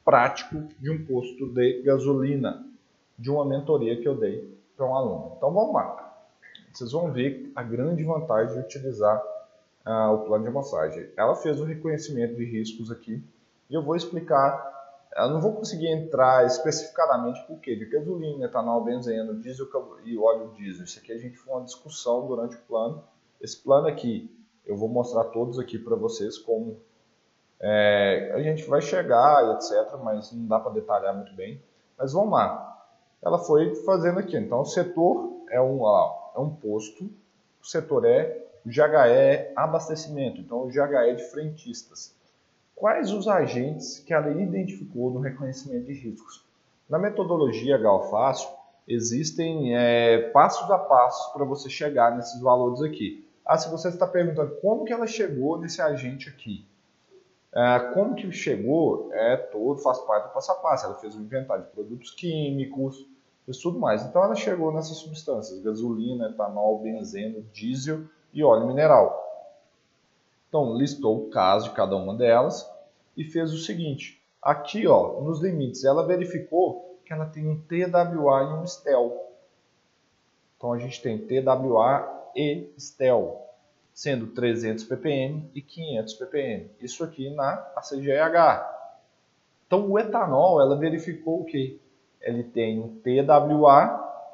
prático 0.04 0.62
de 0.78 0.90
um 0.90 1.04
posto 1.04 1.48
de 1.52 1.82
gasolina, 1.82 2.64
de 3.18 3.30
uma 3.30 3.44
mentoria 3.44 4.00
que 4.00 4.06
eu 4.06 4.16
dei 4.16 4.56
para 4.76 4.86
um 4.86 4.94
aluno. 4.94 5.34
Então 5.36 5.52
vamos 5.52 5.74
lá 5.74 6.04
vocês 6.74 6.90
vão 6.90 7.12
ver 7.12 7.52
a 7.54 7.62
grande 7.62 8.02
vantagem 8.02 8.54
de 8.54 8.60
utilizar 8.60 9.22
uh, 9.86 10.12
o 10.12 10.18
plano 10.26 10.42
de 10.42 10.48
amostragem. 10.50 11.08
Ela 11.16 11.36
fez 11.36 11.60
o 11.60 11.64
reconhecimento 11.64 12.34
de 12.34 12.44
riscos 12.44 12.90
aqui 12.90 13.22
e 13.70 13.74
eu 13.74 13.82
vou 13.82 13.94
explicar. 13.94 14.73
Eu 15.16 15.30
não 15.30 15.40
vou 15.40 15.52
conseguir 15.52 15.88
entrar 15.88 16.44
especificadamente 16.44 17.46
por 17.46 17.60
quê, 17.60 17.76
de 17.76 17.86
gasolina, 17.86 18.46
etanol, 18.46 18.82
benzeno, 18.82 19.38
diesel 19.40 19.68
e 20.04 20.18
óleo 20.18 20.52
diesel. 20.56 20.84
Isso 20.84 20.98
aqui 20.98 21.12
a 21.12 21.18
gente 21.18 21.36
foi 21.36 21.54
uma 21.54 21.64
discussão 21.64 22.26
durante 22.26 22.56
o 22.56 22.60
plano. 22.62 23.04
Esse 23.40 23.62
plano 23.62 23.86
aqui, 23.86 24.28
eu 24.66 24.76
vou 24.76 24.88
mostrar 24.88 25.24
todos 25.24 25.58
aqui 25.58 25.78
para 25.78 25.94
vocês 25.94 26.36
como 26.38 26.80
é, 27.60 28.32
a 28.34 28.42
gente 28.42 28.64
vai 28.64 28.80
chegar, 28.80 29.54
etc. 29.54 29.96
Mas 30.02 30.32
não 30.32 30.46
dá 30.46 30.58
para 30.58 30.72
detalhar 30.72 31.14
muito 31.14 31.34
bem. 31.34 31.62
Mas 31.96 32.12
vamos 32.12 32.32
lá. 32.32 32.72
Ela 33.22 33.38
foi 33.38 33.74
fazendo 33.84 34.18
aqui. 34.18 34.36
Então, 34.36 34.60
o 34.60 34.66
setor 34.66 35.44
é 35.48 35.60
um, 35.60 35.80
ó, 35.82 36.32
é 36.34 36.40
um 36.40 36.50
posto, 36.50 37.04
o 37.62 37.66
setor 37.66 38.04
é, 38.04 38.44
o 38.64 38.68
GHE 38.68 39.52
abastecimento, 39.54 40.40
então 40.40 40.58
o 40.58 40.68
GHE 40.68 41.16
de 41.16 41.22
frentistas. 41.30 42.14
Quais 42.76 43.12
os 43.12 43.28
agentes 43.28 44.00
que 44.00 44.12
ela 44.12 44.30
identificou 44.30 45.10
no 45.10 45.20
reconhecimento 45.20 45.86
de 45.86 45.92
riscos? 45.92 46.44
Na 46.88 46.98
metodologia 46.98 47.78
Galfácio, 47.78 48.48
existem 48.86 49.76
é, 49.76 50.30
passos 50.30 50.70
a 50.70 50.78
passos 50.78 51.32
para 51.32 51.44
você 51.44 51.70
chegar 51.70 52.16
nesses 52.16 52.40
valores 52.40 52.82
aqui. 52.82 53.26
Ah, 53.46 53.56
se 53.56 53.70
você 53.70 53.88
está 53.88 54.06
perguntando 54.06 54.56
como 54.60 54.84
que 54.84 54.92
ela 54.92 55.06
chegou 55.06 55.58
nesse 55.58 55.80
agente 55.80 56.28
aqui, 56.28 56.66
é, 57.54 57.78
como 57.94 58.16
que 58.16 58.30
chegou, 58.32 59.08
é 59.12 59.36
todo, 59.36 59.80
faz 59.80 59.98
parte 60.00 60.26
do 60.26 60.34
passo 60.34 60.50
a 60.50 60.54
passo. 60.56 60.86
Ela 60.86 60.96
fez 60.96 61.14
um 61.14 61.20
inventário 61.20 61.64
de 61.64 61.70
produtos 61.70 62.10
químicos, 62.10 63.06
fez 63.44 63.58
tudo 63.58 63.78
mais. 63.78 64.04
Então 64.04 64.24
ela 64.24 64.34
chegou 64.34 64.72
nessas 64.72 64.96
substâncias, 64.96 65.62
gasolina, 65.62 66.30
etanol, 66.30 66.80
benzeno, 66.80 67.42
diesel 67.52 68.02
e 68.32 68.42
óleo 68.42 68.66
mineral. 68.66 69.23
Então 70.54 70.76
listou 70.76 71.18
o 71.18 71.30
caso 71.30 71.70
de 71.70 71.74
cada 71.74 71.96
uma 71.96 72.14
delas 72.14 72.64
e 73.16 73.24
fez 73.24 73.52
o 73.52 73.58
seguinte, 73.58 74.22
aqui 74.40 74.86
ó, 74.86 75.20
nos 75.20 75.42
limites, 75.42 75.82
ela 75.82 76.06
verificou 76.06 77.00
que 77.04 77.12
ela 77.12 77.26
tem 77.26 77.48
um 77.48 77.60
TWA 77.60 78.42
e 78.44 78.62
um 78.62 78.64
STEL. 78.64 79.32
Então 80.56 80.72
a 80.72 80.78
gente 80.78 81.02
tem 81.02 81.18
TWA 81.18 82.30
e 82.36 82.72
STEL, 82.78 83.44
sendo 83.92 84.28
300 84.28 84.84
ppm 84.84 85.50
e 85.52 85.60
500 85.60 86.14
ppm. 86.14 86.70
Isso 86.80 87.02
aqui 87.02 87.30
na 87.30 87.54
ACGH. 87.74 88.64
Então 89.66 89.90
o 89.90 89.98
etanol, 89.98 90.60
ela 90.60 90.78
verificou 90.78 91.40
o 91.40 91.44
que? 91.44 91.80
ele 92.20 92.44
tem 92.44 92.78
um 92.78 93.00
TWA 93.00 94.24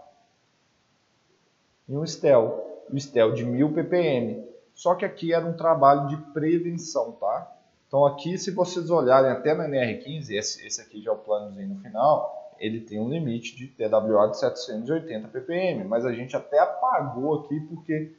e 1.88 1.96
um 1.96 2.06
STEL. 2.06 2.84
O 2.92 3.00
STEL 3.00 3.32
de 3.32 3.42
1000 3.42 3.72
ppm. 3.72 4.49
Só 4.80 4.94
que 4.94 5.04
aqui 5.04 5.34
era 5.34 5.44
um 5.44 5.52
trabalho 5.52 6.08
de 6.08 6.16
prevenção, 6.32 7.12
tá? 7.12 7.54
Então 7.86 8.06
aqui, 8.06 8.38
se 8.38 8.50
vocês 8.50 8.88
olharem 8.88 9.30
até 9.30 9.52
na 9.52 9.68
NR15, 9.68 10.30
esse, 10.30 10.66
esse 10.66 10.80
aqui 10.80 11.02
já 11.02 11.10
é 11.10 11.14
o 11.14 11.18
planozinho 11.18 11.68
no 11.68 11.80
final, 11.82 12.54
ele 12.58 12.80
tem 12.80 12.98
um 12.98 13.10
limite 13.10 13.54
de 13.54 13.66
TWA 13.66 14.28
de 14.30 14.38
780 14.38 15.28
ppm, 15.28 15.84
mas 15.84 16.06
a 16.06 16.12
gente 16.14 16.34
até 16.34 16.58
apagou 16.60 17.40
aqui 17.40 17.60
porque 17.68 18.14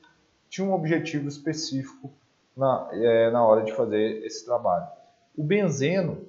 tinha 0.52 0.68
um 0.68 0.74
objetivo 0.74 1.28
específico 1.28 2.12
na, 2.56 2.90
é, 2.92 3.32
na 3.32 3.44
hora 3.44 3.64
de 3.64 3.74
fazer 3.74 4.24
esse 4.24 4.46
trabalho. 4.46 4.86
O 5.36 5.44
benzeno, 5.44 6.28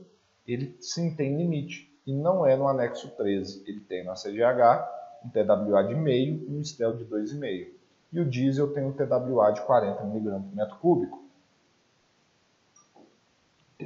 ele 0.48 0.74
sim 0.80 1.14
tem 1.14 1.36
limite 1.36 1.94
e 2.06 2.14
não 2.14 2.46
é 2.46 2.56
no 2.56 2.66
anexo 2.66 3.10
13. 3.18 3.64
Ele 3.66 3.80
tem 3.80 4.02
na 4.02 4.14
CGH 4.14 4.88
um 5.26 5.28
TWA 5.28 5.84
de 5.84 5.94
meio 5.94 6.42
e 6.48 6.56
um 6.56 6.64
STEL 6.64 6.96
de 6.96 7.04
2,5. 7.04 7.81
E 8.12 8.20
o 8.20 8.28
diesel 8.28 8.72
tem 8.72 8.84
um 8.84 8.92
TWA 8.92 9.52
de 9.52 9.62
40 9.62 10.02
mg 10.02 10.30
por 10.30 10.56
metro 10.56 10.76
cúbico. 10.76 11.22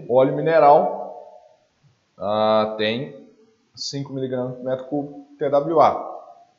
Óleo 0.09 0.37
mineral 0.37 1.41
uh, 2.19 2.77
tem 2.77 3.29
5 3.75 4.13
mg 4.13 4.57
por 4.57 4.65
metro 4.65 4.87
cúbico 4.87 5.27
TWA. 5.39 6.17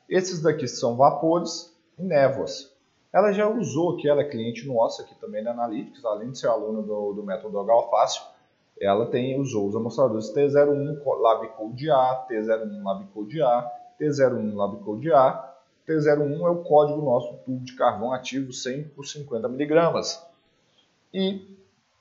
Esses 0.08 0.40
daqui 0.40 0.66
são 0.66 0.96
vapores 0.96 1.76
e 1.98 2.02
névoas. 2.02 2.72
Ela 3.12 3.32
já 3.32 3.48
usou 3.48 3.94
aqui, 3.96 4.08
ela 4.08 4.22
é 4.22 4.28
cliente 4.28 4.66
nossa 4.66 5.02
aqui 5.02 5.14
também 5.16 5.44
da 5.44 5.50
Analytics, 5.50 6.04
além 6.04 6.30
de 6.30 6.38
ser 6.38 6.48
aluna 6.48 6.82
do, 6.82 7.12
do 7.12 7.22
método 7.22 7.62
Galfácio 7.64 8.22
ela 8.80 9.06
tem, 9.06 9.38
usou 9.40 9.66
os 9.66 9.76
amostradores 9.76 10.32
T01 10.32 11.02
LabCode 11.04 11.90
A, 11.90 12.26
T01 12.30 12.82
LabCode 12.84 13.42
A, 13.42 13.70
T01 14.00 14.54
LabCode 14.54 15.12
A. 15.12 15.47
T01 15.88 16.46
é 16.46 16.50
o 16.50 16.62
código 16.62 17.00
nosso 17.00 17.38
tubo 17.38 17.64
de 17.64 17.74
carvão 17.74 18.12
ativo 18.12 18.52
100 18.52 18.84
por 18.88 19.06
50 19.06 19.48
miligramas. 19.48 20.22
E 21.12 21.46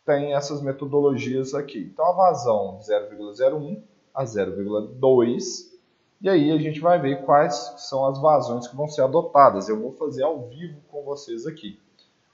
tem 0.06 0.34
essas 0.34 0.62
metodologias 0.62 1.54
aqui. 1.54 1.80
Então 1.80 2.06
a 2.06 2.12
vazão 2.12 2.80
0,01 2.82 3.82
a 4.14 4.24
0,2 4.26 5.78
e 6.20 6.30
aí 6.30 6.52
a 6.52 6.58
gente 6.58 6.80
vai 6.80 7.00
ver 7.00 7.24
quais 7.24 7.76
são 7.78 8.06
as 8.06 8.20
vazões 8.20 8.68
que 8.68 8.76
vão 8.76 8.88
ser 8.88 9.02
adotadas. 9.04 9.70
Eu 9.70 9.80
vou 9.80 9.94
fazer 9.94 10.24
ao 10.24 10.48
vivo 10.48 10.82
com 10.90 11.04
vocês 11.04 11.46
aqui. 11.46 11.80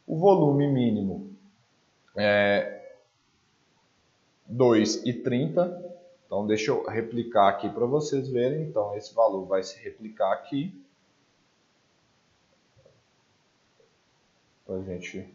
O 0.07 0.17
volume 0.17 0.67
mínimo 0.67 1.35
é 2.15 2.95
2,30. 4.49 5.93
Então, 6.25 6.47
deixa 6.47 6.71
eu 6.71 6.85
replicar 6.85 7.49
aqui 7.49 7.69
para 7.69 7.85
vocês 7.85 8.29
verem. 8.29 8.63
Então, 8.63 8.95
esse 8.95 9.13
valor 9.13 9.45
vai 9.45 9.61
se 9.63 9.77
replicar 9.83 10.31
aqui. 10.31 10.82
Para 14.65 14.81
gente... 14.81 15.33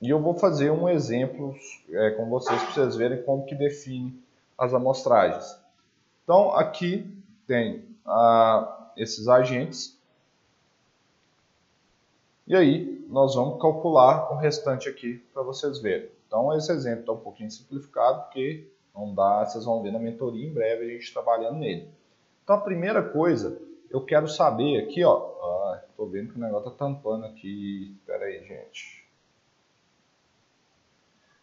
E 0.00 0.10
eu 0.10 0.20
vou 0.20 0.34
fazer 0.34 0.70
um 0.70 0.88
exemplo 0.88 1.56
é, 1.88 2.10
com 2.10 2.28
vocês 2.28 2.62
para 2.62 2.72
vocês 2.72 2.96
verem 2.96 3.22
como 3.22 3.46
que 3.46 3.54
define 3.54 4.22
as 4.56 4.74
amostragens. 4.74 5.58
Então, 6.22 6.54
aqui 6.54 7.10
tem 7.46 7.84
ah, 8.04 8.92
esses 8.96 9.26
agentes. 9.26 9.98
E 12.46 12.54
aí, 12.54 13.04
nós 13.08 13.34
vamos 13.34 13.60
calcular 13.60 14.32
o 14.32 14.36
restante 14.36 14.88
aqui 14.88 15.18
para 15.32 15.42
vocês 15.42 15.78
verem. 15.78 16.10
Então 16.26 16.54
esse 16.56 16.70
exemplo 16.72 17.00
está 17.00 17.12
um 17.12 17.20
pouquinho 17.20 17.50
simplificado, 17.50 18.22
porque 18.22 18.68
não 18.94 19.14
dá, 19.14 19.44
vocês 19.44 19.64
vão 19.64 19.82
ver 19.82 19.92
na 19.92 19.98
mentoria 19.98 20.46
em 20.46 20.52
breve 20.52 20.84
a 20.84 20.88
gente 20.88 21.12
trabalhando 21.12 21.58
nele. 21.58 21.88
Então 22.42 22.56
a 22.56 22.60
primeira 22.60 23.02
coisa, 23.02 23.58
eu 23.96 24.04
quero 24.04 24.28
saber 24.28 24.82
aqui, 24.82 25.02
ó, 25.04 25.16
ah, 25.16 25.82
tô 25.96 26.06
vendo 26.06 26.32
que 26.32 26.38
o 26.38 26.42
negócio 26.42 26.70
tá 26.70 26.76
tampando 26.76 27.24
aqui, 27.24 27.96
espera 27.98 28.26
aí 28.26 28.44
gente. 28.44 29.06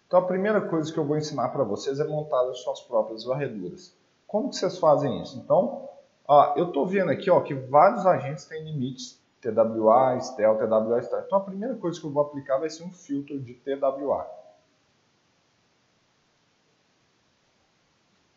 Então 0.06 0.20
a 0.20 0.26
primeira 0.26 0.62
coisa 0.62 0.94
que 0.94 1.00
eu 1.00 1.06
vou 1.06 1.18
ensinar 1.18 1.50
para 1.50 1.64
vocês 1.64 2.00
é 2.00 2.04
montar 2.04 2.48
as 2.50 2.60
suas 2.60 2.82
próprias 2.82 3.24
varreduras. 3.24 3.98
Como 4.28 4.50
que 4.50 4.56
vocês 4.56 4.78
fazem 4.78 5.22
isso? 5.24 5.40
Então, 5.40 5.90
ó, 6.28 6.54
eu 6.56 6.72
tô 6.72 6.86
vendo 6.86 7.10
aqui 7.10 7.32
ó, 7.32 7.42
que 7.42 7.56
vários 7.56 8.06
agentes 8.06 8.46
têm 8.46 8.64
limites 8.64 9.20
TWA, 9.42 10.20
STEL, 10.22 10.58
TWA, 10.58 11.02
STEL. 11.02 11.24
Então 11.26 11.38
a 11.40 11.42
primeira 11.42 11.76
coisa 11.76 12.00
que 12.00 12.06
eu 12.06 12.12
vou 12.12 12.24
aplicar 12.24 12.60
vai 12.60 12.70
ser 12.70 12.84
um 12.84 12.94
filtro 12.94 13.40
de 13.40 13.56
TWA. 13.56 14.30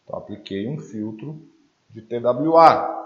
Então 0.04 0.18
apliquei 0.18 0.66
um 0.68 0.78
filtro 0.78 1.38
de 1.90 2.00
TWA. 2.00 3.05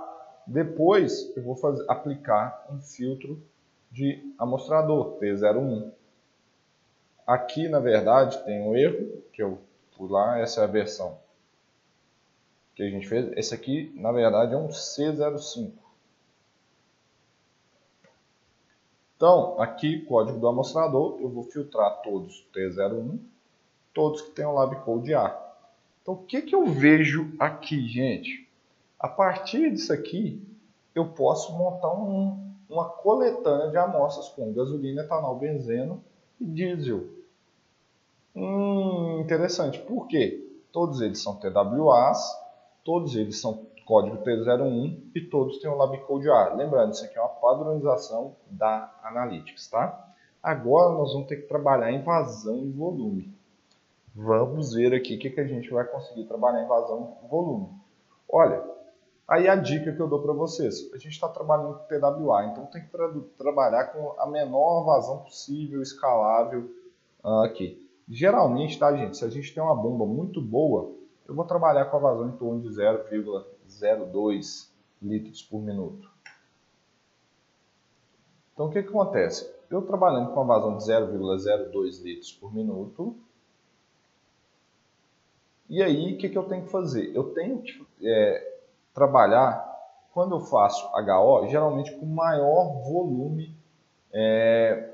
Depois 0.51 1.33
eu 1.37 1.45
vou 1.45 1.55
fazer, 1.55 1.85
aplicar 1.89 2.67
um 2.69 2.81
filtro 2.81 3.41
de 3.89 4.35
amostrador, 4.37 5.17
T01. 5.21 5.93
Aqui, 7.25 7.69
na 7.69 7.79
verdade, 7.79 8.45
tem 8.45 8.61
um 8.61 8.75
erro, 8.75 9.23
que 9.33 9.41
eu 9.41 9.61
fui 9.97 10.11
lá, 10.11 10.41
essa 10.41 10.63
é 10.63 10.65
a 10.65 10.67
versão 10.67 11.17
que 12.75 12.83
a 12.83 12.91
gente 12.91 13.07
fez. 13.07 13.31
Esse 13.37 13.55
aqui, 13.55 13.93
na 13.95 14.11
verdade, 14.11 14.53
é 14.53 14.57
um 14.57 14.67
C05. 14.67 15.71
Então, 19.17 19.61
aqui, 19.61 20.01
código 20.01 20.41
do 20.41 20.49
amostrador, 20.49 21.21
eu 21.21 21.29
vou 21.29 21.45
filtrar 21.45 22.03
todos 22.03 22.45
T01, 22.53 23.21
todos 23.95 24.21
que 24.21 24.33
tenham 24.33 24.55
LabCode 24.55 25.15
A. 25.15 25.39
Então, 26.03 26.15
o 26.15 26.25
que, 26.25 26.43
que 26.43 26.57
eu 26.57 26.67
vejo 26.67 27.33
aqui, 27.39 27.87
gente? 27.87 28.50
A 29.01 29.09
partir 29.09 29.71
disso 29.73 29.93
aqui, 29.93 30.47
eu 30.95 31.09
posso 31.09 31.57
montar 31.57 31.91
um, 31.95 32.53
uma 32.69 32.85
coletânea 32.85 33.71
de 33.71 33.79
amostras 33.79 34.29
com 34.29 34.53
gasolina, 34.53 35.03
etanol, 35.03 35.37
benzeno 35.37 36.05
e 36.39 36.45
diesel. 36.45 37.09
Hum, 38.37 39.21
interessante. 39.21 39.79
Por 39.81 40.07
quê? 40.07 40.47
Todos 40.71 41.01
eles 41.01 41.23
são 41.23 41.37
TWAs, 41.37 42.39
todos 42.85 43.17
eles 43.17 43.41
são 43.41 43.67
código 43.87 44.19
T01 44.19 45.01
e 45.15 45.21
todos 45.23 45.59
têm 45.59 45.69
o 45.71 45.77
LabCode 45.77 46.31
A. 46.31 46.55
Lembrando, 46.55 46.93
isso 46.93 47.05
aqui 47.05 47.19
é 47.19 47.21
uma 47.21 47.29
padronização 47.29 48.37
da 48.49 48.95
Analytics, 49.03 49.69
tá? 49.69 50.09
Agora 50.41 50.93
nós 50.93 51.13
vamos 51.13 51.27
ter 51.27 51.37
que 51.37 51.49
trabalhar 51.49 51.91
em 51.91 52.03
vazão 52.03 52.65
e 52.65 52.71
volume. 52.71 53.35
Vamos 54.15 54.75
ver 54.75 54.95
aqui 54.95 55.17
o 55.17 55.19
que, 55.19 55.31
que 55.31 55.41
a 55.41 55.47
gente 55.47 55.71
vai 55.71 55.85
conseguir 55.85 56.25
trabalhar 56.25 56.63
em 56.63 56.69
vazão 56.69 57.17
e 57.25 57.29
volume. 57.29 57.69
Olha, 58.29 58.63
aí 59.31 59.49
a 59.49 59.55
dica 59.55 59.93
que 59.93 60.01
eu 60.01 60.09
dou 60.09 60.21
para 60.21 60.33
vocês. 60.33 60.93
A 60.93 60.99
gente 60.99 61.13
está 61.13 61.29
trabalhando 61.29 61.79
com 61.79 61.85
TWA, 61.87 62.47
então 62.47 62.67
tem 62.67 62.83
que 62.83 62.91
tra 62.91 63.09
trabalhar 63.39 63.85
com 63.93 64.21
a 64.21 64.27
menor 64.27 64.85
vazão 64.85 65.19
possível, 65.19 65.81
escalável 65.81 66.69
uh, 67.23 67.45
aqui. 67.45 67.89
Geralmente, 68.09 68.77
tá, 68.77 68.93
gente, 68.97 69.17
se 69.17 69.25
a 69.25 69.29
gente 69.29 69.55
tem 69.55 69.63
uma 69.63 69.77
bomba 69.77 70.05
muito 70.05 70.43
boa, 70.43 70.93
eu 71.29 71.35
vou 71.35 71.45
trabalhar 71.45 71.85
com 71.85 71.97
a 71.97 72.01
vazão 72.01 72.29
em 72.29 72.37
torno 72.37 72.61
de 72.61 72.69
0,02 72.71 74.69
litros 75.01 75.43
por 75.45 75.63
minuto. 75.63 76.11
Então, 78.53 78.67
o 78.67 78.71
que, 78.71 78.83
que 78.83 78.89
acontece? 78.89 79.49
Eu 79.71 79.83
trabalhando 79.83 80.33
com 80.33 80.41
a 80.41 80.45
vazão 80.45 80.77
de 80.77 80.83
0,02 80.83 82.03
litros 82.03 82.33
por 82.33 82.53
minuto, 82.53 83.17
e 85.69 85.81
aí, 85.85 86.15
o 86.15 86.19
que, 86.19 86.29
que 86.29 86.37
eu 86.37 86.43
tenho 86.43 86.65
que 86.65 86.73
fazer? 86.73 87.15
Eu 87.15 87.33
tenho 87.33 87.63
que 87.63 87.87
é, 88.03 88.50
trabalhar, 88.95 89.67
quando 90.13 90.35
eu 90.35 90.41
faço 90.41 90.87
HO, 90.95 91.49
geralmente 91.49 91.93
com 91.97 92.07
maior 92.07 92.83
volume 92.83 93.57
é, 94.13 94.91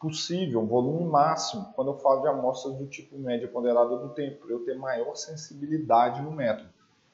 possível, 0.00 0.60
um 0.60 0.66
volume 0.66 1.04
máximo, 1.04 1.72
quando 1.74 1.90
eu 1.90 1.98
falo 1.98 2.22
de 2.22 2.28
amostras 2.28 2.74
do 2.74 2.86
tipo 2.86 3.18
média 3.18 3.48
ponderada 3.48 3.96
do 3.96 4.08
tempo, 4.10 4.48
eu 4.48 4.64
ter 4.64 4.74
maior 4.76 5.14
sensibilidade 5.14 6.22
no 6.22 6.30
método. 6.30 6.70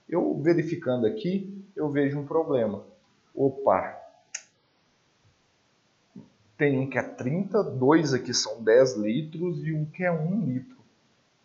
Eu 0.08 0.38
verificando 0.40 1.06
aqui, 1.06 1.64
eu 1.74 1.88
vejo 1.88 2.18
um 2.20 2.26
problema. 2.26 2.84
Opa! 3.34 4.02
Tem 6.56 6.78
um 6.78 6.88
que 6.88 6.98
é 6.98 7.02
30, 7.02 7.62
dois 7.64 8.14
aqui 8.14 8.32
são 8.32 8.62
10 8.62 8.96
litros 8.96 9.66
e 9.66 9.74
um 9.74 9.84
que 9.84 10.04
é 10.04 10.10
1 10.10 10.40
litro. 10.46 10.76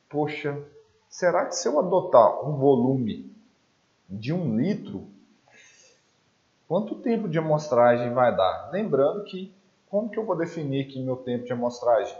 Poxa, 0.08 0.58
será 1.10 1.46
que 1.46 1.56
se 1.56 1.68
eu 1.68 1.80
adotar 1.80 2.48
um 2.48 2.56
volume 2.56 3.31
de 4.12 4.34
1 4.34 4.57
litro, 4.57 5.07
quanto 6.68 6.95
tempo 6.95 7.30
de 7.30 7.38
amostragem 7.38 8.14
vai 8.14 8.36
dar? 8.36 8.70
Lembrando 8.72 9.24
que 9.24 9.53
como 9.89 10.09
que 10.09 10.20
eu 10.20 10.26
vou 10.26 10.38
definir 10.38 10.86
aqui 10.86 11.01
meu 11.01 11.16
tempo 11.16 11.45
de 11.45 11.53
amostragem? 11.53 12.16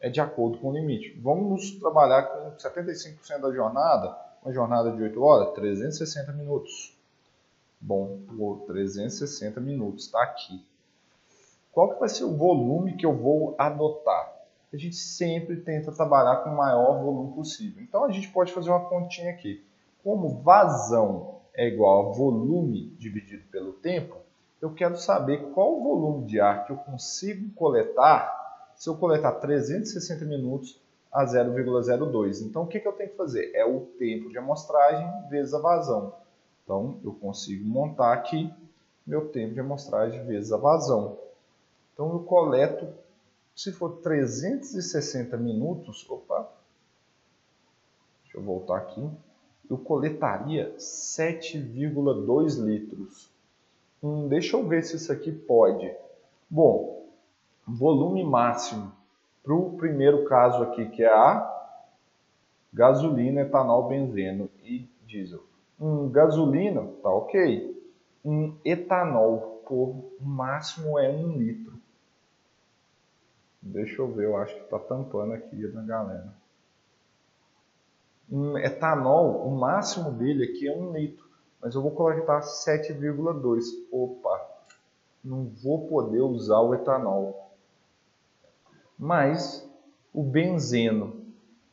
É 0.00 0.08
de 0.08 0.20
acordo 0.20 0.58
com 0.58 0.70
o 0.70 0.72
limite. 0.72 1.18
Vamos 1.20 1.72
trabalhar 1.72 2.22
com 2.22 2.50
75% 2.56 3.40
da 3.40 3.52
jornada, 3.52 4.16
uma 4.44 4.52
jornada 4.52 4.92
de 4.92 5.02
8 5.02 5.22
horas, 5.22 5.54
360 5.54 6.32
minutos. 6.32 6.96
Bom, 7.80 8.18
por 8.36 8.60
360 8.66 9.60
minutos, 9.60 10.04
está 10.04 10.22
aqui. 10.22 10.64
Qual 11.72 11.92
que 11.92 12.00
vai 12.00 12.08
ser 12.08 12.24
o 12.24 12.36
volume 12.36 12.96
que 12.96 13.04
eu 13.04 13.16
vou 13.16 13.56
adotar? 13.58 14.32
A 14.72 14.76
gente 14.76 14.96
sempre 14.96 15.56
tenta 15.56 15.90
trabalhar 15.90 16.36
com 16.38 16.50
o 16.50 16.56
maior 16.56 17.02
volume 17.02 17.34
possível. 17.34 17.82
Então 17.82 18.04
a 18.04 18.10
gente 18.10 18.28
pode 18.30 18.52
fazer 18.52 18.70
uma 18.70 18.88
continha 18.88 19.30
aqui. 19.30 19.64
Como 20.04 20.42
vazão 20.42 21.40
é 21.54 21.66
igual 21.66 22.10
a 22.10 22.12
volume 22.12 22.94
dividido 22.98 23.42
pelo 23.50 23.72
tempo, 23.72 24.16
eu 24.60 24.74
quero 24.74 24.96
saber 24.98 25.50
qual 25.52 25.78
o 25.78 25.82
volume 25.82 26.26
de 26.26 26.38
ar 26.38 26.66
que 26.66 26.72
eu 26.72 26.76
consigo 26.76 27.52
coletar 27.54 28.44
se 28.76 28.88
eu 28.88 28.96
coletar 28.96 29.32
360 29.32 30.24
minutos 30.24 30.80
a 31.10 31.24
0,02. 31.24 32.42
Então, 32.42 32.62
o 32.62 32.66
que, 32.66 32.80
que 32.80 32.88
eu 32.88 32.92
tenho 32.92 33.10
que 33.10 33.16
fazer? 33.16 33.52
É 33.54 33.64
o 33.64 33.80
tempo 33.98 34.28
de 34.28 34.36
amostragem 34.36 35.28
vezes 35.28 35.54
a 35.54 35.58
vazão. 35.58 36.12
Então, 36.62 36.98
eu 37.04 37.12
consigo 37.14 37.64
montar 37.66 38.12
aqui 38.12 38.52
meu 39.06 39.28
tempo 39.28 39.54
de 39.54 39.60
amostragem 39.60 40.24
vezes 40.24 40.52
a 40.52 40.56
vazão. 40.56 41.18
Então, 41.92 42.12
eu 42.12 42.20
coleto, 42.20 42.88
se 43.54 43.72
for 43.72 43.98
360 44.02 45.36
minutos, 45.36 46.04
opa, 46.10 46.48
deixa 48.24 48.38
eu 48.38 48.42
voltar 48.42 48.78
aqui, 48.78 49.08
eu 49.68 49.78
coletaria 49.78 50.74
7,2 50.76 52.58
litros. 52.62 53.30
Hum, 54.02 54.28
deixa 54.28 54.56
eu 54.56 54.66
ver 54.66 54.82
se 54.84 54.96
isso 54.96 55.12
aqui 55.12 55.32
pode. 55.32 55.90
Bom, 56.48 57.06
volume 57.66 58.22
máximo 58.24 58.92
para 59.42 59.54
o 59.54 59.76
primeiro 59.76 60.24
caso 60.24 60.62
aqui, 60.62 60.86
que 60.90 61.02
é 61.02 61.12
a 61.12 61.50
gasolina, 62.72 63.42
etanol, 63.42 63.88
benzeno 63.88 64.50
e 64.62 64.88
diesel. 65.06 65.42
Um 65.80 66.08
gasolina, 66.08 66.82
tá 67.02 67.10
ok. 67.10 67.82
Um 68.24 68.56
etanol, 68.64 69.62
por 69.66 70.12
máximo 70.20 70.98
é 70.98 71.08
um 71.08 71.36
litro. 71.38 71.74
Deixa 73.60 74.02
eu 74.02 74.12
ver, 74.12 74.26
eu 74.26 74.36
acho 74.36 74.54
que 74.54 74.64
está 74.64 74.78
tampando 74.78 75.32
aqui 75.32 75.56
na 75.68 75.82
galera. 75.82 76.43
Um 78.30 78.58
etanol, 78.58 79.46
o 79.46 79.50
máximo 79.56 80.10
dele 80.12 80.44
aqui 80.44 80.66
é 80.66 80.76
um 80.76 80.92
litro 80.92 81.24
mas 81.64 81.74
eu 81.74 81.80
vou 81.80 81.92
coletar 81.92 82.42
7,2. 82.42 83.64
Opa, 83.90 84.50
não 85.24 85.46
vou 85.46 85.88
poder 85.88 86.20
usar 86.20 86.60
o 86.60 86.74
etanol. 86.74 87.54
Mas 88.98 89.66
o 90.12 90.22
benzeno 90.22 91.24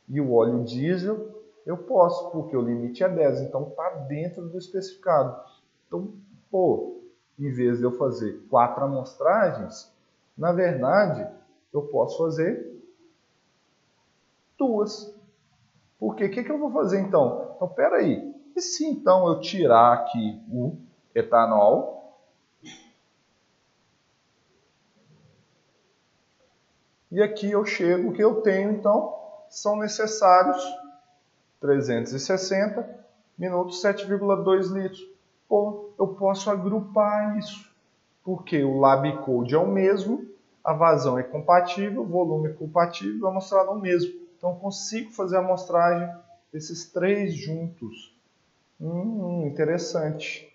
e 0.08 0.22
o 0.22 0.34
óleo 0.34 0.64
diesel 0.64 1.44
eu 1.66 1.78
posso, 1.78 2.32
porque 2.32 2.56
o 2.56 2.62
limite 2.62 3.04
é 3.04 3.10
10, 3.10 3.42
então 3.42 3.68
está 3.68 3.90
dentro 4.08 4.48
do 4.48 4.58
especificado. 4.58 5.38
Então, 5.86 6.14
pô, 6.50 7.02
em 7.38 7.52
vez 7.52 7.80
de 7.80 7.84
eu 7.84 7.92
fazer 7.92 8.42
quatro 8.50 8.86
amostragens, 8.86 9.92
na 10.38 10.54
verdade, 10.54 11.30
eu 11.74 11.82
posso 11.82 12.18
fazer 12.18 12.82
duas. 14.58 15.14
Porque 16.02 16.26
o 16.26 16.32
que, 16.32 16.44
que 16.44 16.52
eu 16.52 16.58
vou 16.58 16.72
fazer 16.72 17.00
então? 17.00 17.54
Então, 17.56 17.68
peraí, 17.68 18.34
e 18.56 18.60
se 18.60 18.88
então 18.88 19.28
eu 19.28 19.40
tirar 19.40 19.94
aqui 19.94 20.42
o 20.52 20.76
etanol, 21.14 22.18
e 27.12 27.22
aqui 27.22 27.52
eu 27.52 27.64
chego, 27.64 28.14
que 28.14 28.24
eu 28.24 28.42
tenho 28.42 28.72
então 28.72 29.16
são 29.48 29.76
necessários 29.76 30.60
360 31.60 33.06
minutos 33.38 33.80
7,2 33.84 34.74
litros. 34.74 35.08
Ou 35.48 35.94
eu 36.00 36.08
posso 36.08 36.50
agrupar 36.50 37.38
isso, 37.38 37.72
porque 38.24 38.64
o 38.64 38.80
lab 38.80 39.18
code 39.18 39.54
é 39.54 39.60
o 39.60 39.68
mesmo, 39.68 40.26
a 40.64 40.74
vazão 40.74 41.20
é 41.20 41.22
compatível, 41.22 42.02
o 42.02 42.08
volume 42.08 42.50
é 42.50 42.54
compatível, 42.54 43.28
a 43.28 43.30
amostragem 43.30 43.70
é 43.70 43.76
o 43.76 43.80
mesmo. 43.80 44.21
Então 44.42 44.56
consigo 44.56 45.12
fazer 45.12 45.36
a 45.36 45.40
amostragem 45.40 46.12
desses 46.52 46.92
três 46.92 47.32
juntos. 47.36 48.12
Hum, 48.82 49.46
interessante. 49.46 50.52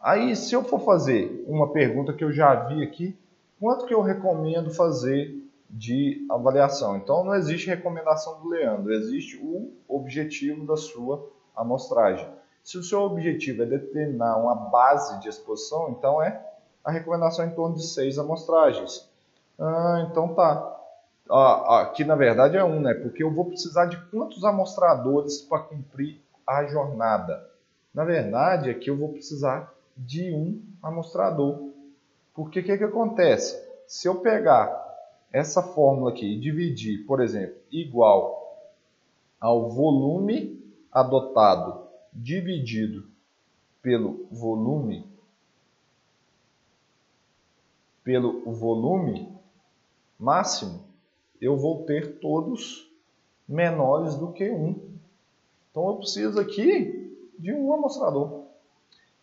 Aí, 0.00 0.36
se 0.36 0.54
eu 0.54 0.62
for 0.62 0.78
fazer 0.78 1.44
uma 1.48 1.72
pergunta 1.72 2.12
que 2.12 2.22
eu 2.22 2.32
já 2.32 2.54
vi 2.54 2.84
aqui, 2.84 3.18
quanto 3.58 3.84
que 3.84 3.92
eu 3.92 4.00
recomendo 4.00 4.72
fazer 4.72 5.36
de 5.68 6.24
avaliação? 6.30 6.96
Então, 6.96 7.24
não 7.24 7.34
existe 7.34 7.66
recomendação 7.66 8.40
do 8.40 8.48
Leandro, 8.48 8.92
existe 8.92 9.38
o 9.38 9.72
objetivo 9.88 10.64
da 10.64 10.76
sua 10.76 11.28
amostragem. 11.56 12.28
Se 12.62 12.78
o 12.78 12.82
seu 12.84 13.00
objetivo 13.00 13.64
é 13.64 13.66
determinar 13.66 14.36
uma 14.36 14.54
base 14.54 15.18
de 15.18 15.28
exposição, 15.28 15.90
então 15.90 16.22
é 16.22 16.40
a 16.84 16.92
recomendação 16.92 17.44
em 17.44 17.50
torno 17.50 17.74
de 17.74 17.84
seis 17.84 18.20
amostragens. 18.20 19.10
Ah, 19.58 20.06
então 20.08 20.32
tá. 20.32 20.81
Ah, 21.30 21.82
aqui 21.82 22.04
na 22.04 22.14
verdade 22.14 22.56
é 22.56 22.64
um, 22.64 22.80
né? 22.80 22.94
Porque 22.94 23.22
eu 23.22 23.32
vou 23.32 23.46
precisar 23.46 23.86
de 23.86 23.96
quantos 24.10 24.44
amostradores 24.44 25.40
para 25.40 25.62
cumprir 25.62 26.20
a 26.46 26.64
jornada. 26.64 27.48
Na 27.94 28.04
verdade, 28.04 28.70
aqui 28.70 28.88
eu 28.90 28.96
vou 28.96 29.10
precisar 29.10 29.72
de 29.96 30.32
um 30.32 30.62
amostrador. 30.82 31.70
Porque 32.34 32.60
o 32.60 32.64
que, 32.64 32.78
que 32.78 32.84
acontece? 32.84 33.62
Se 33.86 34.08
eu 34.08 34.16
pegar 34.16 34.82
essa 35.32 35.62
fórmula 35.62 36.10
aqui 36.10 36.34
e 36.34 36.40
dividir, 36.40 37.06
por 37.06 37.20
exemplo, 37.20 37.56
igual 37.70 38.42
ao 39.40 39.70
volume 39.70 40.62
adotado 40.90 41.86
dividido 42.12 43.06
pelo 43.80 44.26
volume 44.30 45.10
pelo 48.04 48.50
volume 48.52 49.32
máximo, 50.18 50.84
eu 51.42 51.56
vou 51.56 51.84
ter 51.84 52.20
todos 52.20 52.88
menores 53.48 54.14
do 54.14 54.32
que 54.32 54.48
1. 54.48 54.80
Então 55.70 55.88
eu 55.88 55.96
preciso 55.96 56.38
aqui 56.38 57.12
de 57.36 57.52
um 57.52 57.74
amostrador. 57.74 58.44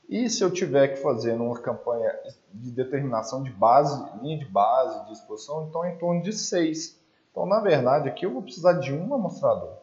E 0.09 0.30
se 0.30 0.43
eu 0.43 0.51
tiver 0.51 0.89
que 0.89 0.95
fazer 0.97 1.34
uma 1.36 1.57
campanha 1.57 2.13
de 2.53 2.72
determinação 2.72 3.41
de 3.41 3.51
base, 3.51 4.03
linha 4.22 4.38
de 4.38 4.45
base, 4.45 5.05
de 5.05 5.13
exposição, 5.13 5.67
então 5.67 5.86
é 5.86 5.93
em 5.93 5.97
torno 5.97 6.22
de 6.22 6.34
6. 6.34 6.99
Então, 7.32 7.45
na 7.45 7.61
verdade, 7.61 8.09
aqui 8.09 8.26
eu 8.26 8.34
vou 8.34 8.41
precisar 8.41 8.74
de 8.74 8.91
um 8.91 9.13
amostrador. 9.13 9.78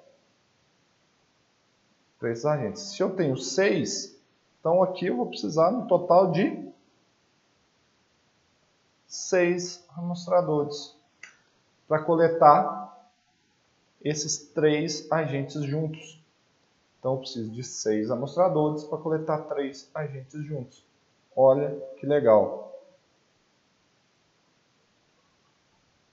Três 2.18 2.44
agentes. 2.44 2.82
Se 2.82 3.02
eu 3.02 3.16
tenho 3.16 3.36
6, 3.36 4.20
então 4.60 4.82
aqui 4.82 5.06
eu 5.06 5.16
vou 5.16 5.26
precisar 5.26 5.70
no 5.70 5.86
total 5.86 6.32
de 6.32 6.70
6 9.06 9.86
amostradores 9.96 10.95
para 11.88 12.02
coletar 12.02 12.86
esses 14.02 14.38
três 14.52 15.10
agentes 15.10 15.62
juntos. 15.62 16.22
Então 16.98 17.14
eu 17.14 17.18
preciso 17.18 17.50
de 17.50 17.62
seis 17.62 18.10
amostradores 18.10 18.84
para 18.84 18.98
coletar 18.98 19.38
três 19.42 19.90
agentes 19.94 20.44
juntos. 20.44 20.84
Olha 21.34 21.70
que 21.98 22.06
legal. 22.06 22.66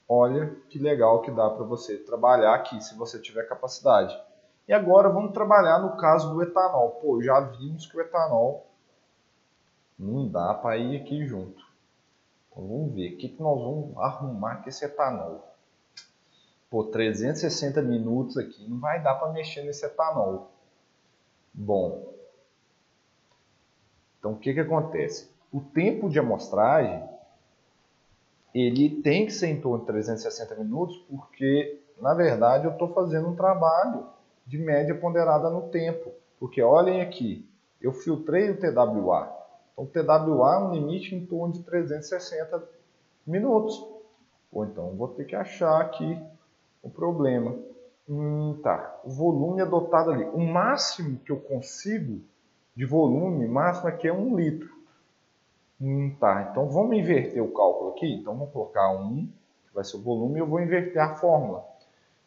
Olha 0.07 0.55
que 0.69 0.77
legal 0.77 1.21
que 1.21 1.31
dá 1.31 1.49
para 1.49 1.63
você 1.65 1.97
trabalhar 1.97 2.53
aqui, 2.53 2.79
se 2.83 2.95
você 2.95 3.19
tiver 3.19 3.47
capacidade. 3.47 4.15
E 4.67 4.73
agora 4.73 5.09
vamos 5.09 5.33
trabalhar 5.33 5.79
no 5.79 5.97
caso 5.97 6.33
do 6.33 6.41
etanol. 6.41 6.91
Pô, 7.01 7.21
já 7.21 7.39
vimos 7.39 7.85
que 7.85 7.97
o 7.97 8.01
etanol 8.01 8.67
não 9.97 10.27
dá 10.27 10.53
para 10.53 10.77
ir 10.77 11.01
aqui 11.01 11.25
junto. 11.25 11.65
Então 12.49 12.67
vamos 12.67 12.93
ver 12.93 13.13
o 13.13 13.17
que, 13.17 13.29
que 13.29 13.41
nós 13.41 13.59
vamos 13.59 13.97
arrumar 13.97 14.61
com 14.61 14.69
esse 14.69 14.85
etanol. 14.85 15.52
Pô, 16.73 16.85
360 16.85 17.83
minutos 17.83 18.35
aqui, 18.35 18.67
não 18.67 18.79
vai 18.79 18.99
dar 18.99 19.13
para 19.13 19.31
mexer 19.31 19.61
nesse 19.61 19.85
etanol. 19.85 20.49
Bom, 21.53 22.11
então 24.17 24.31
o 24.31 24.39
que, 24.39 24.51
que 24.55 24.59
acontece? 24.59 25.29
O 25.51 25.61
tempo 25.61 26.09
de 26.09 26.17
amostragem 26.17 27.07
ele 28.55 29.01
tem 29.03 29.27
que 29.27 29.31
ser 29.31 29.49
em 29.49 29.61
torno 29.61 29.81
de 29.81 29.85
360 29.85 30.55
minutos, 30.55 30.97
porque 31.07 31.79
na 32.01 32.15
verdade 32.15 32.65
eu 32.65 32.71
estou 32.71 32.91
fazendo 32.91 33.27
um 33.29 33.35
trabalho 33.35 34.07
de 34.43 34.57
média 34.57 34.95
ponderada 34.95 35.51
no 35.51 35.69
tempo. 35.69 36.11
Porque 36.39 36.59
olhem 36.59 37.01
aqui, 37.01 37.47
eu 37.79 37.93
filtrei 37.93 38.49
o 38.49 38.57
TWA. 38.59 39.31
Então 39.73 39.85
o 39.85 39.87
TWA 39.87 40.55
é 40.55 40.57
um 40.57 40.73
limite 40.73 41.13
em 41.13 41.23
torno 41.23 41.53
de 41.53 41.61
360 41.61 42.63
minutos. 43.27 43.79
Ou 44.51 44.65
então 44.65 44.95
vou 44.95 45.09
ter 45.09 45.25
que 45.25 45.35
achar 45.35 45.79
aqui 45.79 46.19
o 46.83 46.89
problema. 46.89 47.57
Hum, 48.07 48.59
tá. 48.61 48.99
O 49.03 49.09
volume 49.09 49.61
adotado 49.61 50.11
ali. 50.11 50.25
O 50.25 50.39
máximo 50.39 51.17
que 51.19 51.31
eu 51.31 51.39
consigo 51.39 52.21
de 52.75 52.85
volume 52.85 53.47
máximo 53.47 53.87
aqui 53.87 54.07
é 54.07 54.13
um 54.13 54.35
litro. 54.35 54.69
Hum, 55.81 56.13
tá. 56.19 56.49
Então 56.51 56.67
vamos 56.67 56.97
inverter 56.97 57.41
o 57.41 57.53
cálculo 57.53 57.91
aqui. 57.91 58.13
Então 58.13 58.35
vamos 58.35 58.51
colocar 58.51 58.91
1, 58.91 59.25
que 59.67 59.73
vai 59.73 59.83
ser 59.83 59.97
o 59.97 60.01
volume, 60.01 60.35
e 60.35 60.39
eu 60.39 60.47
vou 60.47 60.61
inverter 60.61 61.01
a 61.01 61.15
fórmula. 61.15 61.65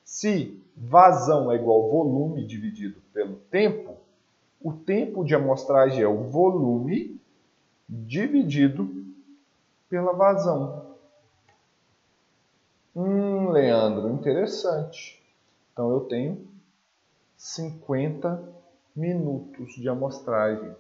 Se 0.03 0.61
vazão 0.75 1.53
é 1.53 1.57
igual 1.57 1.91
volume 1.91 2.47
dividido 2.47 3.01
pelo 3.13 3.37
tempo, 3.51 3.97
o 4.63 4.73
tempo 4.73 5.25
de 5.25 5.35
amostragem 5.35 6.03
é 6.03 6.09
o 6.09 6.23
volume 6.25 7.21
dividido 7.89 9.05
pela 9.89 10.13
vazão. 10.13 10.86
Hum, 12.97 13.51
Leandro, 13.51 14.09
interessante. 14.11 15.23
Então 15.73 15.91
eu 15.93 16.01
tenho 16.01 16.49
50 17.37 18.43
minutos 18.95 19.75
de 19.75 19.89
amostragem. 19.89 20.75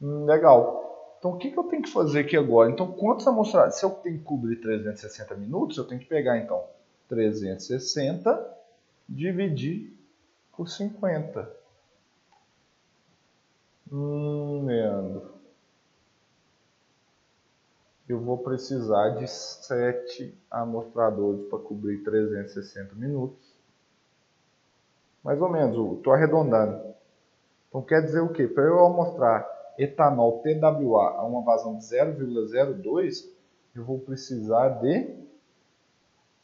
Hum, 0.00 0.24
legal. 0.26 1.16
Então 1.18 1.32
o 1.32 1.38
que, 1.38 1.50
que 1.50 1.58
eu 1.58 1.64
tenho 1.64 1.82
que 1.82 1.90
fazer 1.90 2.20
aqui 2.20 2.36
agora? 2.36 2.70
Então 2.70 2.90
quantas 2.92 3.26
amostragens? 3.26 3.76
Se 3.78 3.84
eu 3.84 3.90
tenho 3.90 4.18
que 4.18 4.24
cobrir 4.24 4.56
360 4.56 5.34
minutos, 5.36 5.76
eu 5.76 5.84
tenho 5.86 6.00
que 6.00 6.06
pegar 6.08 6.38
então 6.38 6.64
360 7.08 8.56
dividir 9.08 9.92
por 10.56 10.68
50. 10.68 11.50
Hum, 13.90 14.64
Leandro. 14.66 15.37
Eu 18.08 18.20
vou 18.20 18.38
precisar 18.38 19.10
de 19.10 19.28
7 19.28 20.34
amostradores 20.50 21.46
para 21.48 21.58
cobrir 21.58 22.02
360 22.02 22.94
minutos 22.94 23.58
mais 25.22 25.40
ou 25.42 25.50
menos, 25.50 25.98
estou 25.98 26.12
arredondando. 26.12 26.94
Então 27.68 27.82
quer 27.82 28.02
dizer 28.02 28.20
o 28.20 28.32
quê? 28.32 28.46
Para 28.46 28.64
eu 28.64 28.88
mostrar 28.88 29.46
etanol 29.76 30.42
TWA 30.42 31.16
a 31.16 31.24
uma 31.24 31.42
vazão 31.42 31.76
de 31.76 31.84
0,02, 31.84 33.28
eu 33.74 33.84
vou 33.84 33.98
precisar 33.98 34.80
de 34.80 35.14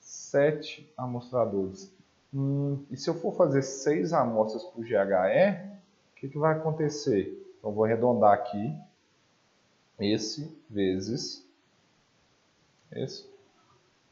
7 0.00 0.92
amostradores. 0.96 1.90
Hum, 2.32 2.84
e 2.90 2.96
se 2.96 3.08
eu 3.08 3.14
for 3.14 3.34
fazer 3.36 3.62
6 3.62 4.12
amostras 4.12 4.64
para 4.64 4.80
o 4.80 4.84
GHE, 4.84 5.76
o 6.12 6.14
que, 6.16 6.28
que 6.28 6.38
vai 6.38 6.54
acontecer? 6.54 7.42
Então 7.58 7.72
vou 7.72 7.84
arredondar 7.84 8.32
aqui, 8.32 8.76
esse 9.98 10.54
vezes 10.68 11.43
esse 12.94 13.34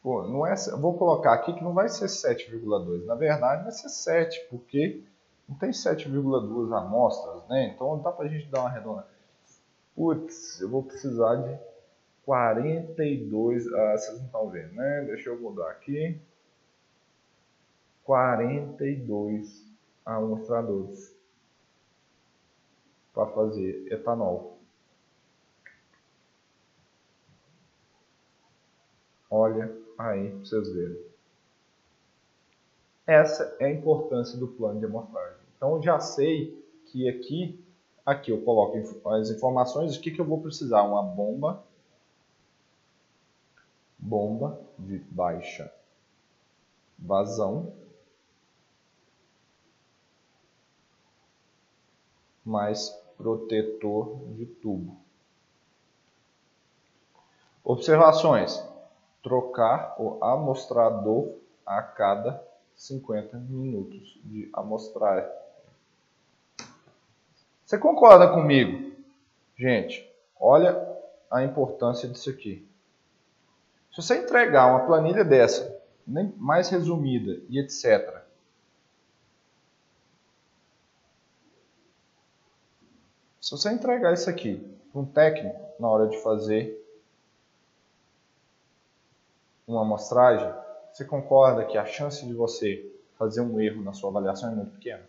Pô, 0.03 0.25
não 0.25 0.45
é, 0.45 0.55
vou 0.79 0.99
colocar 0.99 1.33
aqui 1.33 1.53
que 1.53 1.63
não 1.63 1.73
vai 1.73 1.89
ser 1.89 2.07
7,2. 2.07 3.05
Na 3.05 3.15
verdade, 3.15 3.63
vai 3.63 3.71
ser 3.71 3.89
7, 3.89 4.49
porque 4.51 5.01
não 5.49 5.57
tem 5.57 5.71
7,2 5.71 6.77
amostras, 6.77 7.47
né? 7.49 7.73
Então 7.73 8.01
dá 8.03 8.11
pra 8.11 8.27
gente 8.27 8.49
dar 8.49 8.63
uma 8.63 8.71
redonda. 8.71 9.07
Putz, 9.95 10.61
eu 10.61 10.69
vou 10.69 10.83
precisar 10.83 11.37
de 11.37 11.57
42. 12.25 13.73
Ah, 13.73 13.97
vocês 13.97 14.19
não 14.19 14.27
estão 14.27 14.49
vendo, 14.51 14.75
né? 14.75 15.03
Deixa 15.03 15.31
eu 15.31 15.41
mudar 15.41 15.71
aqui. 15.71 16.21
42 18.03 19.65
amostradores 20.05 21.15
para 23.15 23.27
fazer 23.27 23.87
etanol. 23.93 24.52
Olha 29.35 29.75
aí 29.97 30.29
para 30.29 30.39
vocês 30.41 30.69
verem. 30.75 31.01
Essa 33.07 33.57
é 33.59 33.65
a 33.65 33.73
importância 33.73 34.39
do 34.39 34.47
plano 34.47 34.79
de 34.79 34.85
amostragem. 34.85 35.39
Então 35.57 35.77
eu 35.77 35.83
já 35.83 35.99
sei 35.99 36.63
que 36.85 37.09
aqui, 37.09 37.59
aqui 38.05 38.31
eu 38.31 38.43
coloco 38.43 38.77
as 39.09 39.31
informações, 39.31 39.97
o 39.97 40.01
que, 40.03 40.11
que 40.11 40.21
eu 40.21 40.27
vou 40.27 40.43
precisar? 40.43 40.83
Uma 40.83 41.03
bomba, 41.03 41.65
bomba 43.99 44.61
de 44.79 44.99
baixa 44.99 45.73
vazão, 46.99 47.73
mais 52.45 52.91
protetor 53.17 54.15
de 54.35 54.45
tubo. 54.45 54.95
Observações 57.65 58.72
trocar 59.23 59.95
o 59.99 60.23
amostrador 60.23 61.37
a 61.65 61.81
cada 61.81 62.43
50 62.75 63.37
minutos 63.39 64.21
de 64.25 64.51
amostragem. 64.53 65.31
Você 67.65 67.79
concorda 67.79 68.29
comigo? 68.33 68.93
Gente, 69.57 70.11
olha 70.39 70.77
a 71.31 71.43
importância 71.43 72.09
disso 72.09 72.29
aqui. 72.29 72.69
Se 73.91 74.03
você 74.03 74.17
entregar 74.17 74.67
uma 74.67 74.87
planilha 74.87 75.25
dessa, 75.25 75.81
mais 76.37 76.69
resumida 76.69 77.41
e 77.49 77.59
etc., 77.59 78.23
se 83.41 83.51
você 83.51 83.71
entregar 83.71 84.13
isso 84.13 84.29
aqui 84.29 84.57
para 84.91 85.01
um 85.01 85.07
técnico 85.07 85.61
na 85.79 85.89
hora 85.89 86.09
de 86.09 86.19
fazer 86.23 86.82
uma 89.67 89.83
amostragem, 89.83 90.53
você 90.93 91.05
concorda 91.05 91.65
que 91.65 91.79
a 91.79 91.87
chance 91.87 92.27
de 92.27 92.33
você 92.33 92.91
fazer 93.19 93.41
um 93.41 93.61
erro 93.61 93.83
na 93.83 93.93
sua 93.93 94.11
avaliação 94.11 94.51
é 94.51 94.55
muito 94.55 94.73
pequena? 94.73 95.03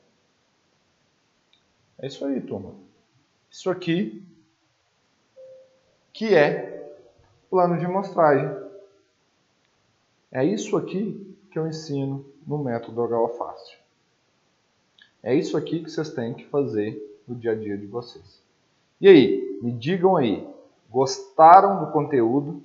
É 1.98 2.08
isso 2.08 2.26
aí, 2.26 2.40
turma. 2.42 2.74
Isso 3.50 3.70
aqui 3.70 4.26
que 6.12 6.36
é 6.36 6.96
plano 7.50 7.78
de 7.78 7.86
amostragem. 7.86 8.50
É 10.32 10.44
isso 10.44 10.78
aqui 10.78 11.36
que 11.52 11.58
eu 11.58 11.68
ensino 11.68 12.26
no 12.46 12.58
método 12.58 13.02
HO 13.02 13.30
Fácil. 13.30 13.78
É 15.22 15.34
isso 15.34 15.56
aqui 15.56 15.84
que 15.84 15.90
vocês 15.90 16.10
têm 16.12 16.34
que 16.34 16.46
fazer 16.46 17.22
no 17.28 17.36
dia 17.36 17.52
a 17.52 17.56
dia 17.56 17.78
de 17.78 17.86
vocês. 17.86 18.42
E 19.00 19.08
aí, 19.08 19.60
me 19.62 19.72
digam 19.72 20.16
aí, 20.16 20.48
gostaram 20.90 21.86
do 21.86 21.92
conteúdo? 21.92 22.62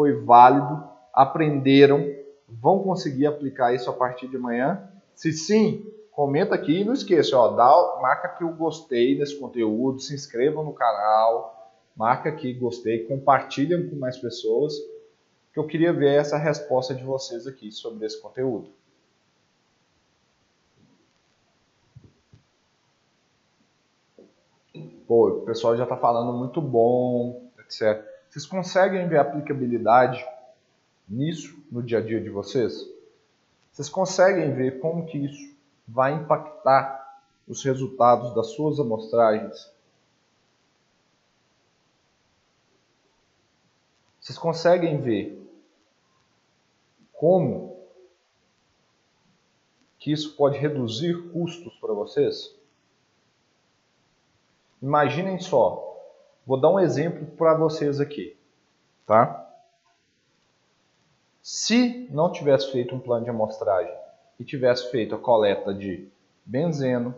foi 0.00 0.14
válido, 0.14 0.82
aprenderam, 1.12 2.04
vão 2.48 2.82
conseguir 2.82 3.26
aplicar 3.26 3.74
isso 3.74 3.88
a 3.90 3.92
partir 3.92 4.28
de 4.28 4.36
amanhã? 4.36 4.88
Se 5.14 5.32
sim, 5.32 5.86
comenta 6.10 6.54
aqui 6.54 6.80
e 6.80 6.84
não 6.84 6.92
esqueça, 6.92 7.36
ó, 7.36 7.48
dá, 7.48 8.00
marca 8.00 8.28
que 8.28 8.44
eu 8.44 8.52
gostei 8.52 9.16
desse 9.16 9.38
conteúdo, 9.38 10.00
se 10.00 10.14
inscreva 10.14 10.62
no 10.62 10.72
canal, 10.72 11.72
marca 11.96 12.32
que 12.32 12.52
gostei, 12.54 13.04
compartilha 13.04 13.88
com 13.88 13.96
mais 13.96 14.18
pessoas, 14.18 14.74
que 15.52 15.58
eu 15.58 15.66
queria 15.66 15.92
ver 15.92 16.14
essa 16.14 16.36
resposta 16.38 16.94
de 16.94 17.02
vocês 17.02 17.46
aqui 17.46 17.70
sobre 17.72 18.06
esse 18.06 18.20
conteúdo. 18.20 18.70
Pô, 25.06 25.28
o 25.28 25.40
pessoal 25.44 25.76
já 25.76 25.82
está 25.82 25.96
falando 25.96 26.32
muito 26.38 26.60
bom, 26.60 27.50
etc. 27.58 28.04
Vocês 28.28 28.46
conseguem 28.46 29.08
ver 29.08 29.18
aplicabilidade 29.18 30.24
nisso 31.10 31.60
no 31.70 31.82
dia 31.82 31.98
a 31.98 32.00
dia 32.00 32.20
de 32.20 32.30
vocês? 32.30 32.88
Vocês 33.72 33.88
conseguem 33.88 34.54
ver 34.54 34.78
como 34.78 35.06
que 35.06 35.18
isso 35.18 35.54
vai 35.86 36.14
impactar 36.14 37.20
os 37.48 37.64
resultados 37.64 38.34
das 38.34 38.48
suas 38.52 38.78
amostragens? 38.78 39.72
Vocês 44.20 44.38
conseguem 44.38 45.00
ver 45.00 45.36
como 47.12 47.76
que 49.98 50.12
isso 50.12 50.36
pode 50.36 50.56
reduzir 50.58 51.30
custos 51.30 51.74
para 51.78 51.92
vocês? 51.92 52.54
Imaginem 54.80 55.38
só, 55.38 55.86
vou 56.46 56.58
dar 56.58 56.70
um 56.70 56.80
exemplo 56.80 57.26
para 57.36 57.54
vocês 57.54 58.00
aqui, 58.00 58.36
tá? 59.04 59.49
Se 61.42 62.06
não 62.10 62.30
tivesse 62.30 62.70
feito 62.70 62.94
um 62.94 63.00
plano 63.00 63.24
de 63.24 63.30
amostragem 63.30 63.94
e 64.38 64.44
tivesse 64.44 64.90
feito 64.90 65.14
a 65.14 65.18
coleta 65.18 65.72
de 65.72 66.08
benzeno, 66.44 67.14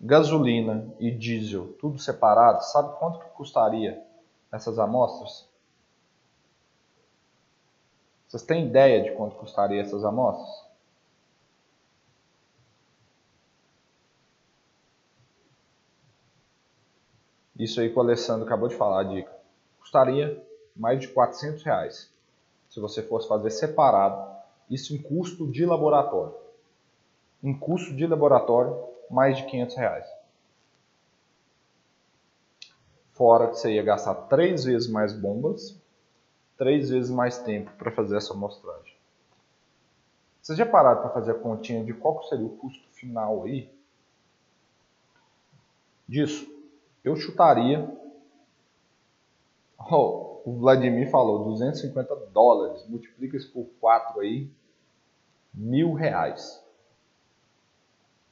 gasolina 0.00 0.94
e 1.00 1.10
diesel, 1.10 1.72
tudo 1.80 1.98
separado, 1.98 2.62
sabe 2.64 2.96
quanto 2.98 3.18
que 3.18 3.30
custaria 3.30 4.00
essas 4.52 4.78
amostras? 4.78 5.48
Vocês 8.28 8.42
têm 8.42 8.66
ideia 8.66 9.02
de 9.02 9.12
quanto 9.16 9.36
custaria 9.36 9.80
essas 9.80 10.04
amostras? 10.04 10.66
Isso 17.58 17.80
aí 17.80 17.90
que 17.90 17.96
o 17.96 18.02
Alessandro 18.02 18.46
acabou 18.46 18.68
de 18.68 18.74
falar, 18.74 19.00
a 19.00 19.04
dica. 19.04 19.34
Custaria 19.80 20.46
mais 20.76 21.00
de 21.00 21.08
400 21.08 21.62
reais 21.62 22.15
se 22.76 22.80
você 22.80 23.02
fosse 23.02 23.26
fazer 23.26 23.50
separado, 23.50 24.36
isso 24.68 24.94
em 24.94 24.98
custo 24.98 25.50
de 25.50 25.64
laboratório. 25.64 26.34
Em 27.42 27.58
custo 27.58 27.96
de 27.96 28.06
laboratório, 28.06 28.76
mais 29.10 29.38
de 29.38 29.46
500 29.46 29.76
reais. 29.76 30.06
Fora 33.14 33.48
que 33.48 33.54
você 33.58 33.72
ia 33.72 33.82
gastar 33.82 34.14
três 34.26 34.64
vezes 34.64 34.90
mais 34.90 35.14
bombas, 35.14 35.74
três 36.58 36.90
vezes 36.90 37.10
mais 37.10 37.38
tempo 37.38 37.70
para 37.78 37.90
fazer 37.90 38.18
essa 38.18 38.34
amostragem. 38.34 38.94
Vocês 40.42 40.58
já 40.58 40.66
pararam 40.66 41.00
para 41.00 41.10
fazer 41.14 41.30
a 41.30 41.38
continha 41.38 41.82
de 41.82 41.94
qual 41.94 42.22
seria 42.24 42.44
o 42.44 42.58
custo 42.58 42.86
final 42.90 43.44
aí? 43.44 43.70
Disso, 46.06 46.46
eu 47.02 47.16
chutaria. 47.16 47.88
Oh, 49.88 50.25
o 50.46 50.52
Vladimir 50.52 51.10
falou 51.10 51.42
250 51.46 52.14
dólares. 52.32 52.86
Multiplica 52.88 53.36
isso 53.36 53.52
por 53.52 53.66
4 53.80 54.20
aí. 54.20 54.48
Mil 55.52 55.92
reais. 55.92 56.64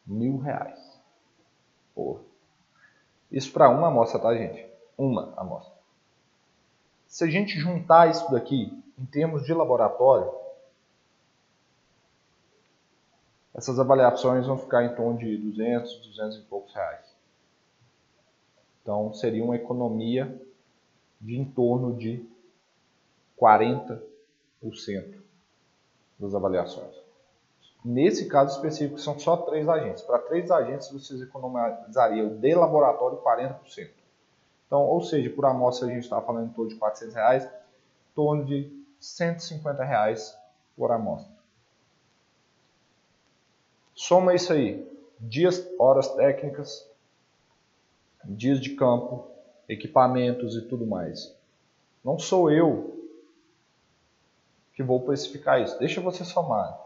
Mil 0.07 0.39
reais. 0.39 0.79
Pô. 1.93 2.21
Isso 3.33 3.53
para 3.53 3.69
uma 3.69 3.89
amostra, 3.89 4.21
tá, 4.21 4.33
gente? 4.33 4.65
Uma 4.97 5.35
amostra. 5.37 5.75
Se 7.09 7.25
a 7.25 7.27
gente 7.27 7.59
juntar 7.59 8.09
isso 8.09 8.31
daqui 8.31 8.81
em 8.97 9.07
termos 9.07 9.45
de 9.45 9.53
laboratório, 9.53 10.33
essas 13.53 13.81
avaliações 13.81 14.47
vão 14.47 14.57
ficar 14.57 14.85
em 14.85 14.95
torno 14.95 15.19
de 15.19 15.37
200, 15.37 16.07
200 16.07 16.39
e 16.39 16.43
poucos 16.43 16.73
reais. 16.73 17.13
Então, 18.83 19.13
seria 19.13 19.43
uma 19.43 19.57
economia 19.57 20.41
de 21.25 21.37
em 21.37 21.45
torno 21.45 21.97
de 21.97 22.23
40% 23.41 24.03
das 26.19 26.35
avaliações. 26.35 26.95
Nesse 27.83 28.29
caso 28.29 28.57
específico, 28.57 28.99
são 28.99 29.19
só 29.19 29.39
três 29.39 29.69
agentes. 29.69 30.03
Para 30.03 30.19
três 30.19 30.51
agentes, 30.51 30.91
vocês 30.91 31.21
economizariam 31.21 32.37
de 32.37 32.55
laboratório 32.55 33.19
40%. 33.19 33.91
Então, 34.67 34.83
ou 34.83 35.03
seja, 35.03 35.31
por 35.31 35.47
amostra 35.47 35.89
a 35.89 35.91
gente 35.91 36.05
está 36.05 36.21
falando 36.21 36.51
em 36.51 36.53
torno 36.53 36.71
de 36.71 36.77
400 36.77 37.15
reais, 37.15 37.45
em 37.45 38.15
torno 38.15 38.45
de 38.45 38.85
150 39.01 39.83
reais 39.83 40.39
por 40.77 40.93
amostra. 40.93 41.33
Soma 43.95 44.35
isso 44.35 44.53
aí, 44.53 44.91
dias, 45.21 45.67
horas 45.79 46.09
técnicas, 46.09 46.91
dias 48.25 48.61
de 48.61 48.75
campo, 48.75 49.34
equipamentos 49.69 50.57
e 50.57 50.63
tudo 50.63 50.87
mais. 50.87 51.35
Não 52.05 52.19
sou 52.19 52.51
eu 52.51 52.95
que 54.75 54.83
vou 54.83 55.01
precificar 55.01 55.63
isso. 55.63 55.79
Deixa 55.79 56.01
você 56.01 56.25
somar. 56.25 56.79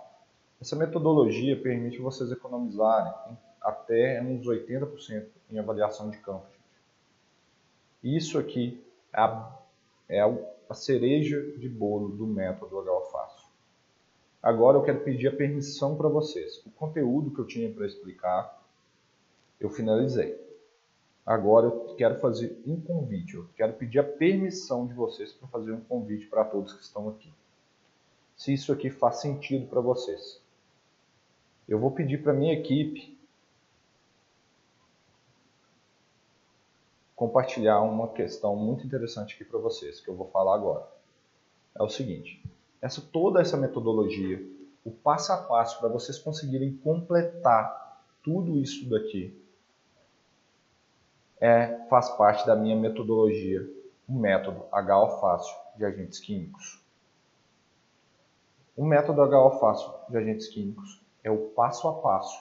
Essa 0.60 0.76
metodologia 0.76 1.60
permite 1.60 1.98
vocês 1.98 2.30
economizarem 2.30 3.12
até 3.60 4.20
uns 4.22 4.46
80% 4.46 5.26
em 5.50 5.58
avaliação 5.58 6.10
de 6.10 6.18
campo. 6.18 6.46
Isso 8.02 8.38
aqui 8.38 8.82
é 9.12 9.20
a, 9.20 9.58
é 10.08 10.20
a 10.20 10.74
cereja 10.74 11.40
de 11.58 11.68
bolo 11.68 12.08
do 12.08 12.26
método 12.26 12.78
HO. 12.78 13.08
Agora 14.42 14.76
eu 14.78 14.82
quero 14.82 15.00
pedir 15.00 15.28
a 15.28 15.36
permissão 15.36 15.96
para 15.96 16.08
vocês. 16.08 16.64
O 16.64 16.70
conteúdo 16.70 17.32
que 17.32 17.40
eu 17.40 17.46
tinha 17.46 17.72
para 17.72 17.86
explicar, 17.86 18.62
eu 19.58 19.68
finalizei. 19.68 20.47
Agora 21.28 21.66
eu 21.66 21.94
quero 21.94 22.18
fazer 22.20 22.58
um 22.66 22.80
convite, 22.80 23.34
eu 23.34 23.46
quero 23.54 23.74
pedir 23.74 23.98
a 23.98 24.02
permissão 24.02 24.86
de 24.86 24.94
vocês 24.94 25.30
para 25.30 25.46
fazer 25.48 25.72
um 25.72 25.80
convite 25.80 26.26
para 26.26 26.42
todos 26.42 26.72
que 26.72 26.82
estão 26.82 27.06
aqui. 27.06 27.30
Se 28.34 28.54
isso 28.54 28.72
aqui 28.72 28.88
faz 28.88 29.16
sentido 29.16 29.66
para 29.66 29.82
vocês. 29.82 30.40
Eu 31.68 31.78
vou 31.78 31.90
pedir 31.90 32.22
para 32.22 32.32
minha 32.32 32.54
equipe 32.54 33.14
compartilhar 37.14 37.82
uma 37.82 38.08
questão 38.08 38.56
muito 38.56 38.86
interessante 38.86 39.34
aqui 39.34 39.44
para 39.44 39.58
vocês, 39.58 40.00
que 40.00 40.08
eu 40.08 40.16
vou 40.16 40.28
falar 40.28 40.54
agora. 40.54 40.88
É 41.74 41.82
o 41.82 41.90
seguinte, 41.90 42.42
essa 42.80 43.02
toda 43.02 43.42
essa 43.42 43.58
metodologia, 43.58 44.42
o 44.82 44.90
passo 44.90 45.30
a 45.34 45.36
passo 45.36 45.78
para 45.78 45.90
vocês 45.90 46.18
conseguirem 46.18 46.74
completar 46.78 48.02
tudo 48.22 48.56
isso 48.56 48.88
daqui 48.88 49.46
é, 51.40 51.86
faz 51.88 52.08
parte 52.10 52.46
da 52.46 52.56
minha 52.56 52.76
metodologia, 52.76 53.68
o 54.08 54.12
método 54.12 54.64
HO 54.72 55.20
Fácil 55.20 55.54
de 55.76 55.84
agentes 55.84 56.18
químicos. 56.18 56.82
O 58.76 58.84
método 58.84 59.22
HO 59.22 59.58
Fácil 59.58 59.92
de 60.08 60.16
agentes 60.16 60.48
químicos 60.48 61.00
é 61.22 61.30
o 61.30 61.48
passo 61.48 61.88
a 61.88 61.94
passo 62.00 62.38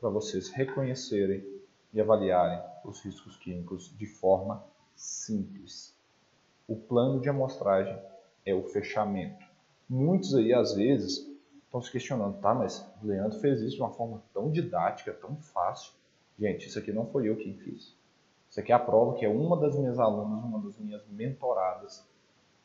para 0.00 0.10
vocês 0.10 0.50
reconhecerem 0.50 1.44
e 1.92 2.00
avaliarem 2.00 2.60
os 2.84 3.00
riscos 3.00 3.36
químicos 3.36 3.96
de 3.96 4.06
forma 4.06 4.64
simples. 4.94 5.94
O 6.66 6.76
plano 6.76 7.20
de 7.20 7.28
amostragem 7.28 7.98
é 8.44 8.54
o 8.54 8.64
fechamento. 8.64 9.44
Muitos 9.88 10.34
aí, 10.34 10.52
às 10.52 10.74
vezes, 10.74 11.26
estão 11.64 11.80
se 11.80 11.90
questionando, 11.90 12.40
tá, 12.40 12.54
mas 12.54 12.86
o 13.02 13.06
Leandro 13.06 13.38
fez 13.38 13.60
isso 13.60 13.76
de 13.76 13.82
uma 13.82 13.92
forma 13.92 14.22
tão 14.32 14.50
didática, 14.50 15.12
tão 15.12 15.36
fácil. 15.36 15.92
Gente, 16.38 16.68
isso 16.68 16.78
aqui 16.78 16.92
não 16.92 17.06
foi 17.06 17.28
eu 17.28 17.36
quem 17.36 17.54
fiz. 17.54 17.94
Isso 18.54 18.60
aqui 18.60 18.70
é 18.70 18.74
a 18.76 18.78
prova 18.78 19.14
que 19.14 19.24
é 19.24 19.28
uma 19.28 19.56
das 19.56 19.76
minhas 19.76 19.98
alunas, 19.98 20.44
uma 20.44 20.60
das 20.60 20.78
minhas 20.78 21.04
mentoradas 21.08 22.08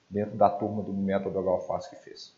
dentro 0.08 0.38
da 0.38 0.48
turma 0.48 0.84
do 0.84 0.94
Método 0.94 1.40
HOFAS 1.40 1.88
que 1.88 1.96
fez. 1.96 2.38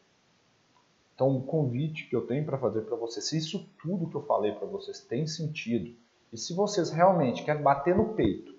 Então, 1.13 1.35
o 1.35 1.43
convite 1.43 2.07
que 2.07 2.15
eu 2.15 2.25
tenho 2.25 2.45
para 2.45 2.57
fazer 2.57 2.83
para 2.83 2.95
vocês, 2.95 3.27
se 3.27 3.37
isso 3.37 3.69
tudo 3.83 4.09
que 4.09 4.15
eu 4.15 4.21
falei 4.21 4.53
para 4.53 4.65
vocês 4.67 5.01
tem 5.01 5.27
sentido, 5.27 5.93
e 6.31 6.37
se 6.37 6.53
vocês 6.53 6.91
realmente 6.91 7.43
querem 7.43 7.61
bater 7.61 7.93
no 7.93 8.13
peito, 8.13 8.55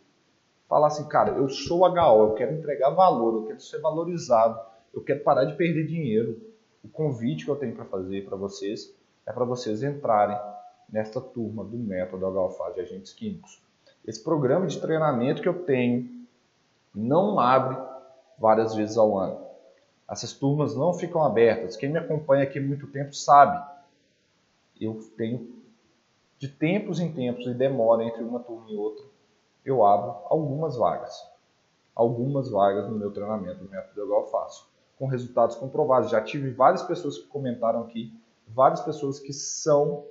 falar 0.69 0.89
assim, 0.89 1.09
cara, 1.09 1.39
eu 1.39 1.49
sou 1.49 1.87
HO, 1.87 2.25
eu 2.25 2.35
quero 2.35 2.53
entregar 2.53 2.91
valor, 2.91 3.37
eu 3.37 3.47
quero 3.47 3.61
ser 3.63 3.81
valorizado, 3.81 4.61
eu 4.93 5.03
quero 5.03 5.25
parar 5.25 5.47
de 5.47 5.57
perder 5.57 5.87
dinheiro, 5.87 6.39
o 6.85 6.89
convite 6.89 7.47
que 7.47 7.51
eu 7.51 7.57
tenho 7.57 7.75
para 7.75 7.87
fazer 7.87 8.27
para 8.27 8.37
vocês 8.37 8.95
é 9.27 9.33
para 9.33 9.47
vocês 9.47 9.83
entrarem 9.83 10.37
nesta 10.87 11.19
turma 11.19 11.65
do 11.65 11.79
método 11.79 12.27
HOFAS 12.27 12.75
de 12.75 12.83
agentes 12.83 13.15
químicos. 13.15 13.72
Esse 14.07 14.23
programa 14.23 14.67
de 14.67 14.81
treinamento 14.81 15.43
que 15.43 15.49
eu 15.49 15.65
tenho 15.65 16.27
não 16.95 17.39
abre 17.39 17.77
várias 18.39 18.75
vezes 18.75 18.97
ao 18.97 19.17
ano. 19.17 19.41
Essas 20.11 20.33
turmas 20.33 20.75
não 20.75 20.93
ficam 20.93 21.23
abertas. 21.23 21.77
Quem 21.77 21.91
me 21.91 21.99
acompanha 21.99 22.43
aqui 22.43 22.59
há 22.59 22.63
muito 22.63 22.87
tempo 22.89 23.15
sabe. 23.15 23.65
Eu 24.81 25.01
tenho 25.17 25.63
de 26.43 26.49
tempos 26.49 26.99
em 26.99 27.13
tempos 27.13 27.47
e 27.47 27.55
demora 27.55 28.03
entre 28.03 28.21
uma 28.25 28.41
turma 28.41 28.69
e 28.69 28.77
outra, 28.77 29.05
eu 29.65 29.87
abro 29.87 30.17
algumas 30.25 30.77
vagas. 30.77 31.25
Algumas 31.95 32.51
vagas 32.51 32.89
no 32.89 32.99
meu 32.99 33.13
treinamento, 33.13 33.63
no 33.63 33.71
método 33.71 34.03
igual 34.03 34.23
eu 34.23 34.27
faço, 34.27 34.69
com 34.99 35.07
resultados 35.07 35.55
comprovados. 35.55 36.11
Já 36.11 36.21
tive 36.21 36.51
várias 36.51 36.83
pessoas 36.83 37.17
que 37.17 37.29
comentaram 37.29 37.83
aqui, 37.83 38.13
várias 38.49 38.81
pessoas 38.81 39.21
que 39.21 39.33
são 39.33 40.05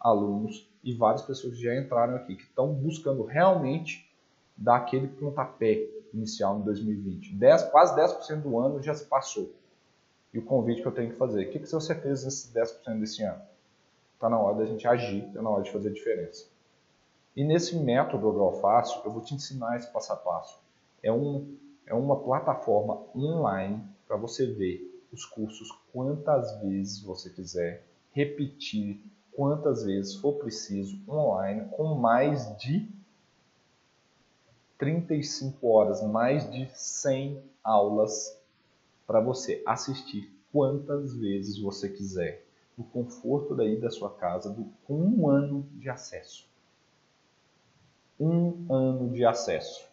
alunos 0.00 0.68
e 0.86 0.94
várias 0.94 1.22
pessoas 1.22 1.54
que 1.54 1.62
já 1.62 1.74
entraram 1.74 2.14
aqui, 2.14 2.36
que 2.36 2.44
estão 2.44 2.72
buscando 2.72 3.24
realmente 3.24 4.08
dar 4.56 4.76
aquele 4.76 5.08
pontapé 5.08 5.84
inicial 6.14 6.60
em 6.60 6.62
2020. 6.62 7.34
10, 7.34 7.64
quase 7.64 7.96
10% 7.96 8.42
do 8.42 8.56
ano 8.56 8.80
já 8.80 8.94
se 8.94 9.04
passou. 9.04 9.52
E 10.32 10.38
o 10.38 10.44
convite 10.44 10.80
que 10.80 10.86
eu 10.86 10.92
tenho 10.92 11.10
que 11.10 11.16
fazer, 11.16 11.44
o 11.44 11.50
que, 11.50 11.58
que 11.58 11.66
você 11.66 11.92
fez 11.92 12.24
nesses 12.24 12.52
10% 12.54 13.00
desse 13.00 13.24
ano? 13.24 13.42
Está 14.14 14.30
na 14.30 14.38
hora 14.38 14.58
da 14.58 14.64
gente 14.64 14.86
agir, 14.86 15.26
está 15.26 15.42
na 15.42 15.50
hora 15.50 15.64
de 15.64 15.72
fazer 15.72 15.92
diferença. 15.92 16.46
E 17.34 17.42
nesse 17.42 17.76
método 17.76 18.30
do 18.32 18.52
Fácil, 18.52 19.02
eu 19.04 19.10
vou 19.10 19.22
te 19.22 19.34
ensinar 19.34 19.76
esse 19.76 19.92
passo 19.92 20.12
a 20.12 20.16
passo. 20.16 20.62
É, 21.02 21.12
um, 21.12 21.56
é 21.84 21.94
uma 21.94 22.20
plataforma 22.20 23.02
online 23.12 23.82
para 24.06 24.16
você 24.16 24.46
ver 24.46 25.04
os 25.12 25.24
cursos 25.24 25.68
quantas 25.92 26.60
vezes 26.60 27.02
você 27.02 27.28
quiser, 27.28 27.84
repetir 28.12 29.02
quantas 29.36 29.84
vezes 29.84 30.14
for 30.14 30.32
preciso 30.38 30.98
online, 31.06 31.68
com 31.68 31.94
mais 31.94 32.56
de 32.56 32.90
35 34.78 35.68
horas, 35.68 36.02
mais 36.02 36.50
de 36.50 36.66
100 36.74 37.42
aulas 37.62 38.40
para 39.06 39.20
você 39.20 39.62
assistir 39.66 40.34
quantas 40.50 41.14
vezes 41.14 41.58
você 41.58 41.88
quiser 41.88 42.46
no 42.78 42.84
conforto 42.84 43.54
daí 43.54 43.78
da 43.78 43.90
sua 43.90 44.10
casa, 44.10 44.50
do, 44.50 44.64
com 44.86 44.94
um 44.94 45.28
ano 45.28 45.68
de 45.74 45.90
acesso. 45.90 46.48
Um 48.18 48.72
ano 48.72 49.10
de 49.12 49.24
acesso. 49.24 49.86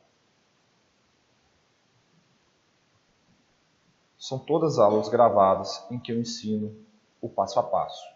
São 4.18 4.40
todas 4.40 4.80
aulas 4.80 5.10
gravadas 5.10 5.86
em 5.92 6.00
que 6.00 6.14
eu 6.14 6.20
ensino 6.20 6.74
o 7.22 7.28
passo 7.28 7.60
a 7.60 7.64
passo. 7.64 8.13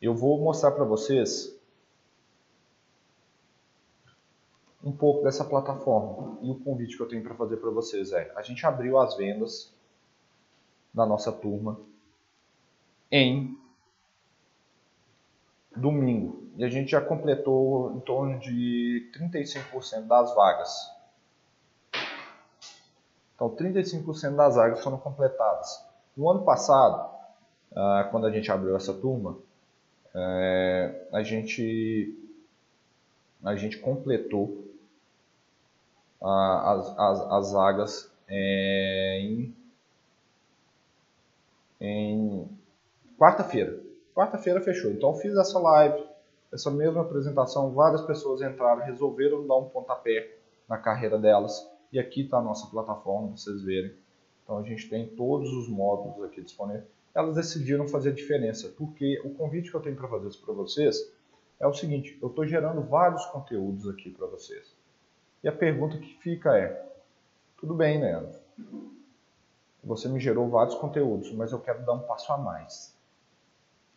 Eu 0.00 0.14
vou 0.14 0.38
mostrar 0.38 0.72
para 0.72 0.84
vocês 0.84 1.56
um 4.84 4.92
pouco 4.92 5.24
dessa 5.24 5.44
plataforma. 5.44 6.38
E 6.42 6.50
o 6.50 6.60
convite 6.60 6.96
que 6.96 7.02
eu 7.02 7.08
tenho 7.08 7.22
para 7.22 7.34
fazer 7.34 7.56
para 7.56 7.70
vocês 7.70 8.12
é: 8.12 8.32
a 8.36 8.42
gente 8.42 8.64
abriu 8.64 8.98
as 8.98 9.16
vendas 9.16 9.74
da 10.94 11.04
nossa 11.04 11.32
turma 11.32 11.80
em 13.10 13.58
domingo. 15.74 16.46
E 16.56 16.64
a 16.64 16.68
gente 16.68 16.90
já 16.90 17.00
completou 17.00 17.94
em 17.96 18.00
torno 18.00 18.38
de 18.38 19.10
35% 19.14 20.06
das 20.06 20.34
vagas. 20.34 20.96
Então, 23.34 23.50
35% 23.50 24.34
das 24.34 24.56
vagas 24.56 24.82
foram 24.82 24.96
completadas. 24.96 25.84
No 26.16 26.30
ano 26.30 26.44
passado, 26.44 27.10
ah, 27.74 28.08
quando 28.10 28.26
a 28.26 28.30
gente 28.30 28.50
abriu 28.50 28.74
essa 28.74 28.94
turma, 28.94 29.36
eh, 30.16 31.08
a 31.12 31.22
gente 31.22 32.18
a 33.44 33.54
gente 33.54 33.78
completou 33.78 34.64
ah, 36.20 36.72
as, 36.72 36.98
as, 36.98 37.32
as 37.32 37.52
vagas 37.52 38.12
eh, 38.28 39.18
em, 39.20 39.54
em 41.80 42.48
Quarta-feira. 43.18 43.80
Quarta-feira 44.14 44.60
fechou. 44.60 44.90
Então 44.90 45.14
fiz 45.14 45.34
essa 45.36 45.58
live, 45.58 46.06
essa 46.52 46.70
mesma 46.70 47.00
apresentação, 47.00 47.72
várias 47.72 48.02
pessoas 48.02 48.42
entraram, 48.42 48.84
resolveram 48.84 49.46
dar 49.46 49.56
um 49.56 49.68
pontapé 49.70 50.36
na 50.68 50.76
carreira 50.76 51.18
delas. 51.18 51.66
E 51.90 51.98
aqui 51.98 52.22
está 52.22 52.38
a 52.38 52.42
nossa 52.42 52.66
plataforma, 52.66 53.28
para 53.28 53.36
vocês 53.38 53.62
verem. 53.62 53.94
Então 54.44 54.58
a 54.58 54.62
gente 54.62 54.88
tem 54.90 55.08
todos 55.08 55.50
os 55.50 55.68
módulos 55.68 56.22
aqui 56.24 56.42
disponíveis. 56.42 56.95
Elas 57.16 57.34
decidiram 57.34 57.88
fazer 57.88 58.10
a 58.10 58.14
diferença, 58.14 58.68
porque 58.76 59.18
o 59.24 59.30
convite 59.30 59.70
que 59.70 59.76
eu 59.76 59.80
tenho 59.80 59.96
para 59.96 60.06
fazer 60.06 60.28
para 60.44 60.52
vocês 60.52 61.10
é 61.58 61.66
o 61.66 61.72
seguinte, 61.72 62.18
eu 62.20 62.28
estou 62.28 62.46
gerando 62.46 62.82
vários 62.82 63.24
conteúdos 63.26 63.88
aqui 63.88 64.10
para 64.10 64.26
vocês. 64.26 64.76
E 65.42 65.48
a 65.48 65.52
pergunta 65.52 65.96
que 65.96 66.14
fica 66.18 66.54
é, 66.58 66.86
tudo 67.56 67.74
bem, 67.74 67.98
Leandro, 67.98 68.38
você 69.82 70.08
me 70.08 70.20
gerou 70.20 70.50
vários 70.50 70.74
conteúdos, 70.74 71.32
mas 71.32 71.52
eu 71.52 71.60
quero 71.60 71.86
dar 71.86 71.94
um 71.94 72.00
passo 72.00 72.30
a 72.34 72.36
mais. 72.36 72.94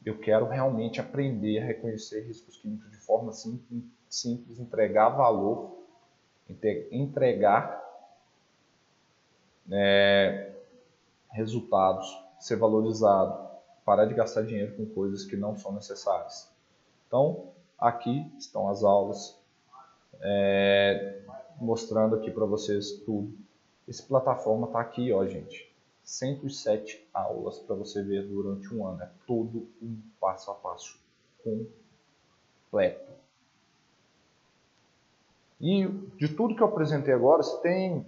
Eu 0.06 0.18
quero 0.18 0.48
realmente 0.48 1.02
aprender 1.02 1.60
a 1.60 1.66
reconhecer 1.66 2.22
riscos 2.22 2.56
químicos 2.56 2.90
de 2.90 2.98
forma 3.00 3.34
simples, 3.34 3.84
simples 4.10 4.60
entregar 4.60 5.10
valor, 5.10 5.78
entregar 6.90 7.84
é, 9.70 10.54
resultados, 11.32 12.08
ser 12.40 12.56
valorizado, 12.56 13.48
parar 13.86 14.06
de 14.06 14.14
gastar 14.14 14.44
dinheiro 14.44 14.76
com 14.76 14.86
coisas 14.86 15.26
que 15.26 15.36
não 15.36 15.58
são 15.58 15.74
necessárias. 15.74 16.50
Então, 17.08 17.50
aqui 17.78 18.32
estão 18.38 18.70
as 18.70 18.84
aulas, 18.84 19.38
é, 20.22 21.22
mostrando 21.60 22.16
aqui 22.16 22.32
para 22.32 22.46
vocês 22.46 22.92
tudo. 23.06 23.34
Essa 23.88 24.04
plataforma 24.04 24.68
está 24.68 24.80
aqui, 24.80 25.12
ó, 25.12 25.26
gente. 25.26 25.70
107 26.04 27.08
aulas 27.14 27.60
para 27.60 27.76
você 27.76 28.02
ver 28.02 28.28
durante 28.28 28.74
um 28.74 28.88
ano. 28.88 29.04
É 29.04 29.10
todo 29.28 29.68
um 29.82 30.00
passo 30.20 30.50
a 30.50 30.56
passo 30.56 31.00
completo. 31.44 33.12
E 35.62 35.88
de 36.18 36.30
tudo 36.30 36.56
que 36.56 36.62
eu 36.62 36.68
apresentei 36.68 37.14
agora, 37.14 37.44
você 37.44 37.62
tem 37.62 38.06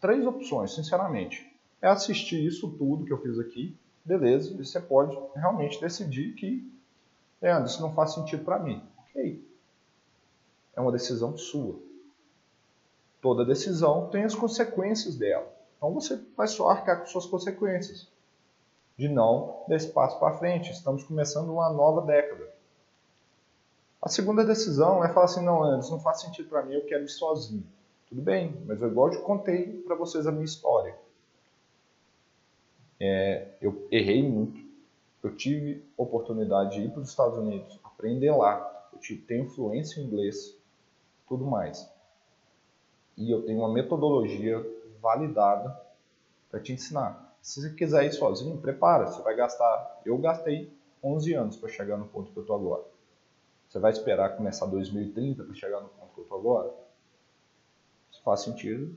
três 0.00 0.26
opções, 0.26 0.74
sinceramente. 0.74 1.45
É 1.86 1.88
assistir 1.88 2.44
isso 2.44 2.68
tudo 2.72 3.04
que 3.04 3.12
eu 3.12 3.22
fiz 3.22 3.38
aqui, 3.38 3.72
beleza, 4.04 4.52
e 4.52 4.56
você 4.56 4.80
pode 4.80 5.16
realmente 5.36 5.80
decidir 5.80 6.34
que, 6.34 6.68
Leandro, 7.40 7.70
isso 7.70 7.80
não 7.80 7.94
faz 7.94 8.12
sentido 8.12 8.44
para 8.44 8.58
mim. 8.58 8.82
Ok. 8.98 9.48
É 10.74 10.80
uma 10.80 10.90
decisão 10.90 11.38
sua. 11.38 11.78
Toda 13.22 13.44
decisão 13.44 14.08
tem 14.08 14.24
as 14.24 14.34
consequências 14.34 15.14
dela. 15.14 15.46
Então 15.76 15.94
você 15.94 16.20
vai 16.36 16.48
só 16.48 16.70
arcar 16.70 16.98
com 16.98 17.06
suas 17.06 17.26
consequências 17.26 18.08
de 18.98 19.08
não 19.08 19.62
dar 19.68 19.76
espaço 19.76 20.18
para 20.18 20.38
frente. 20.38 20.72
Estamos 20.72 21.04
começando 21.04 21.50
uma 21.50 21.70
nova 21.70 22.00
década. 22.00 22.52
A 24.02 24.08
segunda 24.08 24.44
decisão 24.44 25.04
é 25.04 25.08
falar 25.12 25.26
assim, 25.26 25.44
não, 25.44 25.62
Anderson, 25.62 25.92
não 25.92 26.00
faz 26.00 26.20
sentido 26.20 26.48
para 26.48 26.64
mim, 26.64 26.74
eu 26.74 26.84
quero 26.84 27.04
ir 27.04 27.08
sozinho. 27.08 27.64
Tudo 28.08 28.22
bem, 28.22 28.60
mas 28.66 28.82
eu 28.82 28.88
igual 28.88 29.12
eu 29.12 29.22
contei 29.22 29.84
para 29.86 29.94
vocês 29.94 30.26
a 30.26 30.32
minha 30.32 30.44
história. 30.44 31.05
É, 33.00 33.48
eu 33.60 33.86
errei 33.90 34.22
muito. 34.22 34.64
Eu 35.22 35.34
tive 35.36 35.84
oportunidade 35.96 36.76
de 36.76 36.86
ir 36.86 36.90
para 36.90 37.02
os 37.02 37.08
Estados 37.08 37.36
Unidos, 37.38 37.78
aprender 37.82 38.30
lá. 38.32 38.88
Eu 38.92 39.00
tenho 39.26 39.48
fluência 39.50 40.00
em 40.00 40.04
inglês, 40.04 40.56
tudo 41.28 41.44
mais. 41.44 41.90
E 43.16 43.30
eu 43.30 43.42
tenho 43.42 43.58
uma 43.58 43.72
metodologia 43.72 44.64
validada 45.00 45.78
para 46.50 46.60
te 46.60 46.72
ensinar. 46.72 47.36
Se 47.40 47.60
você 47.60 47.74
quiser 47.74 48.04
ir 48.04 48.12
sozinho, 48.12 48.58
prepara. 48.58 49.06
Você 49.06 49.22
vai 49.22 49.36
gastar. 49.36 50.00
Eu 50.04 50.18
gastei 50.18 50.72
11 51.02 51.34
anos 51.34 51.56
para 51.56 51.68
chegar 51.68 51.96
no 51.96 52.06
ponto 52.06 52.32
que 52.32 52.36
eu 52.36 52.42
estou 52.42 52.56
agora. 52.56 52.84
Você 53.68 53.78
vai 53.78 53.92
esperar 53.92 54.36
começar 54.36 54.66
2030 54.66 55.44
para 55.44 55.54
chegar 55.54 55.80
no 55.80 55.88
ponto 55.88 56.14
que 56.14 56.20
eu 56.20 56.22
estou 56.22 56.38
agora? 56.38 56.72
Se 58.12 58.22
faz 58.22 58.40
sentido, 58.40 58.96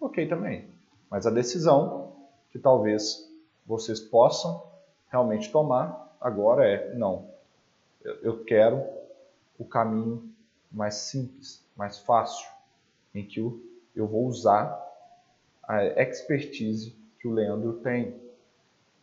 ok 0.00 0.26
também. 0.26 0.68
Mas 1.10 1.26
a 1.26 1.30
decisão 1.30 2.16
que 2.50 2.58
talvez 2.58 3.30
vocês 3.66 4.00
possam 4.00 4.62
realmente 5.10 5.50
tomar 5.50 6.16
agora 6.20 6.66
é: 6.66 6.94
não, 6.94 7.28
eu 8.22 8.44
quero 8.44 8.84
o 9.58 9.64
caminho 9.64 10.30
mais 10.70 10.94
simples, 10.94 11.64
mais 11.76 11.98
fácil, 11.98 12.48
em 13.14 13.24
que 13.24 13.40
eu 13.94 14.06
vou 14.06 14.26
usar 14.26 14.84
a 15.62 15.84
expertise 16.02 16.94
que 17.18 17.26
o 17.26 17.32
Leandro 17.32 17.74
tem, 17.74 18.20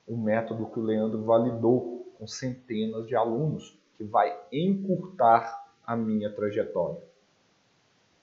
o 0.07 0.15
método 0.15 0.67
que 0.67 0.79
o 0.79 0.83
Leandro 0.83 1.23
validou 1.23 2.13
com 2.17 2.27
centenas 2.27 3.07
de 3.07 3.15
alunos, 3.15 3.77
que 3.97 4.03
vai 4.03 4.37
encurtar 4.51 5.71
a 5.85 5.95
minha 5.95 6.31
trajetória. 6.31 7.01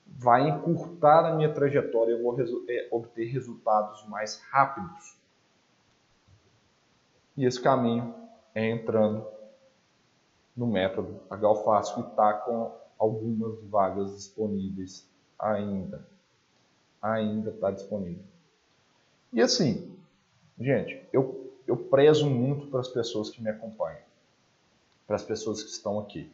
Vai 0.07 0.49
encurtar 0.49 1.25
a 1.25 1.35
minha 1.35 1.53
trajetória, 1.53 2.13
eu 2.13 2.23
vou 2.23 2.33
resu 2.33 2.65
é, 2.67 2.87
obter 2.91 3.25
resultados 3.25 4.05
mais 4.07 4.41
rápidos. 4.49 5.17
E 7.41 7.45
esse 7.45 7.59
caminho 7.59 8.13
é 8.53 8.69
entrando 8.69 9.25
no 10.55 10.67
método 10.67 11.19
Galfácio, 11.27 11.95
que 11.95 12.07
está 12.11 12.33
com 12.33 12.71
algumas 12.99 13.59
vagas 13.63 14.15
disponíveis 14.15 15.09
ainda. 15.39 16.07
Ainda 17.01 17.49
está 17.49 17.71
disponível. 17.71 18.23
E 19.33 19.41
assim, 19.41 19.91
gente, 20.59 21.03
eu, 21.11 21.51
eu 21.65 21.75
prezo 21.75 22.29
muito 22.29 22.67
para 22.67 22.79
as 22.79 22.89
pessoas 22.89 23.31
que 23.31 23.41
me 23.41 23.49
acompanham, 23.49 24.03
para 25.07 25.15
as 25.15 25.23
pessoas 25.23 25.63
que 25.63 25.71
estão 25.71 25.97
aqui. 25.97 26.31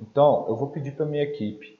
Então, 0.00 0.46
eu 0.48 0.56
vou 0.56 0.70
pedir 0.70 0.96
para 0.96 1.04
minha 1.04 1.24
equipe 1.24 1.78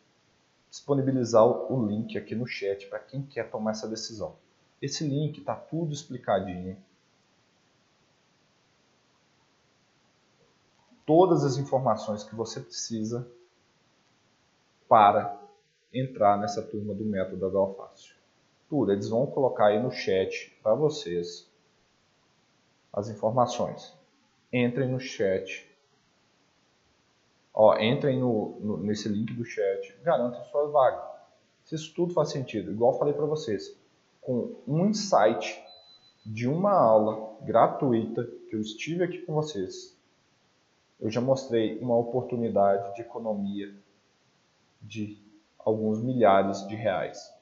disponibilizar 0.69 1.43
o 1.43 1.87
link 1.87 2.19
aqui 2.19 2.35
no 2.35 2.47
chat 2.47 2.87
para 2.89 2.99
quem 2.99 3.23
quer 3.23 3.51
tomar 3.51 3.71
essa 3.71 3.89
decisão. 3.89 4.37
Esse 4.83 5.09
link 5.09 5.39
está 5.39 5.55
tudo 5.55 5.95
explicadinho. 5.95 6.77
Todas 11.15 11.45
as 11.45 11.59
informações 11.59 12.25
que 12.25 12.35
você 12.35 12.59
precisa 12.59 13.31
para 14.89 15.39
entrar 15.93 16.39
nessa 16.39 16.63
turma 16.63 16.95
do 16.95 17.05
método 17.05 17.51
Galfácio. 17.51 18.17
Tudo, 18.67 18.93
eles 18.93 19.11
vão 19.11 19.27
colocar 19.27 19.67
aí 19.67 19.83
no 19.83 19.91
chat 19.91 20.59
para 20.63 20.75
vocês 20.75 21.47
as 22.91 23.11
informações. 23.11 23.95
Entrem 24.51 24.91
no 24.91 24.99
chat 24.99 25.71
Ó, 27.53 27.79
entrem 27.79 28.19
no, 28.19 28.59
no, 28.61 28.79
nesse 28.79 29.11
link 29.11 29.35
do 29.35 29.45
chat, 29.45 29.95
garantam 30.03 30.43
sua 30.45 30.69
vaga. 30.69 31.03
Se 31.63 31.75
isso 31.75 31.95
tudo 31.95 32.15
faz 32.15 32.31
sentido, 32.31 32.71
igual 32.73 32.99
falei 32.99 33.13
para 33.13 33.27
vocês, 33.27 33.79
com 34.23 34.57
um 34.67 34.87
insight 34.87 35.63
de 36.25 36.49
uma 36.49 36.73
aula 36.73 37.37
gratuita 37.43 38.27
que 38.49 38.57
eu 38.57 38.61
estive 38.63 39.05
aqui 39.05 39.19
com 39.19 39.35
vocês, 39.35 39.95
eu 41.03 41.11
já 41.11 41.21
mostrei 41.21 41.81
uma 41.81 41.97
oportunidade 41.97 42.95
de 42.95 43.03
economia 43.03 43.75
de 44.81 45.21
alguns 45.59 46.01
milhares 46.01 46.67
de 46.69 46.77
reais. 46.77 47.35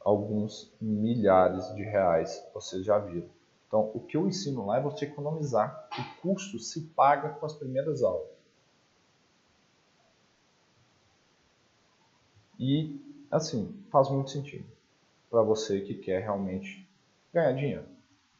Alguns 0.00 0.74
milhares 0.80 1.72
de 1.76 1.82
reais, 1.84 2.44
vocês 2.52 2.84
já 2.84 2.98
viram. 2.98 3.28
Então, 3.68 3.92
o 3.94 4.00
que 4.00 4.16
eu 4.16 4.26
ensino 4.26 4.66
lá 4.66 4.78
é 4.78 4.82
você 4.82 5.04
economizar. 5.04 5.88
O 5.96 6.20
custo 6.20 6.58
se 6.58 6.80
paga 6.88 7.28
com 7.28 7.46
as 7.46 7.54
primeiras 7.54 8.02
aulas. 8.02 8.28
E, 12.58 13.00
assim, 13.30 13.80
faz 13.92 14.10
muito 14.10 14.30
sentido 14.30 14.66
para 15.30 15.42
você 15.42 15.80
que 15.82 15.94
quer 15.94 16.20
realmente 16.20 16.84
ganhar 17.32 17.52
dinheiro. 17.52 17.86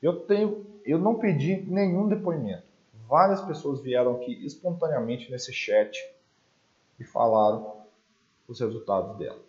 Eu, 0.03 0.21
tenho, 0.27 0.67
eu 0.85 0.99
não 0.99 1.19
pedi 1.19 1.63
nenhum 1.63 2.09
depoimento. 2.09 2.65
Várias 3.09 3.41
pessoas 3.43 3.81
vieram 3.81 4.17
aqui 4.17 4.45
espontaneamente 4.45 5.31
nesse 5.31 5.53
chat 5.53 5.99
e 6.99 7.05
falaram 7.05 7.81
os 8.47 8.61
resultados 8.61 9.17
dela. 9.17 9.41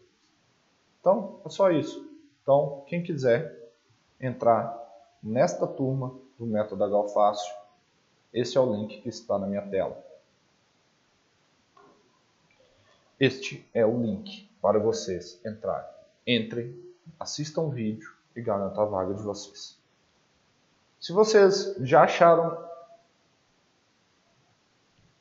Então, 1.00 1.40
é 1.46 1.50
só 1.50 1.72
isso. 1.72 2.10
Então, 2.42 2.84
quem 2.88 3.04
quiser 3.04 3.72
entrar 4.20 4.80
nesta 5.22 5.68
turma 5.68 6.16
do 6.38 6.46
método 6.46 6.90
Galfácio. 6.90 7.54
Esse 8.34 8.58
é 8.58 8.62
o 8.62 8.74
link 8.74 9.02
que 9.02 9.10
está 9.10 9.38
na 9.38 9.46
minha 9.46 9.62
tela. 9.62 10.04
Este 13.20 13.68
é 13.74 13.86
o 13.86 14.02
link 14.02 14.50
para 14.62 14.80
vocês 14.80 15.40
entrarem. 15.46 15.90
Entrem, 16.26 16.76
assistam 17.20 17.62
o 17.62 17.70
vídeo 17.70 18.12
e 18.36 18.42
garantam 18.42 18.84
a 18.84 18.86
vaga 18.86 19.14
de 19.14 19.22
vocês. 19.22 19.80
Se 21.02 21.12
vocês 21.12 21.76
já 21.80 22.04
acharam, 22.04 22.64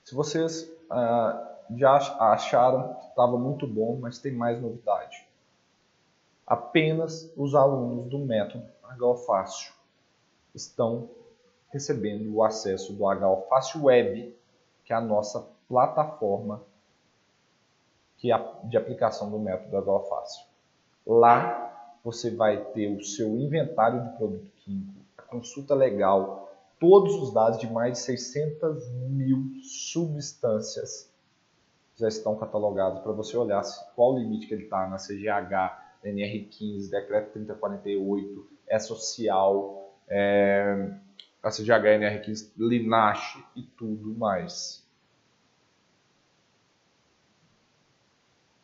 se 0.05 0.15
vocês 0.15 0.71
ah, 0.91 1.57
já 1.75 1.97
acharam 2.33 2.97
que 2.97 3.07
estava 3.07 3.39
muito 3.39 3.67
bom, 3.67 3.99
mas 3.99 4.19
tem 4.19 4.31
mais 4.31 4.61
novidade. 4.61 5.27
Apenas 6.47 7.33
os 7.35 7.55
alunos 7.55 8.11
do 8.11 8.19
método 8.19 8.69
Galfácio 8.99 9.73
estão 10.55 11.09
recebendo 11.71 12.31
o 12.35 12.45
acesso 12.45 12.93
do 12.93 13.05
HO 13.05 13.47
Fácil 13.49 13.85
Web, 13.85 14.37
que 14.85 14.93
é 14.93 14.97
a 14.97 15.01
nossa 15.01 15.49
plataforma 15.67 16.63
de 18.19 18.77
aplicação 18.77 19.31
do 19.31 19.39
método 19.39 19.91
HO 19.91 20.01
Fácil. 20.11 20.45
Lá 21.07 21.97
você 22.05 22.31
vai 22.31 22.63
ter 22.73 22.95
o 22.95 23.03
seu 23.03 23.29
inventário 23.39 24.03
de 24.03 24.17
produto 24.19 24.51
químico, 24.57 25.00
consulta 25.31 25.75
legal, 25.75 26.53
todos 26.79 27.15
os 27.15 27.33
dados 27.33 27.59
de 27.59 27.71
mais 27.71 27.93
de 27.93 27.99
600 28.01 28.91
mil 29.11 29.53
substâncias 29.63 31.11
já 31.97 32.09
estão 32.09 32.37
catalogados 32.37 33.01
para 33.01 33.13
você 33.13 33.37
olhar 33.37 33.63
qual 33.95 34.15
o 34.15 34.19
limite 34.19 34.47
que 34.47 34.55
ele 34.55 34.65
está 34.65 34.89
na 34.89 34.97
CGH, 34.97 36.03
NR15, 36.05 36.91
Decreto 36.91 37.33
3048, 37.33 38.47
é 38.67 38.79
social, 38.79 39.95
é, 40.09 40.95
a 41.43 41.51
CGHNR15, 41.51 42.53
Linache 42.57 43.45
e 43.55 43.63
tudo 43.63 44.15
mais. 44.15 44.83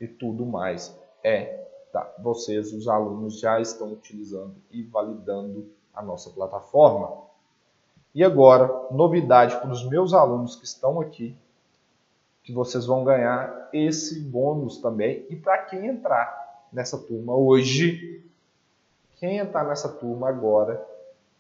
E 0.01 0.09
tudo 0.09 0.47
mais. 0.47 0.98
É, 1.22 1.66
tá, 1.93 2.14
vocês, 2.18 2.72
os 2.72 2.88
alunos, 2.88 3.38
já 3.38 3.60
estão 3.60 3.93
utilizando 3.93 4.55
e 4.70 4.82
validando 4.82 5.76
a 5.97 6.02
nossa 6.02 6.31
plataforma. 6.31 7.24
E 8.14 8.23
agora, 8.23 8.89
novidade 8.90 9.56
para 9.56 9.70
os 9.70 9.85
meus 9.89 10.12
alunos 10.12 10.55
que 10.56 10.64
estão 10.64 11.01
aqui, 11.01 11.36
que 12.43 12.52
vocês 12.52 12.86
vão 12.86 13.02
ganhar 13.02 13.68
esse 13.73 14.20
bônus 14.20 14.78
também. 14.78 15.27
E 15.28 15.35
para 15.35 15.59
quem 15.64 15.86
entrar 15.86 16.64
nessa 16.73 16.97
turma 16.98 17.35
hoje, 17.35 18.23
quem 19.16 19.39
entrar 19.39 19.64
nessa 19.64 19.89
turma 19.89 20.28
agora, 20.28 20.86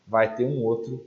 vai 0.06 0.34
ter 0.34 0.44
um 0.44 0.64
outro 0.64 1.06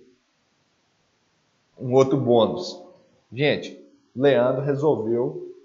um 1.77 1.93
outro 1.93 2.17
bônus. 2.17 2.83
Gente, 3.31 3.81
Leandro 4.15 4.61
resolveu 4.61 5.55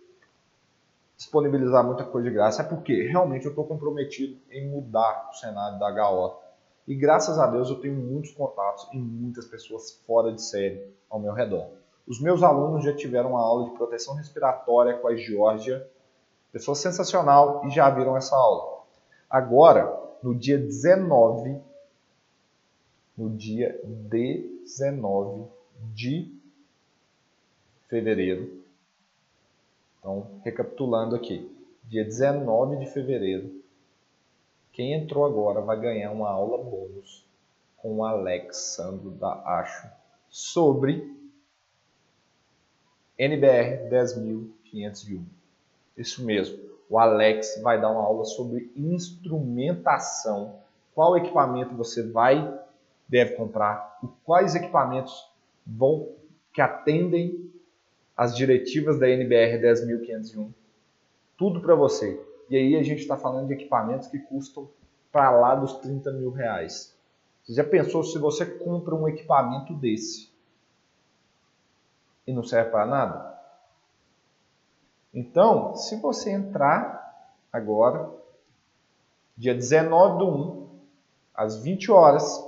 disponibilizar 1.16 1.84
muita 1.84 2.04
coisa 2.04 2.28
de 2.28 2.34
graça, 2.34 2.62
é 2.62 2.64
porque 2.64 3.08
realmente 3.08 3.46
eu 3.46 3.50
estou 3.50 3.64
comprometido 3.64 4.36
em 4.50 4.68
mudar 4.68 5.30
o 5.30 5.34
cenário 5.34 5.78
da 5.78 6.10
HO. 6.10 6.43
E 6.86 6.94
graças 6.94 7.38
a 7.38 7.46
Deus 7.46 7.70
eu 7.70 7.80
tenho 7.80 7.94
muitos 7.94 8.32
contatos 8.32 8.88
e 8.92 8.98
muitas 8.98 9.46
pessoas 9.46 10.02
fora 10.06 10.32
de 10.32 10.42
série 10.42 10.86
ao 11.08 11.18
meu 11.18 11.32
redor. 11.32 11.70
Os 12.06 12.20
meus 12.20 12.42
alunos 12.42 12.84
já 12.84 12.94
tiveram 12.94 13.30
uma 13.30 13.40
aula 13.40 13.70
de 13.70 13.76
proteção 13.76 14.14
respiratória 14.14 14.98
com 14.98 15.08
a 15.08 15.16
Georgia, 15.16 15.88
pessoa 16.52 16.74
sensacional, 16.74 17.66
e 17.66 17.70
já 17.70 17.88
viram 17.88 18.16
essa 18.16 18.36
aula. 18.36 18.82
Agora, 19.30 19.98
no 20.22 20.34
dia 20.34 20.58
19 20.58 21.60
no 23.16 23.30
dia 23.30 23.80
19 23.84 25.48
de 25.94 26.34
fevereiro. 27.88 28.62
Então, 29.98 30.40
recapitulando 30.42 31.14
aqui, 31.14 31.50
dia 31.84 32.04
19 32.04 32.78
de 32.78 32.86
fevereiro, 32.90 33.62
quem 34.74 34.92
entrou 34.92 35.24
agora 35.24 35.60
vai 35.60 35.80
ganhar 35.80 36.10
uma 36.10 36.28
aula 36.28 36.58
bônus 36.58 37.26
com 37.76 37.96
o 37.96 38.04
Alexandro 38.04 39.10
da 39.12 39.32
Acho 39.58 39.88
sobre 40.28 41.16
NBR 43.16 43.88
10501. 43.88 45.24
Isso 45.96 46.24
mesmo. 46.24 46.58
O 46.90 46.98
Alex 46.98 47.60
vai 47.62 47.80
dar 47.80 47.90
uma 47.90 48.02
aula 48.02 48.24
sobre 48.24 48.70
instrumentação. 48.76 50.58
Qual 50.94 51.16
equipamento 51.16 51.74
você 51.74 52.02
vai 52.02 52.62
deve 53.08 53.34
comprar, 53.34 54.00
quais 54.24 54.54
equipamentos 54.54 55.28
vão 55.66 56.08
que 56.52 56.60
atendem 56.60 57.50
as 58.16 58.36
diretivas 58.36 58.98
da 58.98 59.08
NBR 59.08 59.58
10501, 59.58 60.52
tudo 61.36 61.60
para 61.60 61.74
você. 61.74 62.20
E 62.48 62.56
aí 62.56 62.76
a 62.76 62.82
gente 62.82 63.00
está 63.00 63.16
falando 63.16 63.48
de 63.48 63.54
equipamentos 63.54 64.08
que 64.08 64.18
custam 64.18 64.68
para 65.10 65.30
lá 65.30 65.54
dos 65.54 65.74
30 65.74 66.12
mil 66.12 66.30
reais. 66.30 66.96
Você 67.42 67.54
já 67.54 67.64
pensou 67.64 68.02
se 68.02 68.18
você 68.18 68.44
compra 68.44 68.94
um 68.94 69.08
equipamento 69.08 69.74
desse 69.74 70.32
e 72.26 72.32
não 72.32 72.42
serve 72.42 72.70
para 72.70 72.86
nada? 72.86 73.34
Então, 75.12 75.76
se 75.76 75.96
você 76.00 76.30
entrar 76.30 77.30
agora, 77.52 78.10
dia 79.36 79.54
19 79.54 80.18
do 80.18 80.28
1, 80.28 80.68
às 81.34 81.56
20 81.62 81.92
horas, 81.92 82.42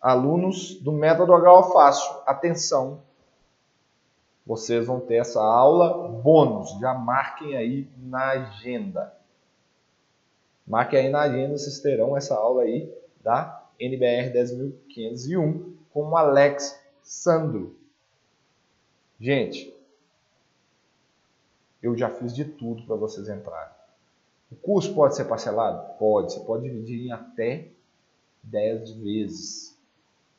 Alunos 0.00 0.80
do 0.80 0.92
método 0.92 1.32
HO 1.32 1.72
Fácil, 1.72 2.22
atenção, 2.24 3.02
vocês 4.48 4.86
vão 4.86 4.98
ter 4.98 5.16
essa 5.16 5.42
aula 5.42 6.08
bônus. 6.08 6.70
Já 6.80 6.94
marquem 6.94 7.54
aí 7.54 7.86
na 7.98 8.30
agenda. 8.30 9.14
Marquem 10.66 11.00
aí 11.00 11.08
na 11.10 11.20
agenda, 11.20 11.58
vocês 11.58 11.80
terão 11.80 12.16
essa 12.16 12.34
aula 12.34 12.62
aí 12.62 12.90
da 13.22 13.62
NBR 13.78 14.30
10501 14.30 15.76
com 15.92 16.08
o 16.08 16.16
Alex 16.16 16.82
Sandro. 17.02 17.76
Gente, 19.20 19.76
eu 21.82 21.94
já 21.94 22.08
fiz 22.08 22.34
de 22.34 22.46
tudo 22.46 22.84
para 22.84 22.96
vocês 22.96 23.28
entrarem. 23.28 23.76
O 24.50 24.56
curso 24.56 24.94
pode 24.94 25.14
ser 25.14 25.26
parcelado? 25.26 25.98
Pode. 25.98 26.32
Você 26.32 26.40
pode 26.40 26.62
dividir 26.62 27.06
em 27.06 27.12
até 27.12 27.68
10 28.44 28.92
vezes. 28.92 29.76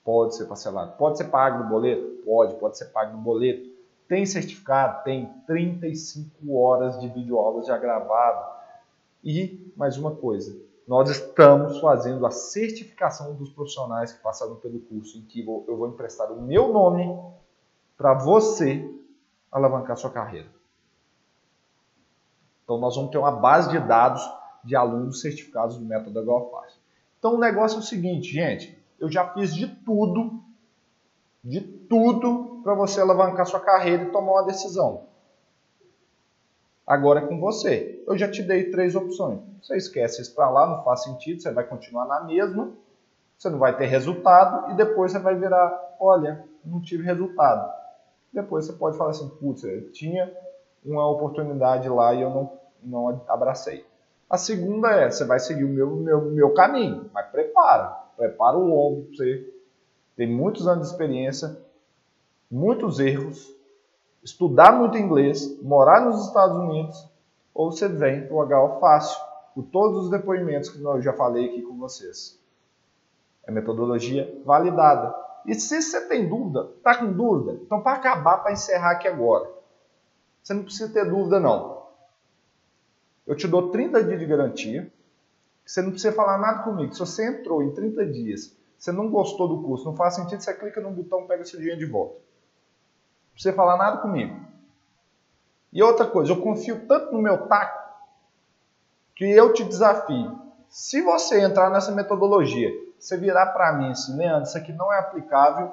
Pode 0.04 0.36
ser 0.36 0.46
parcelado. 0.46 0.98
Pode 0.98 1.20
ser 1.20 1.26
pago 1.26 1.64
no 1.64 1.70
boleto? 1.70 2.24
Pode. 2.26 2.56
Pode 2.56 2.76
ser 2.76 2.86
pago 2.86 3.16
no 3.16 3.22
boleto. 3.22 3.69
Tem 4.10 4.26
certificado? 4.26 5.04
Tem 5.04 5.32
35 5.46 6.58
horas 6.58 7.00
de 7.00 7.08
videoaulas 7.08 7.68
já 7.68 7.78
gravado. 7.78 8.58
E 9.24 9.72
mais 9.78 9.98
uma 10.00 10.16
coisa, 10.16 10.60
nós 10.88 11.12
estamos 11.12 11.80
fazendo 11.80 12.26
a 12.26 12.32
certificação 12.32 13.36
dos 13.36 13.52
profissionais 13.52 14.12
que 14.12 14.24
passaram 14.24 14.56
pelo 14.56 14.80
curso, 14.80 15.16
em 15.20 15.22
que 15.22 15.42
eu 15.42 15.78
vou 15.78 15.88
emprestar 15.88 16.32
o 16.32 16.42
meu 16.42 16.74
nome 16.74 17.08
para 17.96 18.16
você 18.16 18.92
alavancar 19.52 19.96
sua 19.96 20.10
carreira. 20.10 20.48
Então 22.64 22.80
nós 22.80 22.96
vamos 22.96 23.12
ter 23.12 23.20
uma 23.20 23.32
base 23.32 23.70
de 23.70 23.80
dados 23.80 24.28
de 24.64 24.76
alunos 24.76 25.22
certificados 25.22 25.78
do 25.78 25.86
método 25.86 26.28
HOFAS. 26.32 26.80
Então 27.20 27.36
o 27.36 27.40
negócio 27.40 27.76
é 27.76 27.80
o 27.80 27.84
seguinte, 27.84 28.34
gente, 28.34 28.76
eu 29.00 29.12
já 29.12 29.32
fiz 29.34 29.54
de 29.54 29.68
tudo, 29.68 30.44
de 31.44 31.62
tudo 31.62 32.49
para 32.64 32.74
você 32.74 33.02
alavancar 33.02 33.46
sua 33.46 33.60
carreira 33.60 34.04
e 34.04 34.12
tomar 34.12 34.34
uma 34.34 34.46
decisão. 34.46 35.08
Agora 36.86 37.20
é 37.20 37.28
com 37.28 37.40
você. 37.40 38.04
Eu 38.08 38.18
já 38.18 38.30
te 38.30 38.42
dei 38.42 38.72
três 38.72 38.96
opções. 38.96 39.40
Você 39.62 39.78
esquece 39.78 40.22
isso 40.22 40.34
para 40.34 40.50
lá, 40.50 40.68
não 40.68 40.84
faz 40.84 41.04
sentido, 41.04 41.42
você 41.42 41.52
vai 41.52 41.64
continuar 41.64 42.06
na 42.06 42.24
mesma, 42.24 42.72
você 43.38 43.50
não 43.50 43.60
vai 43.60 43.78
ter 43.78 43.86
resultado 43.86 44.72
e 44.72 44.76
depois 44.76 45.12
você 45.12 45.20
vai 45.20 45.36
virar, 45.36 45.98
olha, 46.00 46.44
não 46.66 46.82
tive 46.82 47.04
resultado. 47.04 47.72
Depois 48.34 48.66
você 48.66 48.74
pode 48.74 48.98
falar 48.98 49.12
assim, 49.12 49.30
putz, 49.40 49.64
eu 49.64 49.92
tinha 49.92 50.32
uma 50.84 51.08
oportunidade 51.10 51.88
lá 51.90 52.14
e 52.14 52.22
eu 52.22 52.30
não 52.30 52.60
não 52.84 53.22
abracei. 53.28 53.86
A 54.30 54.38
segunda 54.38 54.90
é, 54.92 55.10
você 55.10 55.26
vai 55.26 55.40
seguir 55.40 55.64
o 55.64 55.70
meu, 55.70 55.96
meu, 55.96 56.22
meu 56.22 56.54
caminho, 56.54 57.10
mas 57.14 57.28
prepara. 57.28 57.88
Prepara 58.16 58.58
o 58.58 59.04
para 59.06 59.16
você. 59.16 59.54
Tem 60.16 60.28
muitos 60.28 60.68
anos 60.68 60.88
de 60.88 60.94
experiência, 60.94 61.58
muitos 62.50 63.00
erros, 63.00 63.54
estudar 64.24 64.72
muito 64.72 64.98
inglês, 64.98 65.62
morar 65.62 66.06
nos 66.06 66.28
Estados 66.28 66.58
Unidos, 66.58 67.10
ou 67.54 67.72
você 67.72 67.88
vem 67.88 68.28
para 68.28 68.36
o 68.36 68.42
HO 68.42 68.80
Fácil, 68.80 69.20
por 69.54 69.64
todos 69.66 70.06
os 70.06 70.10
depoimentos 70.10 70.70
que 70.70 70.82
eu 70.82 71.02
já 71.02 71.14
falei 71.14 71.46
aqui 71.46 71.62
com 71.62 71.78
vocês. 71.78 72.40
É 73.46 73.52
metodologia 73.52 74.42
validada. 74.46 75.14
E 75.46 75.56
se 75.56 75.82
você 75.82 76.08
tem 76.08 76.28
dúvida, 76.28 76.70
tá 76.84 76.98
com 76.98 77.12
dúvida, 77.12 77.60
então 77.62 77.82
para 77.82 77.98
acabar, 77.98 78.38
para 78.40 78.52
encerrar 78.52 78.92
aqui 78.92 79.08
agora, 79.08 79.50
você 80.42 80.54
não 80.54 80.64
precisa 80.64 80.92
ter 80.92 81.10
dúvida 81.10 81.40
não. 81.40 81.80
Eu 83.26 83.36
te 83.36 83.48
dou 83.48 83.70
30 83.70 84.04
dias 84.04 84.20
de 84.20 84.26
garantia. 84.26 84.92
Você 85.64 85.84
não 85.84 85.92
precisa 85.92 86.12
falar 86.16 86.40
nada 86.40 86.64
comigo. 86.64 86.92
Se 86.94 87.00
você 87.00 87.28
entrou 87.28 87.62
em 87.62 87.72
30 87.72 88.06
dias, 88.08 88.58
você 88.76 88.92
não 88.92 89.08
gostou 89.08 89.48
do 89.48 89.62
curso, 89.62 89.86
não 89.86 89.96
faz 89.96 90.16
sentido, 90.16 90.42
você 90.42 90.52
clica 90.54 90.82
no 90.82 90.90
botão, 90.90 91.28
pega 91.28 91.46
seu 91.46 91.60
dinheiro 91.60 91.80
de 91.80 91.86
volta. 91.86 92.20
Precisa 93.40 93.56
falar 93.56 93.78
nada 93.78 94.00
comigo. 94.00 94.38
E 95.72 95.82
outra 95.82 96.06
coisa, 96.06 96.34
eu 96.34 96.42
confio 96.42 96.86
tanto 96.86 97.14
no 97.14 97.22
meu 97.22 97.48
taco 97.48 97.80
que 99.16 99.24
eu 99.24 99.54
te 99.54 99.64
desafio. 99.64 100.38
Se 100.68 101.02
você 101.02 101.40
entrar 101.40 101.70
nessa 101.70 101.94
metodologia, 101.94 102.70
você 103.00 103.16
virar 103.16 103.46
para 103.54 103.72
mim 103.72 103.92
assim, 103.92 104.18
Leandro, 104.18 104.44
isso 104.44 104.58
aqui 104.58 104.74
não 104.74 104.92
é 104.92 105.00
aplicável, 105.00 105.72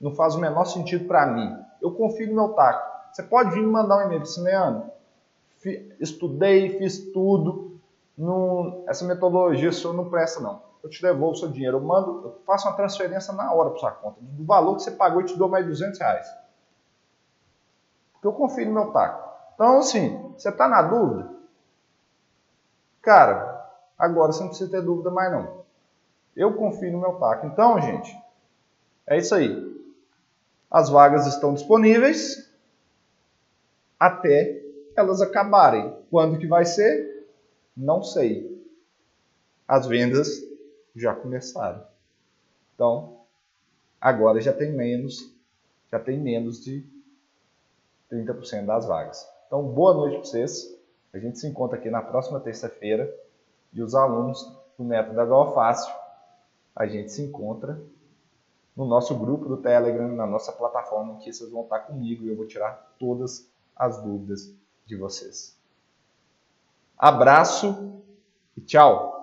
não 0.00 0.12
faz 0.16 0.34
o 0.34 0.40
menor 0.40 0.64
sentido 0.64 1.06
para 1.06 1.26
mim. 1.26 1.56
Eu 1.80 1.92
confio 1.92 2.26
no 2.26 2.34
meu 2.34 2.48
taco. 2.54 2.90
Você 3.12 3.22
pode 3.22 3.50
vir 3.50 3.60
me 3.60 3.70
mandar 3.70 3.98
um 3.98 4.06
e-mail 4.06 4.22
assim, 4.22 4.42
Leandro, 4.42 4.90
estudei, 6.00 6.76
fiz 6.76 7.12
tudo. 7.12 7.78
Não, 8.18 8.82
essa 8.88 9.04
metodologia 9.04 9.70
senhor 9.70 9.94
não 9.94 10.10
presta, 10.10 10.40
não. 10.40 10.60
Eu 10.82 10.90
te 10.90 11.00
devolvo 11.00 11.36
o 11.36 11.38
seu 11.38 11.48
dinheiro. 11.48 11.76
Eu 11.76 11.82
mando, 11.82 12.20
eu 12.24 12.42
faço 12.44 12.66
uma 12.66 12.74
transferência 12.74 13.32
na 13.32 13.52
hora 13.52 13.70
para 13.70 13.78
sua 13.78 13.92
conta. 13.92 14.16
Do 14.20 14.44
valor 14.44 14.74
que 14.74 14.82
você 14.82 14.90
pagou, 14.90 15.20
eu 15.20 15.26
te 15.26 15.38
dou 15.38 15.48
mais 15.48 15.64
200 15.64 15.96
reais. 16.00 16.40
Porque 18.20 18.26
eu 18.26 18.32
confio 18.34 18.66
no 18.66 18.74
meu 18.74 18.92
taco. 18.92 19.30
Então, 19.54 19.78
assim, 19.78 20.34
você 20.36 20.50
está 20.50 20.68
na 20.68 20.82
dúvida? 20.82 21.30
Cara, 23.00 23.66
agora 23.98 24.30
você 24.30 24.40
não 24.40 24.48
precisa 24.50 24.70
ter 24.70 24.82
dúvida 24.82 25.10
mais 25.10 25.32
não. 25.32 25.64
Eu 26.36 26.52
confio 26.54 26.92
no 26.92 27.00
meu 27.00 27.14
taco. 27.14 27.46
Então, 27.46 27.80
gente, 27.80 28.14
é 29.06 29.16
isso 29.16 29.34
aí. 29.34 29.70
As 30.70 30.90
vagas 30.90 31.26
estão 31.26 31.54
disponíveis 31.54 32.52
até 33.98 34.62
elas 34.94 35.22
acabarem. 35.22 35.96
Quando 36.10 36.38
que 36.38 36.46
vai 36.46 36.66
ser? 36.66 37.26
Não 37.74 38.02
sei. 38.02 38.62
As 39.66 39.86
vendas 39.86 40.28
já 40.94 41.14
começaram. 41.14 41.82
Então, 42.74 43.18
agora 43.98 44.42
já 44.42 44.52
tem 44.52 44.72
menos, 44.72 45.34
já 45.90 45.98
tem 45.98 46.18
menos 46.20 46.62
de 46.62 46.84
30% 48.10 48.66
das 48.66 48.86
vagas. 48.86 49.28
Então, 49.46 49.62
boa 49.62 49.94
noite 49.94 50.16
para 50.16 50.24
vocês. 50.24 50.78
A 51.12 51.18
gente 51.18 51.38
se 51.38 51.46
encontra 51.46 51.78
aqui 51.78 51.90
na 51.90 52.02
próxima 52.02 52.40
terça-feira 52.40 53.12
e 53.72 53.82
os 53.82 53.94
alunos 53.94 54.56
do 54.76 54.84
método 54.84 55.20
HO 55.20 55.52
Fácil, 55.52 55.92
a 56.74 56.86
gente 56.86 57.12
se 57.12 57.22
encontra 57.22 57.80
no 58.76 58.86
nosso 58.86 59.14
grupo 59.18 59.46
do 59.46 59.58
Telegram, 59.58 60.08
na 60.08 60.26
nossa 60.26 60.52
plataforma, 60.52 61.18
que 61.18 61.32
vocês 61.32 61.50
vão 61.50 61.62
estar 61.62 61.80
comigo 61.80 62.24
e 62.24 62.28
eu 62.28 62.36
vou 62.36 62.46
tirar 62.46 62.94
todas 62.98 63.50
as 63.76 64.02
dúvidas 64.02 64.54
de 64.86 64.96
vocês. 64.96 65.56
Abraço 66.96 68.02
e 68.56 68.60
tchau! 68.60 69.19